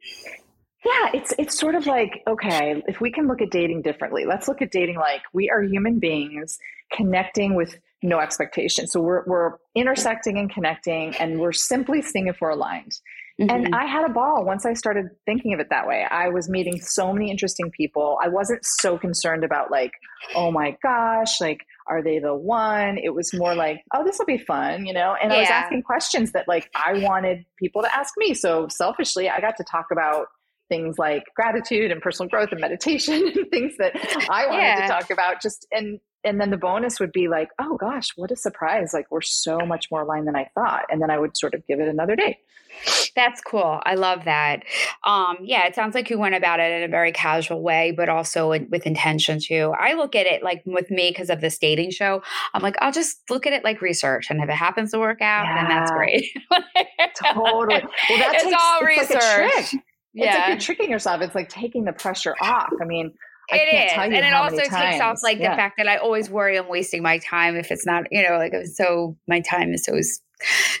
Yeah, 0.87 1.09
it's 1.13 1.33
it's 1.37 1.59
sort 1.59 1.75
of 1.75 1.85
like 1.85 2.23
okay, 2.27 2.81
if 2.87 3.01
we 3.01 3.11
can 3.11 3.27
look 3.27 3.41
at 3.41 3.51
dating 3.51 3.81
differently, 3.81 4.25
let's 4.25 4.47
look 4.47 4.61
at 4.61 4.71
dating 4.71 4.97
like 4.97 5.21
we 5.33 5.49
are 5.49 5.61
human 5.61 5.99
beings 5.99 6.57
connecting 6.93 7.55
with 7.55 7.77
no 8.01 8.19
expectation. 8.19 8.87
So 8.87 9.01
we're 9.01 9.23
we're 9.25 9.57
intersecting 9.75 10.37
and 10.37 10.49
connecting, 10.49 11.15
and 11.17 11.39
we're 11.39 11.51
simply 11.51 12.01
seeing 12.01 12.27
if 12.27 12.37
we're 12.39 12.51
aligned. 12.51 12.93
Mm-hmm. 13.39 13.49
And 13.49 13.75
I 13.75 13.85
had 13.85 14.09
a 14.09 14.13
ball 14.13 14.45
once 14.45 14.65
I 14.65 14.73
started 14.73 15.09
thinking 15.25 15.53
of 15.53 15.59
it 15.59 15.67
that 15.69 15.87
way. 15.87 16.05
I 16.09 16.29
was 16.29 16.49
meeting 16.49 16.79
so 16.81 17.13
many 17.13 17.29
interesting 17.29 17.69
people. 17.69 18.17
I 18.23 18.29
wasn't 18.29 18.61
so 18.63 18.97
concerned 18.97 19.43
about 19.43 19.69
like, 19.69 19.91
oh 20.33 20.51
my 20.51 20.75
gosh, 20.81 21.39
like 21.39 21.59
are 21.85 22.01
they 22.01 22.17
the 22.17 22.33
one? 22.33 22.97
It 22.97 23.13
was 23.13 23.31
more 23.35 23.53
like, 23.53 23.83
oh, 23.93 24.03
this 24.03 24.17
will 24.17 24.25
be 24.25 24.39
fun, 24.39 24.87
you 24.87 24.93
know? 24.93 25.15
And 25.21 25.31
yeah. 25.31 25.37
I 25.37 25.41
was 25.41 25.49
asking 25.49 25.83
questions 25.83 26.31
that 26.31 26.47
like 26.47 26.69
I 26.73 26.99
wanted 26.99 27.45
people 27.57 27.83
to 27.83 27.95
ask 27.95 28.13
me. 28.17 28.33
So 28.33 28.67
selfishly, 28.69 29.29
I 29.29 29.39
got 29.39 29.55
to 29.57 29.63
talk 29.63 29.87
about 29.91 30.27
things 30.69 30.97
like 30.97 31.23
gratitude 31.35 31.91
and 31.91 32.01
personal 32.01 32.29
growth 32.29 32.51
and 32.51 32.61
meditation 32.61 33.15
and 33.35 33.49
things 33.49 33.73
that 33.77 33.95
I 34.29 34.47
wanted 34.47 34.61
yeah. 34.61 34.81
to 34.81 34.87
talk 34.87 35.09
about 35.09 35.41
just 35.41 35.67
and 35.71 35.99
and 36.23 36.41
then 36.41 36.49
the 36.49 36.57
bonus 36.57 36.99
would 36.99 37.11
be 37.11 37.27
like, 37.27 37.49
oh 37.59 37.77
gosh, 37.77 38.09
what 38.15 38.31
a 38.31 38.35
surprise. 38.35 38.91
Like 38.93 39.09
we're 39.09 39.21
so 39.21 39.59
much 39.59 39.89
more 39.89 40.01
aligned 40.01 40.27
than 40.27 40.35
I 40.35 40.49
thought. 40.55 40.83
And 40.89 41.01
then 41.01 41.09
I 41.09 41.17
would 41.17 41.37
sort 41.37 41.53
of 41.53 41.65
give 41.67 41.79
it 41.79 41.87
another 41.87 42.15
day. 42.15 42.39
That's 43.15 43.41
cool. 43.41 43.79
I 43.83 43.95
love 43.95 44.25
that. 44.25 44.63
Um, 45.03 45.37
yeah, 45.41 45.65
it 45.65 45.73
sounds 45.73 45.95
like 45.95 46.09
you 46.09 46.19
went 46.19 46.35
about 46.35 46.59
it 46.59 46.71
in 46.71 46.83
a 46.83 46.87
very 46.87 47.11
casual 47.11 47.61
way, 47.61 47.91
but 47.95 48.09
also 48.09 48.49
with 48.49 48.85
intention 48.85 49.39
too. 49.39 49.73
I 49.79 49.93
look 49.93 50.15
at 50.15 50.25
it 50.25 50.43
like 50.43 50.63
with 50.65 50.91
me 50.91 51.09
because 51.09 51.29
of 51.29 51.41
this 51.41 51.57
dating 51.57 51.91
show. 51.91 52.21
I'm 52.53 52.61
like, 52.61 52.75
I'll 52.79 52.91
just 52.91 53.17
look 53.29 53.47
at 53.47 53.53
it 53.53 53.63
like 53.63 53.81
research, 53.81 54.27
and 54.29 54.41
if 54.41 54.49
it 54.49 54.53
happens 54.55 54.91
to 54.91 54.99
work 54.99 55.21
out, 55.21 55.45
yeah. 55.45 55.55
then 55.55 55.69
that's 55.69 55.91
great. 55.91 56.25
totally. 57.15 57.83
Well, 58.09 58.19
that's 58.19 58.43
it's 58.43 58.53
all 58.53 58.79
it's 58.81 59.09
research. 59.09 59.73
Like 59.73 59.83
yeah. 60.13 60.25
It's 60.25 60.37
like 60.37 60.47
you're 60.47 60.57
tricking 60.57 60.89
yourself. 60.89 61.21
It's 61.21 61.35
like 61.35 61.49
taking 61.49 61.85
the 61.85 61.93
pressure 61.93 62.35
off. 62.41 62.69
I 62.81 62.85
mean, 62.85 63.13
I 63.51 63.57
it 63.57 63.85
is. 63.85 63.91
and 63.95 64.13
it 64.13 64.33
also 64.33 64.57
takes 64.57 64.69
times. 64.69 65.01
off 65.01 65.19
like 65.23 65.39
yeah. 65.39 65.51
the 65.51 65.55
fact 65.55 65.75
that 65.77 65.87
I 65.87 65.97
always 65.97 66.29
worry 66.29 66.57
I'm 66.57 66.67
wasting 66.67 67.01
my 67.01 67.17
time 67.19 67.55
if 67.55 67.71
it's 67.71 67.85
not, 67.85 68.03
you 68.11 68.27
know, 68.27 68.37
like 68.37 68.53
so 68.73 69.15
my 69.27 69.39
time 69.39 69.73
is 69.73 69.85
so 69.85 69.99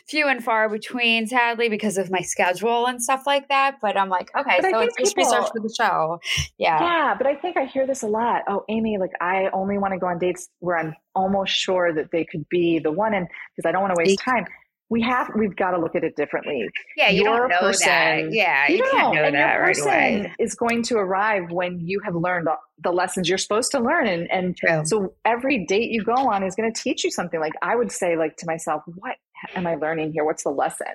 few 0.07 0.27
and 0.27 0.43
far 0.43 0.69
between, 0.69 1.27
sadly, 1.27 1.69
because 1.69 1.97
of 1.97 2.11
my 2.11 2.21
schedule 2.21 2.85
and 2.85 3.01
stuff 3.01 3.23
like 3.25 3.47
that. 3.47 3.77
But 3.81 3.97
I'm 3.97 4.09
like, 4.09 4.29
okay, 4.37 4.57
but 4.61 4.71
so 4.71 4.79
it's 4.79 4.95
just 4.97 5.15
people, 5.15 5.31
research 5.31 5.49
for 5.51 5.61
the 5.61 5.73
show. 5.73 6.19
Yeah. 6.57 6.81
Yeah. 6.81 7.15
But 7.17 7.27
I 7.27 7.35
think 7.35 7.57
I 7.57 7.65
hear 7.65 7.87
this 7.87 8.03
a 8.03 8.07
lot. 8.07 8.43
Oh, 8.47 8.65
Amy, 8.69 8.97
like 8.97 9.11
I 9.21 9.49
only 9.53 9.77
want 9.77 9.93
to 9.93 9.99
go 9.99 10.07
on 10.07 10.19
dates 10.19 10.49
where 10.59 10.77
I'm 10.77 10.93
almost 11.15 11.53
sure 11.53 11.93
that 11.93 12.11
they 12.11 12.25
could 12.25 12.47
be 12.49 12.79
the 12.79 12.91
one. 12.91 13.13
And 13.13 13.27
because 13.55 13.67
I 13.67 13.71
don't 13.71 13.81
want 13.81 13.95
to 13.95 13.99
waste 13.99 14.19
time 14.19 14.45
we 14.89 15.01
have 15.01 15.29
we've 15.35 15.55
got 15.55 15.71
to 15.71 15.79
look 15.79 15.95
at 15.95 16.03
it 16.03 16.15
differently. 16.15 16.69
Yeah, 16.95 17.09
you 17.09 17.23
your 17.23 17.37
don't 17.39 17.49
know 17.49 17.59
person, 17.59 17.87
that. 17.87 18.31
Yeah, 18.31 18.67
you, 18.69 18.77
you 18.77 18.83
can't 18.91 19.13
know, 19.13 19.23
know 19.23 19.31
that 19.31 19.55
right 19.55 19.77
away. 19.79 20.33
Is 20.39 20.55
going 20.55 20.83
to 20.83 20.97
arrive 20.97 21.51
when 21.51 21.79
you 21.79 21.99
have 22.05 22.15
learned 22.15 22.47
the 22.83 22.91
lessons 22.91 23.27
you're 23.27 23.37
supposed 23.37 23.71
to 23.71 23.79
learn, 23.79 24.07
and 24.07 24.31
and 24.31 24.55
True. 24.55 24.85
so 24.85 25.13
every 25.25 25.65
date 25.65 25.91
you 25.91 26.03
go 26.03 26.13
on 26.13 26.43
is 26.43 26.55
going 26.55 26.71
to 26.71 26.81
teach 26.81 27.03
you 27.03 27.11
something. 27.11 27.39
Like 27.39 27.53
I 27.61 27.75
would 27.75 27.91
say, 27.91 28.15
like 28.15 28.37
to 28.37 28.45
myself, 28.45 28.83
what 28.95 29.17
am 29.55 29.67
I 29.67 29.75
learning 29.75 30.13
here? 30.13 30.23
What's 30.23 30.43
the 30.43 30.51
lesson? 30.51 30.87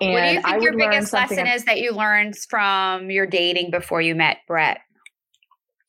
And 0.00 0.12
what 0.12 0.22
do 0.22 0.34
you 0.34 0.42
think 0.42 0.62
your 0.62 0.76
biggest 0.76 1.12
lesson 1.12 1.46
is 1.46 1.64
that 1.64 1.78
you 1.80 1.92
learned 1.92 2.36
from 2.50 3.10
your 3.10 3.26
dating 3.26 3.70
before 3.70 4.02
you 4.02 4.14
met 4.14 4.38
Brett? 4.46 4.80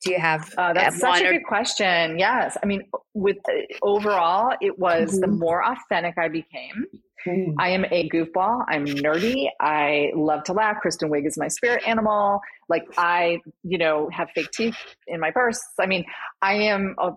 Do 0.02 0.12
you 0.12 0.20
have? 0.20 0.52
Uh, 0.56 0.72
that's 0.72 1.00
such 1.00 1.22
a 1.22 1.28
or- 1.28 1.32
good 1.32 1.44
question. 1.46 2.18
Yes, 2.18 2.56
I 2.62 2.66
mean, 2.66 2.82
with 3.14 3.38
uh, 3.48 3.52
overall, 3.82 4.54
it 4.60 4.78
was 4.78 5.10
mm-hmm. 5.10 5.20
the 5.20 5.26
more 5.26 5.64
authentic 5.64 6.16
I 6.16 6.28
became 6.28 6.86
Mm. 7.26 7.54
I 7.58 7.70
am 7.70 7.84
a 7.86 8.08
goofball. 8.08 8.64
I'm 8.68 8.84
nerdy. 8.84 9.48
I 9.60 10.10
love 10.14 10.44
to 10.44 10.52
laugh. 10.52 10.76
Kristen 10.80 11.10
Wiig 11.10 11.26
is 11.26 11.38
my 11.38 11.48
spirit 11.48 11.82
animal. 11.86 12.40
Like 12.68 12.84
I, 12.96 13.40
you 13.62 13.78
know, 13.78 14.08
have 14.12 14.28
fake 14.34 14.50
teeth 14.52 14.76
in 15.06 15.20
my 15.20 15.30
purse. 15.30 15.60
I 15.80 15.86
mean, 15.86 16.04
I 16.42 16.54
am 16.54 16.94
a, 16.98 17.12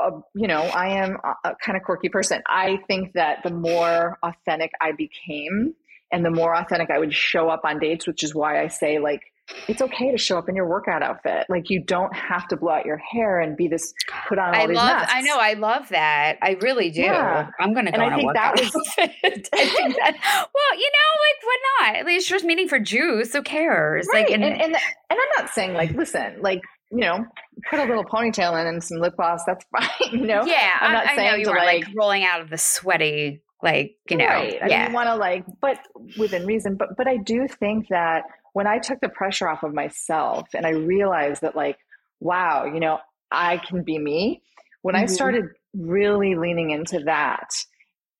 a 0.00 0.10
you 0.34 0.46
know, 0.48 0.60
I 0.62 1.02
am 1.04 1.16
a, 1.24 1.50
a 1.50 1.54
kind 1.64 1.76
of 1.76 1.84
quirky 1.84 2.08
person. 2.08 2.42
I 2.46 2.78
think 2.86 3.12
that 3.14 3.38
the 3.44 3.50
more 3.50 4.18
authentic 4.22 4.72
I 4.80 4.92
became 4.92 5.74
and 6.12 6.24
the 6.24 6.30
more 6.30 6.54
authentic 6.54 6.90
I 6.90 6.98
would 6.98 7.14
show 7.14 7.48
up 7.48 7.62
on 7.64 7.78
dates, 7.78 8.06
which 8.06 8.22
is 8.22 8.34
why 8.34 8.62
I 8.62 8.68
say 8.68 8.98
like 8.98 9.22
it's 9.68 9.80
okay 9.80 10.10
to 10.10 10.18
show 10.18 10.38
up 10.38 10.48
in 10.48 10.56
your 10.56 10.68
workout 10.68 11.02
outfit. 11.02 11.46
Like 11.48 11.70
you 11.70 11.82
don't 11.82 12.14
have 12.14 12.48
to 12.48 12.56
blow 12.56 12.72
out 12.72 12.86
your 12.86 12.98
hair 12.98 13.40
and 13.40 13.56
be 13.56 13.68
this 13.68 13.94
put 14.28 14.38
on 14.38 14.54
all 14.54 14.60
I 14.60 14.66
these 14.66 14.76
love, 14.76 14.86
masks. 14.86 15.12
I 15.14 15.20
know, 15.22 15.38
I 15.38 15.52
love 15.54 15.88
that. 15.90 16.38
I 16.42 16.56
really 16.60 16.90
do. 16.90 17.02
Yeah. 17.02 17.50
I'm 17.60 17.72
gonna 17.72 17.92
go 17.92 18.00
and 18.02 18.12
I 18.12 18.16
think 18.16 18.32
that 18.32 18.54
was 18.58 18.74
I 18.98 19.06
think 19.08 19.96
that 19.96 20.16
well, 20.54 20.78
you 20.78 20.90
know, 20.90 21.10
like 21.22 21.42
why 21.42 21.58
not? 21.80 21.96
At 21.96 22.06
least 22.06 22.28
just 22.28 22.44
meeting 22.44 22.68
for 22.68 22.78
juice. 22.78 23.32
Who 23.32 23.42
cares? 23.42 24.06
Right. 24.12 24.24
Like 24.24 24.32
and, 24.32 24.44
and 24.44 24.54
and 24.54 24.74
and 24.74 24.80
I'm 25.10 25.28
not 25.42 25.50
saying 25.50 25.74
like, 25.74 25.92
listen, 25.92 26.40
like 26.40 26.62
you 26.90 27.00
know, 27.00 27.24
put 27.68 27.78
a 27.78 27.84
little 27.84 28.04
ponytail 28.04 28.60
in 28.60 28.66
and 28.66 28.82
some 28.82 28.98
lip 28.98 29.16
gloss. 29.16 29.42
That's 29.46 29.64
fine. 29.76 30.12
You 30.12 30.26
know, 30.26 30.44
yeah. 30.44 30.72
I'm 30.80 30.92
not 30.92 31.06
I, 31.06 31.16
saying 31.16 31.28
I 31.28 31.30
know 31.32 31.36
you 31.36 31.50
are 31.50 31.56
like, 31.56 31.86
like, 31.86 31.94
rolling 31.96 32.24
out 32.24 32.40
of 32.40 32.50
the 32.50 32.58
sweaty, 32.58 33.42
like 33.62 33.96
you 34.10 34.16
know, 34.16 34.26
right. 34.26 34.58
I 34.62 34.68
yeah. 34.68 34.92
want 34.92 35.08
to 35.08 35.16
like, 35.16 35.44
but 35.60 35.78
within 36.18 36.46
reason. 36.46 36.76
But 36.76 36.96
but 36.96 37.08
I 37.08 37.16
do 37.16 37.46
think 37.48 37.88
that 37.88 38.24
when 38.56 38.66
I 38.66 38.78
took 38.78 39.00
the 39.00 39.10
pressure 39.10 39.46
off 39.46 39.64
of 39.64 39.74
myself 39.74 40.48
and 40.54 40.64
I 40.64 40.70
realized 40.70 41.42
that, 41.42 41.54
like, 41.54 41.76
wow, 42.20 42.64
you 42.64 42.80
know, 42.80 43.00
I 43.30 43.58
can 43.58 43.82
be 43.82 43.98
me, 43.98 44.40
when 44.80 44.94
mm-hmm. 44.94 45.02
I 45.02 45.08
started 45.08 45.44
really 45.74 46.36
leaning 46.36 46.70
into 46.70 47.00
that, 47.00 47.50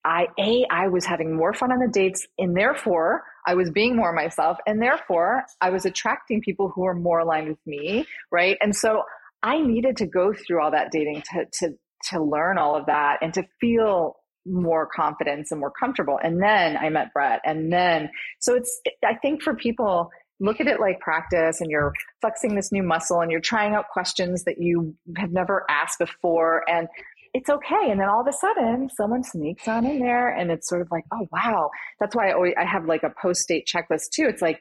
I, 0.05 0.27
A, 0.39 0.67
I 0.71 0.89
was 0.89 1.07
having 1.07 1.35
more 1.35 1.55
fun 1.55 1.73
on 1.73 1.79
the 1.79 1.89
dates, 1.91 2.27
and 2.39 2.55
therefore 2.55 3.23
I 3.47 3.55
was 3.55 3.71
being 3.71 3.97
more 3.97 4.13
myself, 4.13 4.59
and 4.67 4.83
therefore 4.83 5.45
I 5.63 5.71
was 5.71 5.87
attracting 5.87 6.43
people 6.43 6.69
who 6.69 6.83
were 6.83 6.95
more 6.95 7.21
aligned 7.21 7.49
with 7.49 7.67
me, 7.67 8.05
right? 8.31 8.59
And 8.61 8.77
so 8.77 9.05
I 9.43 9.63
needed 9.63 9.97
to 9.97 10.07
go 10.07 10.35
through 10.35 10.63
all 10.63 10.73
that 10.73 10.93
dating 10.93 11.23
to, 11.33 11.47
to, 11.61 11.79
to 12.11 12.23
learn 12.23 12.59
all 12.59 12.77
of 12.77 12.85
that 12.87 13.21
and 13.23 13.33
to 13.33 13.43
feel 13.59 14.17
more 14.45 14.87
confidence 14.87 15.51
and 15.51 15.61
more 15.61 15.73
comfortable. 15.73 16.21
And 16.23 16.43
then 16.43 16.77
I 16.77 16.91
met 16.91 17.15
Brett. 17.15 17.41
And 17.43 17.73
then, 17.73 18.11
so 18.39 18.55
it's, 18.55 18.83
I 19.03 19.15
think 19.15 19.43
for 19.43 19.55
people, 19.55 20.11
look 20.41 20.61
at 20.61 20.67
it 20.67 20.81
like 20.81 21.01
practice 21.01 21.61
and 21.61 21.71
you're 21.71 21.93
flexing 22.21 22.55
this 22.55 22.73
new 22.73 22.83
muscle 22.83 23.21
and 23.21 23.31
you're 23.31 23.41
trying 23.41 23.75
out 23.75 23.89
questions 23.89 24.45
that 24.45 24.59
you 24.59 24.95
have 25.17 25.33
never 25.33 25.65
asked 25.71 25.99
before 25.99 26.63
and 26.69 26.89
it's 27.35 27.51
okay. 27.51 27.91
And 27.91 28.01
then 28.01 28.09
all 28.09 28.23
of 28.23 28.27
a 28.27 28.33
sudden 28.33 28.89
someone 28.95 29.23
sneaks 29.23 29.69
on 29.69 29.85
in 29.85 29.99
there 29.99 30.29
and 30.29 30.51
it's 30.51 30.69
sort 30.69 30.81
of 30.81 30.89
like 30.91 31.05
oh 31.13 31.29
wow. 31.31 31.71
That's 32.01 32.17
why 32.17 32.31
i 32.31 32.33
always 32.33 32.55
i 32.59 32.65
have 32.65 32.87
like 32.87 33.03
a 33.03 33.13
post 33.21 33.47
date 33.49 33.69
checklist 33.73 34.11
too. 34.15 34.27
It's 34.27 34.43
like 34.43 34.61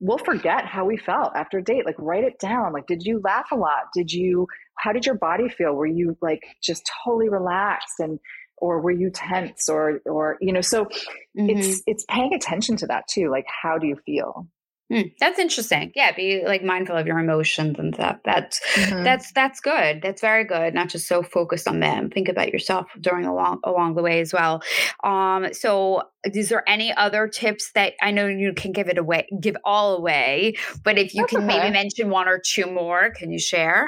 we'll 0.00 0.18
forget 0.18 0.64
how 0.64 0.84
we 0.84 0.96
felt 0.96 1.32
after 1.34 1.58
a 1.58 1.64
date. 1.64 1.86
Like 1.86 1.98
write 1.98 2.24
it 2.24 2.38
down. 2.38 2.72
Like 2.72 2.86
did 2.86 3.02
you 3.02 3.20
laugh 3.22 3.48
a 3.52 3.56
lot? 3.56 3.92
Did 3.94 4.12
you 4.12 4.46
how 4.76 4.92
did 4.92 5.06
your 5.06 5.16
body 5.16 5.48
feel? 5.48 5.74
Were 5.74 5.86
you 5.86 6.16
like 6.20 6.42
just 6.62 6.90
totally 7.04 7.28
relaxed 7.28 8.00
and 8.00 8.18
or 8.56 8.80
were 8.80 8.92
you 8.92 9.10
tense 9.10 9.68
or 9.68 10.00
or 10.06 10.36
you 10.40 10.52
know 10.52 10.60
so 10.60 10.86
mm-hmm. 10.86 11.50
it's 11.50 11.82
it's 11.86 12.04
paying 12.08 12.34
attention 12.34 12.76
to 12.78 12.86
that 12.86 13.06
too. 13.08 13.30
Like 13.30 13.46
how 13.62 13.78
do 13.78 13.86
you 13.86 13.96
feel 14.04 14.48
Hmm, 14.90 15.02
that's 15.20 15.38
interesting. 15.38 15.92
Yeah, 15.94 16.12
be 16.12 16.42
like 16.46 16.62
mindful 16.62 16.96
of 16.96 17.06
your 17.06 17.18
emotions 17.18 17.78
and 17.78 17.94
stuff. 17.94 18.16
That's 18.24 18.60
mm-hmm. 18.74 19.04
that's 19.04 19.32
that's 19.32 19.60
good. 19.60 20.00
That's 20.02 20.20
very 20.22 20.44
good. 20.44 20.72
Not 20.72 20.88
just 20.88 21.06
so 21.06 21.22
focused 21.22 21.68
on 21.68 21.80
them. 21.80 22.08
Think 22.08 22.28
about 22.28 22.52
yourself 22.52 22.86
during 23.00 23.26
along 23.26 23.60
along 23.64 23.96
the 23.96 24.02
way 24.02 24.20
as 24.20 24.32
well. 24.32 24.62
Um, 25.04 25.52
so 25.52 26.04
is 26.24 26.48
there 26.48 26.66
any 26.66 26.94
other 26.94 27.28
tips 27.28 27.70
that 27.74 27.94
I 28.00 28.12
know 28.12 28.26
you 28.26 28.54
can 28.54 28.72
give 28.72 28.88
it 28.88 28.96
away, 28.96 29.28
give 29.40 29.56
all 29.64 29.96
away, 29.96 30.54
but 30.84 30.98
if 30.98 31.14
you 31.14 31.22
that's 31.22 31.32
can 31.32 31.44
okay. 31.44 31.58
maybe 31.58 31.72
mention 31.72 32.08
one 32.08 32.26
or 32.26 32.40
two 32.42 32.66
more, 32.66 33.10
can 33.10 33.30
you 33.30 33.38
share? 33.38 33.86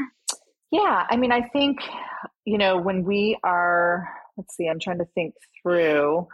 Yeah, 0.71 1.07
I 1.11 1.17
mean, 1.17 1.33
I 1.33 1.49
think 1.49 1.81
you 2.45 2.59
know, 2.59 2.77
when 2.79 3.05
we 3.05 3.39
are, 3.45 4.09
let's 4.37 4.57
see, 4.57 4.67
I'm 4.67 4.81
trying 4.81 4.99
to 4.99 5.05
think 5.15 5.35
through. 5.63 6.27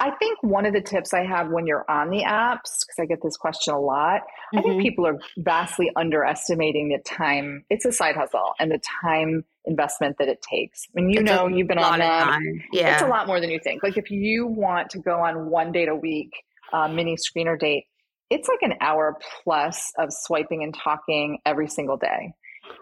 I 0.00 0.10
think 0.12 0.42
one 0.42 0.64
of 0.64 0.72
the 0.72 0.80
tips 0.80 1.12
I 1.12 1.24
have 1.24 1.50
when 1.50 1.66
you're 1.66 1.84
on 1.88 2.08
the 2.08 2.22
apps, 2.22 2.80
because 2.80 2.96
I 2.98 3.04
get 3.04 3.18
this 3.22 3.36
question 3.36 3.74
a 3.74 3.78
lot, 3.78 4.22
mm-hmm. 4.22 4.58
I 4.58 4.62
think 4.62 4.74
mm-hmm. 4.74 4.82
people 4.82 5.06
are 5.06 5.18
vastly 5.36 5.90
underestimating 5.94 6.88
the 6.88 6.98
time. 6.98 7.64
It's 7.68 7.84
a 7.84 7.92
side 7.92 8.16
hustle 8.16 8.54
and 8.58 8.70
the 8.70 8.80
time 9.02 9.44
investment 9.66 10.16
that 10.18 10.28
it 10.28 10.40
takes. 10.40 10.86
I 10.96 11.00
mean, 11.02 11.10
you 11.10 11.20
it's 11.20 11.30
know, 11.30 11.46
you've 11.48 11.68
been 11.68 11.78
on 11.78 11.98
them. 11.98 12.62
Yeah. 12.72 12.94
It's 12.94 13.02
a 13.02 13.06
lot 13.06 13.26
more 13.26 13.40
than 13.40 13.50
you 13.50 13.60
think. 13.62 13.82
Like 13.82 13.98
if 13.98 14.10
you 14.10 14.46
want 14.46 14.90
to 14.90 14.98
go 14.98 15.20
on 15.20 15.50
one 15.50 15.70
date 15.70 15.88
a 15.88 15.94
week, 15.94 16.30
uh, 16.72 16.88
mini 16.88 17.16
screener 17.16 17.58
date, 17.58 17.84
it's 18.30 18.48
like 18.48 18.62
an 18.62 18.78
hour 18.80 19.18
plus 19.42 19.92
of 19.98 20.08
swiping 20.10 20.62
and 20.62 20.74
talking 20.74 21.38
every 21.44 21.68
single 21.68 21.98
day. 21.98 22.32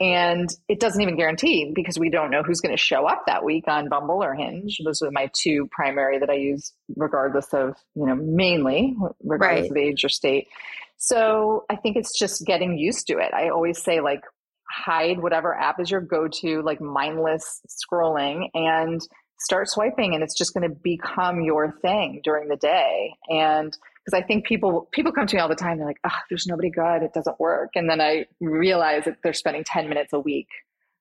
And 0.01 0.49
it 0.69 0.79
doesn't 0.81 1.01
even 1.01 1.17
guarantee 1.17 1.73
because 1.75 1.99
we 1.99 2.09
don't 2.09 2.31
know 2.31 2.43
who's 2.43 2.61
going 2.61 2.75
to 2.75 2.81
show 2.81 3.07
up 3.07 3.25
that 3.27 3.45
week 3.45 3.65
on 3.67 3.89
Bumble 3.89 4.23
or 4.23 4.35
Hinge. 4.35 4.81
Those 4.85 5.03
are 5.03 5.11
my 5.11 5.31
two 5.35 5.69
primary 5.73 6.19
that 6.21 6.31
I 6.31 6.35
use, 6.35 6.73
regardless 6.97 7.53
of, 7.53 7.75
you 7.95 8.07
know, 8.07 8.15
mainly, 8.15 8.95
regardless 9.25 9.63
right. 9.63 9.71
of 9.71 9.77
age 9.77 10.05
or 10.05 10.09
state. 10.09 10.47
So 10.99 11.65
I 11.69 11.77
think 11.77 11.97
it's 11.97 12.17
just 12.19 12.45
getting 12.47 12.79
used 12.79 13.07
to 13.09 13.19
it. 13.19 13.33
I 13.35 13.49
always 13.49 13.83
say, 13.83 14.01
like, 14.01 14.23
hide 14.71 15.21
whatever 15.21 15.55
app 15.55 15.81
is 15.81 15.91
your 15.91 16.01
go 16.01 16.29
to, 16.29 16.63
like 16.63 16.81
mindless 16.81 17.61
scrolling, 17.69 18.49
and 18.55 19.01
start 19.41 19.69
swiping. 19.69 20.15
And 20.15 20.23
it's 20.23 20.37
just 20.37 20.55
going 20.55 20.69
to 20.69 20.77
become 20.83 21.41
your 21.41 21.73
thing 21.81 22.21
during 22.23 22.49
the 22.49 22.57
day. 22.57 23.15
And 23.29 23.77
because 24.09 24.23
I 24.23 24.27
think 24.27 24.47
people 24.47 24.89
people 24.93 25.13
come 25.13 25.27
to 25.27 25.37
me 25.37 25.41
all 25.41 25.49
the 25.49 25.55
time. 25.55 25.79
They're 25.79 25.87
like, 25.87 26.01
"Oh, 26.05 26.19
there's 26.31 26.47
nobody 26.47 26.71
good. 26.71 27.03
It 27.03 27.13
doesn't 27.13 27.39
work." 27.39 27.71
And 27.75 27.89
then 27.91 28.01
I 28.01 28.27
realize 28.41 29.05
that 29.05 29.17
they're 29.23 29.33
spending 29.35 29.65
ten 29.65 29.89
minutes 29.89 30.13
a 30.13 30.21
week 30.21 30.49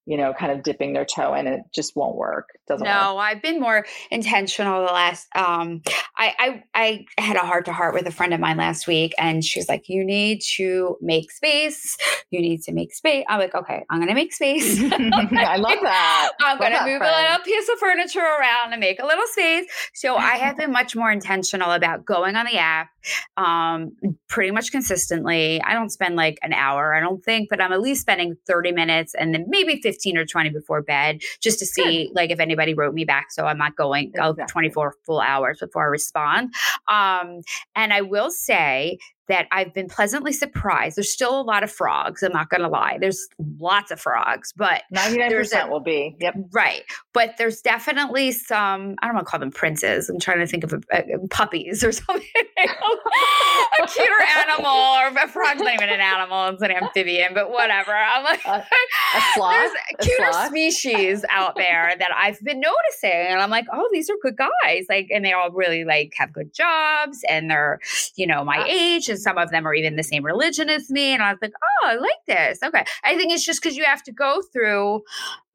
you 0.07 0.15
know, 0.15 0.33
kind 0.33 0.53
of 0.53 0.63
dipping 0.63 0.93
their 0.93 1.03
toe 1.03 1.33
in 1.33 1.47
it 1.47 1.59
just 1.75 1.93
won't 1.93 2.15
work. 2.15 2.47
Doesn't 2.65 2.85
no, 2.85 3.15
work. 3.15 3.23
I've 3.25 3.41
been 3.41 3.59
more 3.59 3.85
intentional 4.09 4.85
the 4.85 4.93
last 4.93 5.27
um 5.35 5.81
I, 6.17 6.63
I 6.73 7.05
I 7.17 7.21
had 7.21 7.35
a 7.35 7.41
heart 7.41 7.65
to 7.65 7.73
heart 7.73 7.93
with 7.93 8.07
a 8.07 8.11
friend 8.11 8.33
of 8.33 8.39
mine 8.39 8.55
last 8.55 8.87
week 8.87 9.13
and 9.19 9.43
she's 9.43 9.67
like, 9.67 9.89
You 9.89 10.05
need 10.05 10.41
to 10.55 10.95
make 11.01 11.29
space. 11.29 11.97
You 12.31 12.39
need 12.39 12.61
to 12.63 12.71
make 12.71 12.93
space. 12.93 13.25
I'm 13.27 13.37
like, 13.37 13.53
okay, 13.53 13.83
I'm 13.89 13.99
gonna 13.99 14.13
make 14.13 14.33
space. 14.33 14.79
I 14.81 15.57
love 15.57 15.79
that. 15.81 16.31
I'm 16.39 16.57
love 16.57 16.71
gonna 16.71 16.89
move 16.89 16.99
friend. 16.99 17.13
a 17.13 17.21
little 17.21 17.43
piece 17.43 17.67
of 17.67 17.77
furniture 17.77 18.19
around 18.19 18.71
and 18.71 18.79
make 18.79 19.01
a 19.01 19.05
little 19.05 19.27
space. 19.27 19.65
So 19.93 20.15
I 20.15 20.37
have 20.37 20.55
been 20.55 20.71
much 20.71 20.95
more 20.95 21.11
intentional 21.11 21.71
about 21.71 22.05
going 22.05 22.37
on 22.37 22.45
the 22.45 22.57
app 22.57 22.91
um 23.35 23.91
pretty 24.29 24.51
much 24.51 24.71
consistently. 24.71 25.61
I 25.61 25.73
don't 25.73 25.89
spend 25.89 26.15
like 26.15 26.39
an 26.43 26.53
hour, 26.53 26.95
I 26.95 27.01
don't 27.01 27.21
think, 27.21 27.49
but 27.49 27.59
I'm 27.59 27.73
at 27.73 27.81
least 27.81 28.01
spending 28.01 28.37
30 28.47 28.71
minutes 28.71 29.13
and 29.13 29.33
then 29.33 29.47
maybe 29.49 29.81
15 29.81 29.96
15 29.97 30.17
or 30.17 30.25
20 30.25 30.49
before 30.49 30.81
bed 30.81 31.21
just 31.41 31.59
to 31.59 31.65
see 31.65 32.09
like 32.13 32.29
if 32.29 32.39
anybody 32.39 32.73
wrote 32.73 32.93
me 32.93 33.05
back. 33.05 33.31
So 33.31 33.45
I'm 33.45 33.57
not 33.57 33.75
going 33.75 34.09
exactly. 34.09 34.45
24 34.47 34.95
full 35.05 35.19
hours 35.19 35.59
before 35.59 35.83
I 35.83 35.87
respond. 35.87 36.53
Um, 36.87 37.41
and 37.75 37.93
I 37.93 38.01
will 38.01 38.29
say 38.29 38.99
that 39.27 39.47
I've 39.51 39.73
been 39.73 39.87
pleasantly 39.89 40.31
surprised. 40.31 40.97
There's 40.97 41.11
still 41.11 41.39
a 41.39 41.43
lot 41.43 41.63
of 41.63 41.71
frogs. 41.71 42.23
I'm 42.23 42.31
not 42.31 42.49
going 42.49 42.61
to 42.61 42.69
lie. 42.69 42.97
There's 42.99 43.27
lots 43.59 43.91
of 43.91 43.99
frogs, 43.99 44.53
but 44.55 44.83
99% 44.93 45.69
will 45.69 45.81
be. 45.81 46.15
Yep. 46.19 46.35
Right. 46.53 46.83
But 47.13 47.35
there's 47.37 47.61
definitely 47.61 48.31
some, 48.31 48.95
I 49.01 49.07
don't 49.07 49.15
want 49.15 49.27
to 49.27 49.31
call 49.31 49.39
them 49.39 49.51
princes. 49.51 50.09
I'm 50.09 50.19
trying 50.19 50.39
to 50.39 50.47
think 50.47 50.63
of 50.63 50.73
a, 50.73 50.81
a, 50.91 51.27
puppies 51.29 51.83
or 51.83 51.91
something. 51.93 52.25
a 52.57 53.87
cuter 53.87 54.13
animal 54.37 54.71
or 54.71 55.07
a 55.07 55.27
frog's 55.27 55.61
not 55.61 55.73
even 55.73 55.89
an 55.89 55.99
animal. 55.99 56.47
It's 56.49 56.61
an 56.61 56.71
amphibian, 56.71 57.33
but 57.33 57.51
whatever. 57.51 57.93
I'm 57.93 58.23
like, 58.23 58.45
a, 58.45 58.49
a 58.59 59.21
sloth, 59.33 59.51
there's 59.51 59.71
a 59.71 60.03
cuter 60.03 60.31
sloth. 60.31 60.47
species 60.47 61.25
out 61.29 61.55
there 61.55 61.93
that 61.99 62.09
I've 62.15 62.39
been 62.41 62.61
noticing. 62.61 63.11
And 63.11 63.41
I'm 63.41 63.49
like, 63.49 63.65
oh, 63.73 63.89
these 63.91 64.09
are 64.09 64.15
good 64.21 64.37
guys. 64.37 64.85
Like, 64.87 65.09
and 65.13 65.25
they 65.25 65.33
all 65.33 65.51
really 65.51 65.83
like 65.83 66.13
have 66.17 66.31
good 66.31 66.53
jobs 66.53 67.23
and 67.27 67.51
they're, 67.51 67.79
you 68.15 68.25
know, 68.25 68.45
my 68.45 68.65
age 68.67 69.09
and 69.17 69.23
some 69.23 69.37
of 69.37 69.49
them 69.49 69.67
are 69.67 69.73
even 69.73 69.95
the 69.95 70.03
same 70.03 70.23
religion 70.23 70.69
as 70.69 70.89
me. 70.89 71.13
And 71.13 71.21
I 71.21 71.31
was 71.31 71.39
like, 71.41 71.53
oh, 71.55 71.87
I 71.87 71.95
like 71.95 72.09
this. 72.27 72.59
Okay. 72.63 72.85
I 73.03 73.15
think 73.15 73.33
it's 73.33 73.45
just 73.45 73.61
because 73.61 73.75
you 73.75 73.83
have 73.83 74.03
to 74.03 74.11
go 74.11 74.41
through 74.53 75.01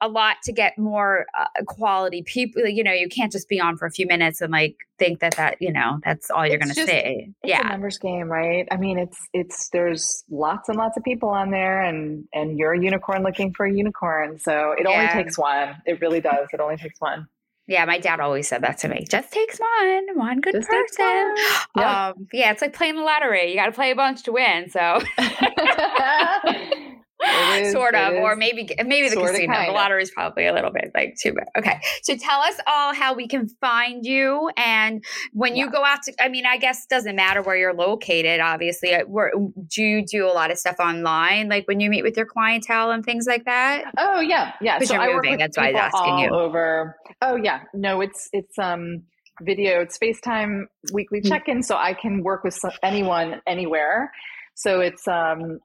a 0.00 0.08
lot 0.08 0.36
to 0.44 0.52
get 0.52 0.76
more 0.76 1.26
uh, 1.38 1.46
quality 1.66 2.22
people. 2.22 2.66
You 2.66 2.82
know, 2.82 2.92
you 2.92 3.08
can't 3.08 3.30
just 3.30 3.48
be 3.48 3.60
on 3.60 3.76
for 3.76 3.86
a 3.86 3.90
few 3.90 4.06
minutes 4.06 4.40
and 4.40 4.50
like 4.50 4.76
think 4.98 5.20
that 5.20 5.36
that, 5.36 5.58
you 5.60 5.72
know, 5.72 6.00
that's 6.04 6.30
all 6.30 6.46
you're 6.46 6.58
going 6.58 6.74
to 6.74 6.86
say. 6.86 7.30
yeah. 7.44 7.66
a 7.66 7.70
numbers 7.70 7.98
game, 7.98 8.28
right? 8.28 8.66
I 8.70 8.76
mean, 8.76 8.98
it's, 8.98 9.18
it's, 9.32 9.68
there's 9.70 10.24
lots 10.28 10.68
and 10.68 10.76
lots 10.76 10.96
of 10.96 11.04
people 11.04 11.28
on 11.28 11.50
there 11.50 11.82
and, 11.82 12.24
and 12.34 12.58
you're 12.58 12.72
a 12.72 12.82
unicorn 12.82 13.22
looking 13.22 13.54
for 13.54 13.64
a 13.64 13.72
unicorn. 13.72 14.38
So 14.38 14.72
it 14.72 14.86
yeah. 14.88 14.90
only 14.90 15.22
takes 15.22 15.38
one. 15.38 15.76
It 15.86 16.00
really 16.00 16.20
does. 16.20 16.48
It 16.52 16.60
only 16.60 16.76
takes 16.76 17.00
one. 17.00 17.28
Yeah, 17.68 17.84
my 17.84 17.98
dad 17.98 18.20
always 18.20 18.48
said 18.48 18.62
that 18.62 18.78
to 18.78 18.88
me. 18.88 19.06
Just 19.08 19.32
takes 19.32 19.58
one, 19.58 20.18
one 20.18 20.40
good 20.40 20.54
Just 20.54 20.68
person. 20.68 21.34
Yeah. 21.76 22.08
Um, 22.08 22.26
yeah, 22.32 22.50
it's 22.50 22.60
like 22.60 22.72
playing 22.74 22.96
the 22.96 23.02
lottery. 23.02 23.50
You 23.50 23.56
got 23.56 23.66
to 23.66 23.72
play 23.72 23.92
a 23.92 23.96
bunch 23.96 24.24
to 24.24 24.32
win. 24.32 24.68
So 24.68 25.00
is, 27.54 27.72
sort 27.72 27.94
of, 27.94 28.14
or 28.14 28.36
maybe 28.36 28.68
maybe 28.84 29.08
the 29.08 29.16
casino. 29.16 29.66
The 29.66 29.72
lottery 29.72 30.02
is 30.02 30.10
probably 30.10 30.46
a 30.46 30.52
little 30.52 30.70
bit 30.70 30.90
like 30.94 31.16
too 31.20 31.32
bad. 31.32 31.46
Okay, 31.56 31.80
so 32.02 32.16
tell 32.16 32.40
us 32.40 32.54
all 32.66 32.94
how 32.94 33.14
we 33.14 33.28
can 33.28 33.48
find 33.60 34.04
you, 34.04 34.50
and 34.56 35.04
when 35.32 35.56
you 35.56 35.70
go 35.70 35.84
out 35.84 36.02
to. 36.04 36.14
I 36.20 36.28
mean, 36.28 36.46
I 36.46 36.56
guess 36.56 36.86
doesn't 36.86 37.16
matter 37.16 37.42
where 37.42 37.56
you're 37.56 37.74
located. 37.74 38.40
Obviously, 38.40 38.94
uh, 38.94 39.04
where, 39.06 39.32
do 39.68 39.82
you 39.82 40.04
do 40.04 40.26
a 40.26 40.32
lot 40.32 40.50
of 40.50 40.58
stuff 40.58 40.76
online, 40.78 41.48
like 41.48 41.66
when 41.68 41.80
you 41.80 41.90
meet 41.90 42.02
with 42.02 42.16
your 42.16 42.26
clientele 42.26 42.90
and 42.90 43.04
things 43.04 43.26
like 43.26 43.44
that? 43.44 43.84
Oh 43.98 44.20
yeah, 44.20 44.52
yeah. 44.60 44.78
So 44.80 44.94
you're 44.94 45.14
moving. 45.14 45.38
That's 45.38 45.56
why 45.56 45.68
I 45.68 45.72
was 45.72 45.90
asking 45.94 46.18
you. 46.18 46.30
Over. 46.30 46.96
Oh 47.20 47.36
yeah, 47.36 47.62
no, 47.74 48.00
it's 48.00 48.28
it's 48.32 48.58
um 48.58 49.02
video. 49.40 49.80
It's 49.80 49.98
FaceTime 49.98 50.64
weekly 50.92 51.20
mm. 51.20 51.28
check 51.28 51.48
in, 51.48 51.62
so 51.62 51.76
I 51.76 51.94
can 51.94 52.22
work 52.22 52.44
with 52.44 52.58
anyone 52.82 53.40
anywhere. 53.46 54.12
So 54.54 54.80
it's 54.80 55.06
um, 55.08 55.60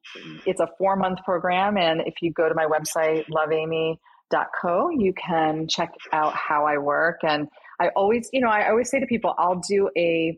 it's 0.45 0.59
a 0.59 0.67
four 0.77 0.95
month 0.95 1.19
program, 1.23 1.77
and 1.77 2.01
if 2.05 2.15
you 2.21 2.31
go 2.31 2.47
to 2.47 2.55
my 2.55 2.65
website 2.65 3.25
loveamy.co, 3.29 4.89
you 4.89 5.13
can 5.13 5.67
check 5.67 5.93
out 6.13 6.33
how 6.33 6.65
I 6.65 6.77
work. 6.77 7.19
And 7.23 7.47
I 7.79 7.89
always, 7.95 8.29
you 8.31 8.41
know, 8.41 8.49
I 8.49 8.69
always 8.69 8.89
say 8.89 8.99
to 8.99 9.05
people, 9.05 9.33
I'll 9.37 9.61
do 9.67 9.89
a 9.97 10.37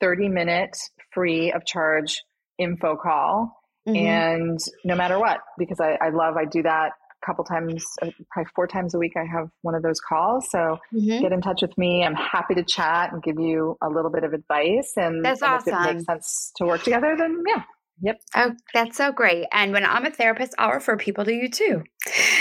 30 0.00 0.28
minute 0.28 0.76
free 1.12 1.52
of 1.52 1.66
charge 1.66 2.22
info 2.58 2.96
call, 2.96 3.60
mm-hmm. 3.86 3.96
and 3.96 4.58
no 4.84 4.94
matter 4.94 5.18
what, 5.18 5.40
because 5.58 5.80
I, 5.80 5.98
I 6.00 6.10
love 6.10 6.36
I 6.36 6.44
do 6.44 6.62
that 6.62 6.92
a 7.20 7.26
couple 7.26 7.44
times, 7.44 7.84
uh, 8.00 8.10
probably 8.30 8.50
four 8.54 8.66
times 8.66 8.94
a 8.94 8.98
week. 8.98 9.14
I 9.16 9.24
have 9.24 9.50
one 9.62 9.74
of 9.74 9.82
those 9.82 10.00
calls. 10.00 10.48
So 10.50 10.78
mm-hmm. 10.94 11.20
get 11.20 11.32
in 11.32 11.40
touch 11.40 11.62
with 11.62 11.76
me. 11.76 12.04
I'm 12.04 12.14
happy 12.14 12.54
to 12.54 12.64
chat 12.64 13.12
and 13.12 13.22
give 13.22 13.38
you 13.38 13.76
a 13.82 13.88
little 13.88 14.10
bit 14.10 14.24
of 14.24 14.32
advice. 14.32 14.92
And, 14.96 15.24
That's 15.24 15.42
and 15.42 15.52
awesome. 15.52 15.74
if 15.74 15.80
it 15.80 15.94
makes 15.94 16.04
sense 16.06 16.52
to 16.56 16.64
work 16.64 16.82
together, 16.82 17.16
then 17.18 17.42
yeah, 17.46 17.62
Yep. 18.00 18.20
Oh, 18.36 18.52
that's 18.74 18.96
so 18.96 19.12
great. 19.12 19.46
And 19.52 19.72
when 19.72 19.84
I'm 19.84 20.04
a 20.06 20.10
therapist, 20.10 20.54
I'll 20.58 20.72
refer 20.72 20.96
people 20.96 21.24
to 21.24 21.32
you 21.32 21.48
too. 21.50 21.82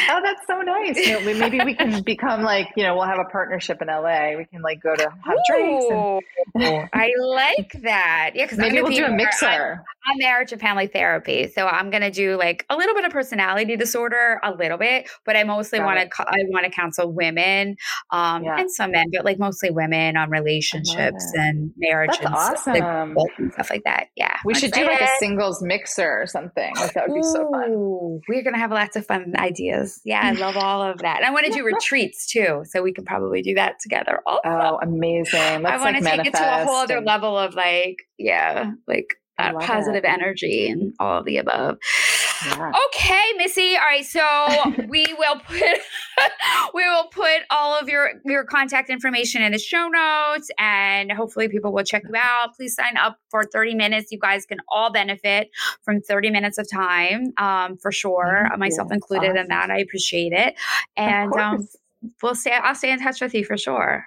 Oh, 0.10 0.22
that's 0.24 0.45
so 0.45 0.62
nice. 0.62 0.97
You 0.97 1.14
know, 1.14 1.39
maybe 1.39 1.60
we 1.64 1.74
can 1.74 2.01
become 2.03 2.43
like, 2.43 2.70
you 2.76 2.84
know, 2.84 2.95
we'll 2.95 3.08
have 3.08 3.20
a 3.20 3.26
partnership 3.26 3.82
in 3.82 3.88
LA. 3.88 4.38
We 4.38 4.45
can 4.45 4.62
like 4.62 4.82
go 4.82 4.95
to 4.95 5.03
have 5.03 5.36
Ooh, 5.36 5.41
drinks. 5.49 6.26
And... 6.55 6.89
I 6.93 7.12
like 7.20 7.74
that. 7.84 8.32
Yeah, 8.36 8.45
because 8.45 8.60
maybe 8.60 8.82
we'll 8.82 8.91
do 8.91 9.05
a 9.05 9.12
mixer. 9.12 9.84
I'm, 10.10 10.18
marriage 10.20 10.53
and 10.53 10.62
family 10.62 10.88
therapy, 10.88 11.51
so 11.53 11.68
I'm 11.68 11.89
going 11.89 12.01
to 12.01 12.10
do 12.10 12.38
like 12.38 12.66
a 12.70 12.78
little 12.78 12.95
bit 12.95 13.03
of 13.03 13.12
personality 13.12 13.76
disorder, 13.76 14.39
a 14.41 14.53
little 14.53 14.78
bit, 14.78 15.10
but 15.26 15.36
I 15.36 15.43
mostly 15.43 15.82
want 15.82 15.99
to 15.99 16.22
I 16.22 16.38
want 16.47 16.64
to 16.64 16.72
counsel 16.72 17.12
women, 17.12 17.76
um, 18.12 18.43
yeah. 18.43 18.58
and 18.58 18.72
some 18.72 18.91
men, 18.91 19.08
but 19.12 19.26
like 19.26 19.38
mostly 19.38 19.70
women 19.70 20.16
on 20.16 20.30
relationships 20.30 21.30
and 21.34 21.74
marriage 21.76 22.12
that's 22.12 22.26
and 22.26 22.34
awesome. 22.34 22.76
stuff, 22.76 23.28
and 23.38 23.53
stuff 23.53 23.70
like 23.70 23.84
that. 23.84 24.08
Yeah, 24.16 24.38
we 24.45 24.53
should 24.53 24.72
do 24.72 24.86
like 24.86 25.01
a 25.01 25.10
singles 25.20 25.62
mixer 25.62 26.22
or 26.22 26.26
something. 26.26 26.74
Like 26.76 26.93
that 26.93 27.10
would 27.10 27.16
be 27.16 27.28
Ooh, 27.28 27.32
so 27.32 27.51
fun. 27.51 28.22
We're 28.30 28.43
gonna 28.43 28.60
have 28.60 28.72
lots 28.72 28.95
of 28.95 29.05
fun 29.05 29.34
ideas. 29.47 30.01
Yeah, 30.03 30.21
I 30.23 30.31
love 30.33 30.57
all 30.57 30.81
of 30.83 30.99
that. 30.99 31.17
And 31.17 31.25
I 31.25 31.31
want 31.31 31.45
to 31.47 31.51
do 31.51 31.63
retreats 31.65 32.27
too, 32.27 32.63
so 32.65 32.81
we 32.81 32.93
can 32.93 33.05
probably 33.05 33.41
do 33.41 33.55
that 33.55 33.79
together. 33.79 34.21
Also. 34.25 34.41
Oh, 34.45 34.79
amazing! 34.81 35.63
Let's 35.63 35.67
I 35.67 35.77
want 35.77 35.95
like 35.95 36.03
to 36.03 36.09
take 36.09 36.27
it 36.27 36.33
to 36.33 36.61
a 36.61 36.65
whole 36.65 36.77
other 36.77 37.01
level 37.01 37.37
of 37.37 37.55
like, 37.55 37.97
yeah, 38.17 38.71
like 38.87 39.15
that 39.37 39.55
uh, 39.55 39.59
positive 39.59 40.03
it. 40.03 40.09
energy 40.09 40.69
and 40.69 40.93
all 40.99 41.19
of 41.19 41.25
the 41.25 41.37
above. 41.37 41.77
Yeah. 42.45 42.71
Okay, 42.88 43.33
Missy. 43.38 43.75
All 43.75 43.83
right, 43.83 44.05
so 44.05 44.85
we 44.88 45.05
will 45.17 45.39
put 45.39 45.79
we 46.73 46.88
will 46.88 47.07
put 47.07 47.41
all 47.49 47.77
of 47.79 47.89
your 47.89 48.11
your 48.25 48.43
contact 48.43 48.89
information 48.89 49.41
in 49.41 49.51
the 49.51 49.59
show 49.59 49.88
notes, 49.88 50.49
and 50.57 51.11
hopefully 51.11 51.47
people 51.49 51.73
will 51.73 51.83
check 51.83 52.03
you 52.07 52.15
out. 52.15 52.55
Please 52.55 52.75
sign 52.75 52.97
up 52.97 53.17
for 53.29 53.43
thirty 53.43 53.75
minutes. 53.75 54.11
You 54.11 54.19
guys 54.19 54.45
can 54.45 54.59
all 54.69 54.91
benefit 54.91 55.49
from 55.83 56.01
thirty 56.01 56.29
minutes 56.29 56.57
of 56.57 56.69
time, 56.69 57.33
um, 57.38 57.77
for 57.77 57.91
sure. 57.91 58.45
Thank 58.49 58.59
myself 58.59 58.89
you. 58.89 58.95
included 58.95 59.31
awesome. 59.31 59.38
in 59.38 59.47
that. 59.49 59.71
I 59.71 59.79
appreciate 59.79 60.33
it, 60.33 60.55
and 60.95 61.33
um, 61.33 61.67
we'll 62.21 62.35
stay. 62.35 62.51
I'll 62.51 62.75
stay 62.75 62.91
in 62.91 62.99
touch 62.99 63.21
with 63.21 63.33
you 63.33 63.45
for 63.45 63.57
sure. 63.57 64.05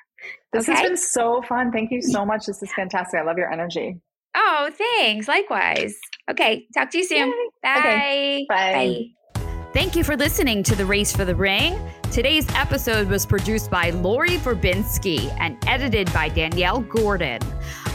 This 0.53 0.69
okay? 0.69 0.79
has 0.79 0.89
been 0.89 0.97
so 0.97 1.43
fun. 1.43 1.73
Thank 1.73 1.91
you 1.91 2.03
so 2.03 2.25
much. 2.27 2.47
This 2.47 2.63
is 2.63 2.73
fantastic. 2.75 3.21
I 3.21 3.25
love 3.25 3.39
your 3.39 3.53
energy. 3.53 4.01
Oh, 4.35 4.71
thanks. 4.73 5.29
Likewise. 5.29 5.99
Okay. 6.31 6.67
Talk 6.73 6.91
to 6.91 6.99
you 6.99 7.05
soon. 7.05 7.33
Bye. 7.63 7.79
Okay. 7.79 8.47
Bye. 8.49 8.73
Bye. 8.73 9.43
Thank 9.73 9.95
you 9.95 10.03
for 10.03 10.17
listening 10.17 10.63
to 10.65 10.75
The 10.75 10.85
Race 10.85 11.15
for 11.15 11.25
the 11.25 11.35
Ring. 11.35 11.79
Today's 12.11 12.45
episode 12.57 13.09
was 13.09 13.25
produced 13.25 13.71
by 13.71 13.91
Laurie 13.91 14.39
Verbinski 14.39 15.33
and 15.39 15.57
edited 15.67 16.13
by 16.13 16.29
Danielle 16.29 16.81
Gordon. 16.81 17.41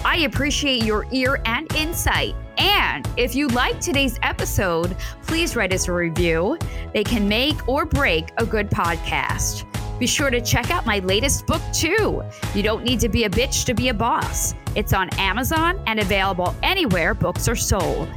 I 0.06 0.20
appreciate 0.20 0.84
your 0.86 1.06
ear 1.12 1.42
and 1.46 1.74
insight. 1.76 2.34
And 2.58 3.06
if 3.18 3.36
you 3.36 3.48
like 3.50 3.82
today's 3.82 4.18
episode, 4.22 4.96
please 5.28 5.58
write 5.58 5.74
us 5.74 5.90
a 5.90 5.92
review. 5.92 6.58
They 6.94 7.04
can 7.04 7.28
make 7.28 7.68
or 7.68 7.86
break 7.86 8.30
a 8.38 8.46
good 8.46 8.70
podcast. 8.70 9.66
Be 10.00 10.08
sure 10.08 10.30
to 10.30 10.40
check 10.40 10.72
out 10.72 10.86
my 10.86 11.00
latest 11.00 11.46
book, 11.46 11.62
too. 11.74 12.24
You 12.54 12.64
don't 12.64 12.84
need 12.84 13.02
to 13.02 13.10
be 13.10 13.26
a 13.26 13.30
bitch 13.30 13.66
to 13.66 13.74
be 13.74 13.90
a 13.90 13.94
boss. 13.94 14.54
It's 14.76 14.94
on 14.94 15.10
Amazon 15.20 15.82
and 15.88 16.00
available 16.00 16.56
anywhere 16.64 17.14
books 17.14 17.48
are 17.50 17.56
sold. 17.56 18.10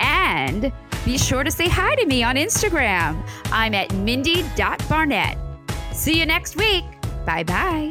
And 0.00 0.72
be 1.04 1.18
sure 1.18 1.44
to 1.44 1.50
say 1.50 1.68
hi 1.68 1.94
to 1.94 2.06
me 2.06 2.22
on 2.22 2.36
Instagram. 2.36 3.26
I'm 3.46 3.74
at 3.74 3.92
mindie.barnett. 3.94 5.38
See 5.92 6.18
you 6.18 6.26
next 6.26 6.56
week. 6.56 6.84
Bye 7.24 7.44
bye. 7.44 7.90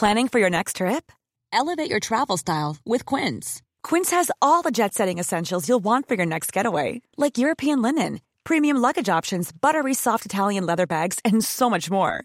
Planning 0.00 0.28
for 0.28 0.38
your 0.38 0.48
next 0.48 0.76
trip? 0.76 1.12
Elevate 1.52 1.90
your 1.90 2.00
travel 2.00 2.38
style 2.38 2.78
with 2.86 3.04
Quince. 3.04 3.60
Quince 3.82 4.10
has 4.12 4.30
all 4.40 4.62
the 4.62 4.70
jet 4.70 4.94
setting 4.94 5.18
essentials 5.18 5.68
you'll 5.68 5.84
want 5.84 6.08
for 6.08 6.14
your 6.14 6.24
next 6.24 6.54
getaway, 6.54 7.02
like 7.18 7.36
European 7.36 7.82
linen, 7.82 8.22
premium 8.42 8.78
luggage 8.78 9.10
options, 9.10 9.52
buttery 9.52 9.92
soft 9.92 10.24
Italian 10.24 10.64
leather 10.64 10.86
bags, 10.86 11.18
and 11.22 11.44
so 11.44 11.68
much 11.68 11.90
more. 11.90 12.24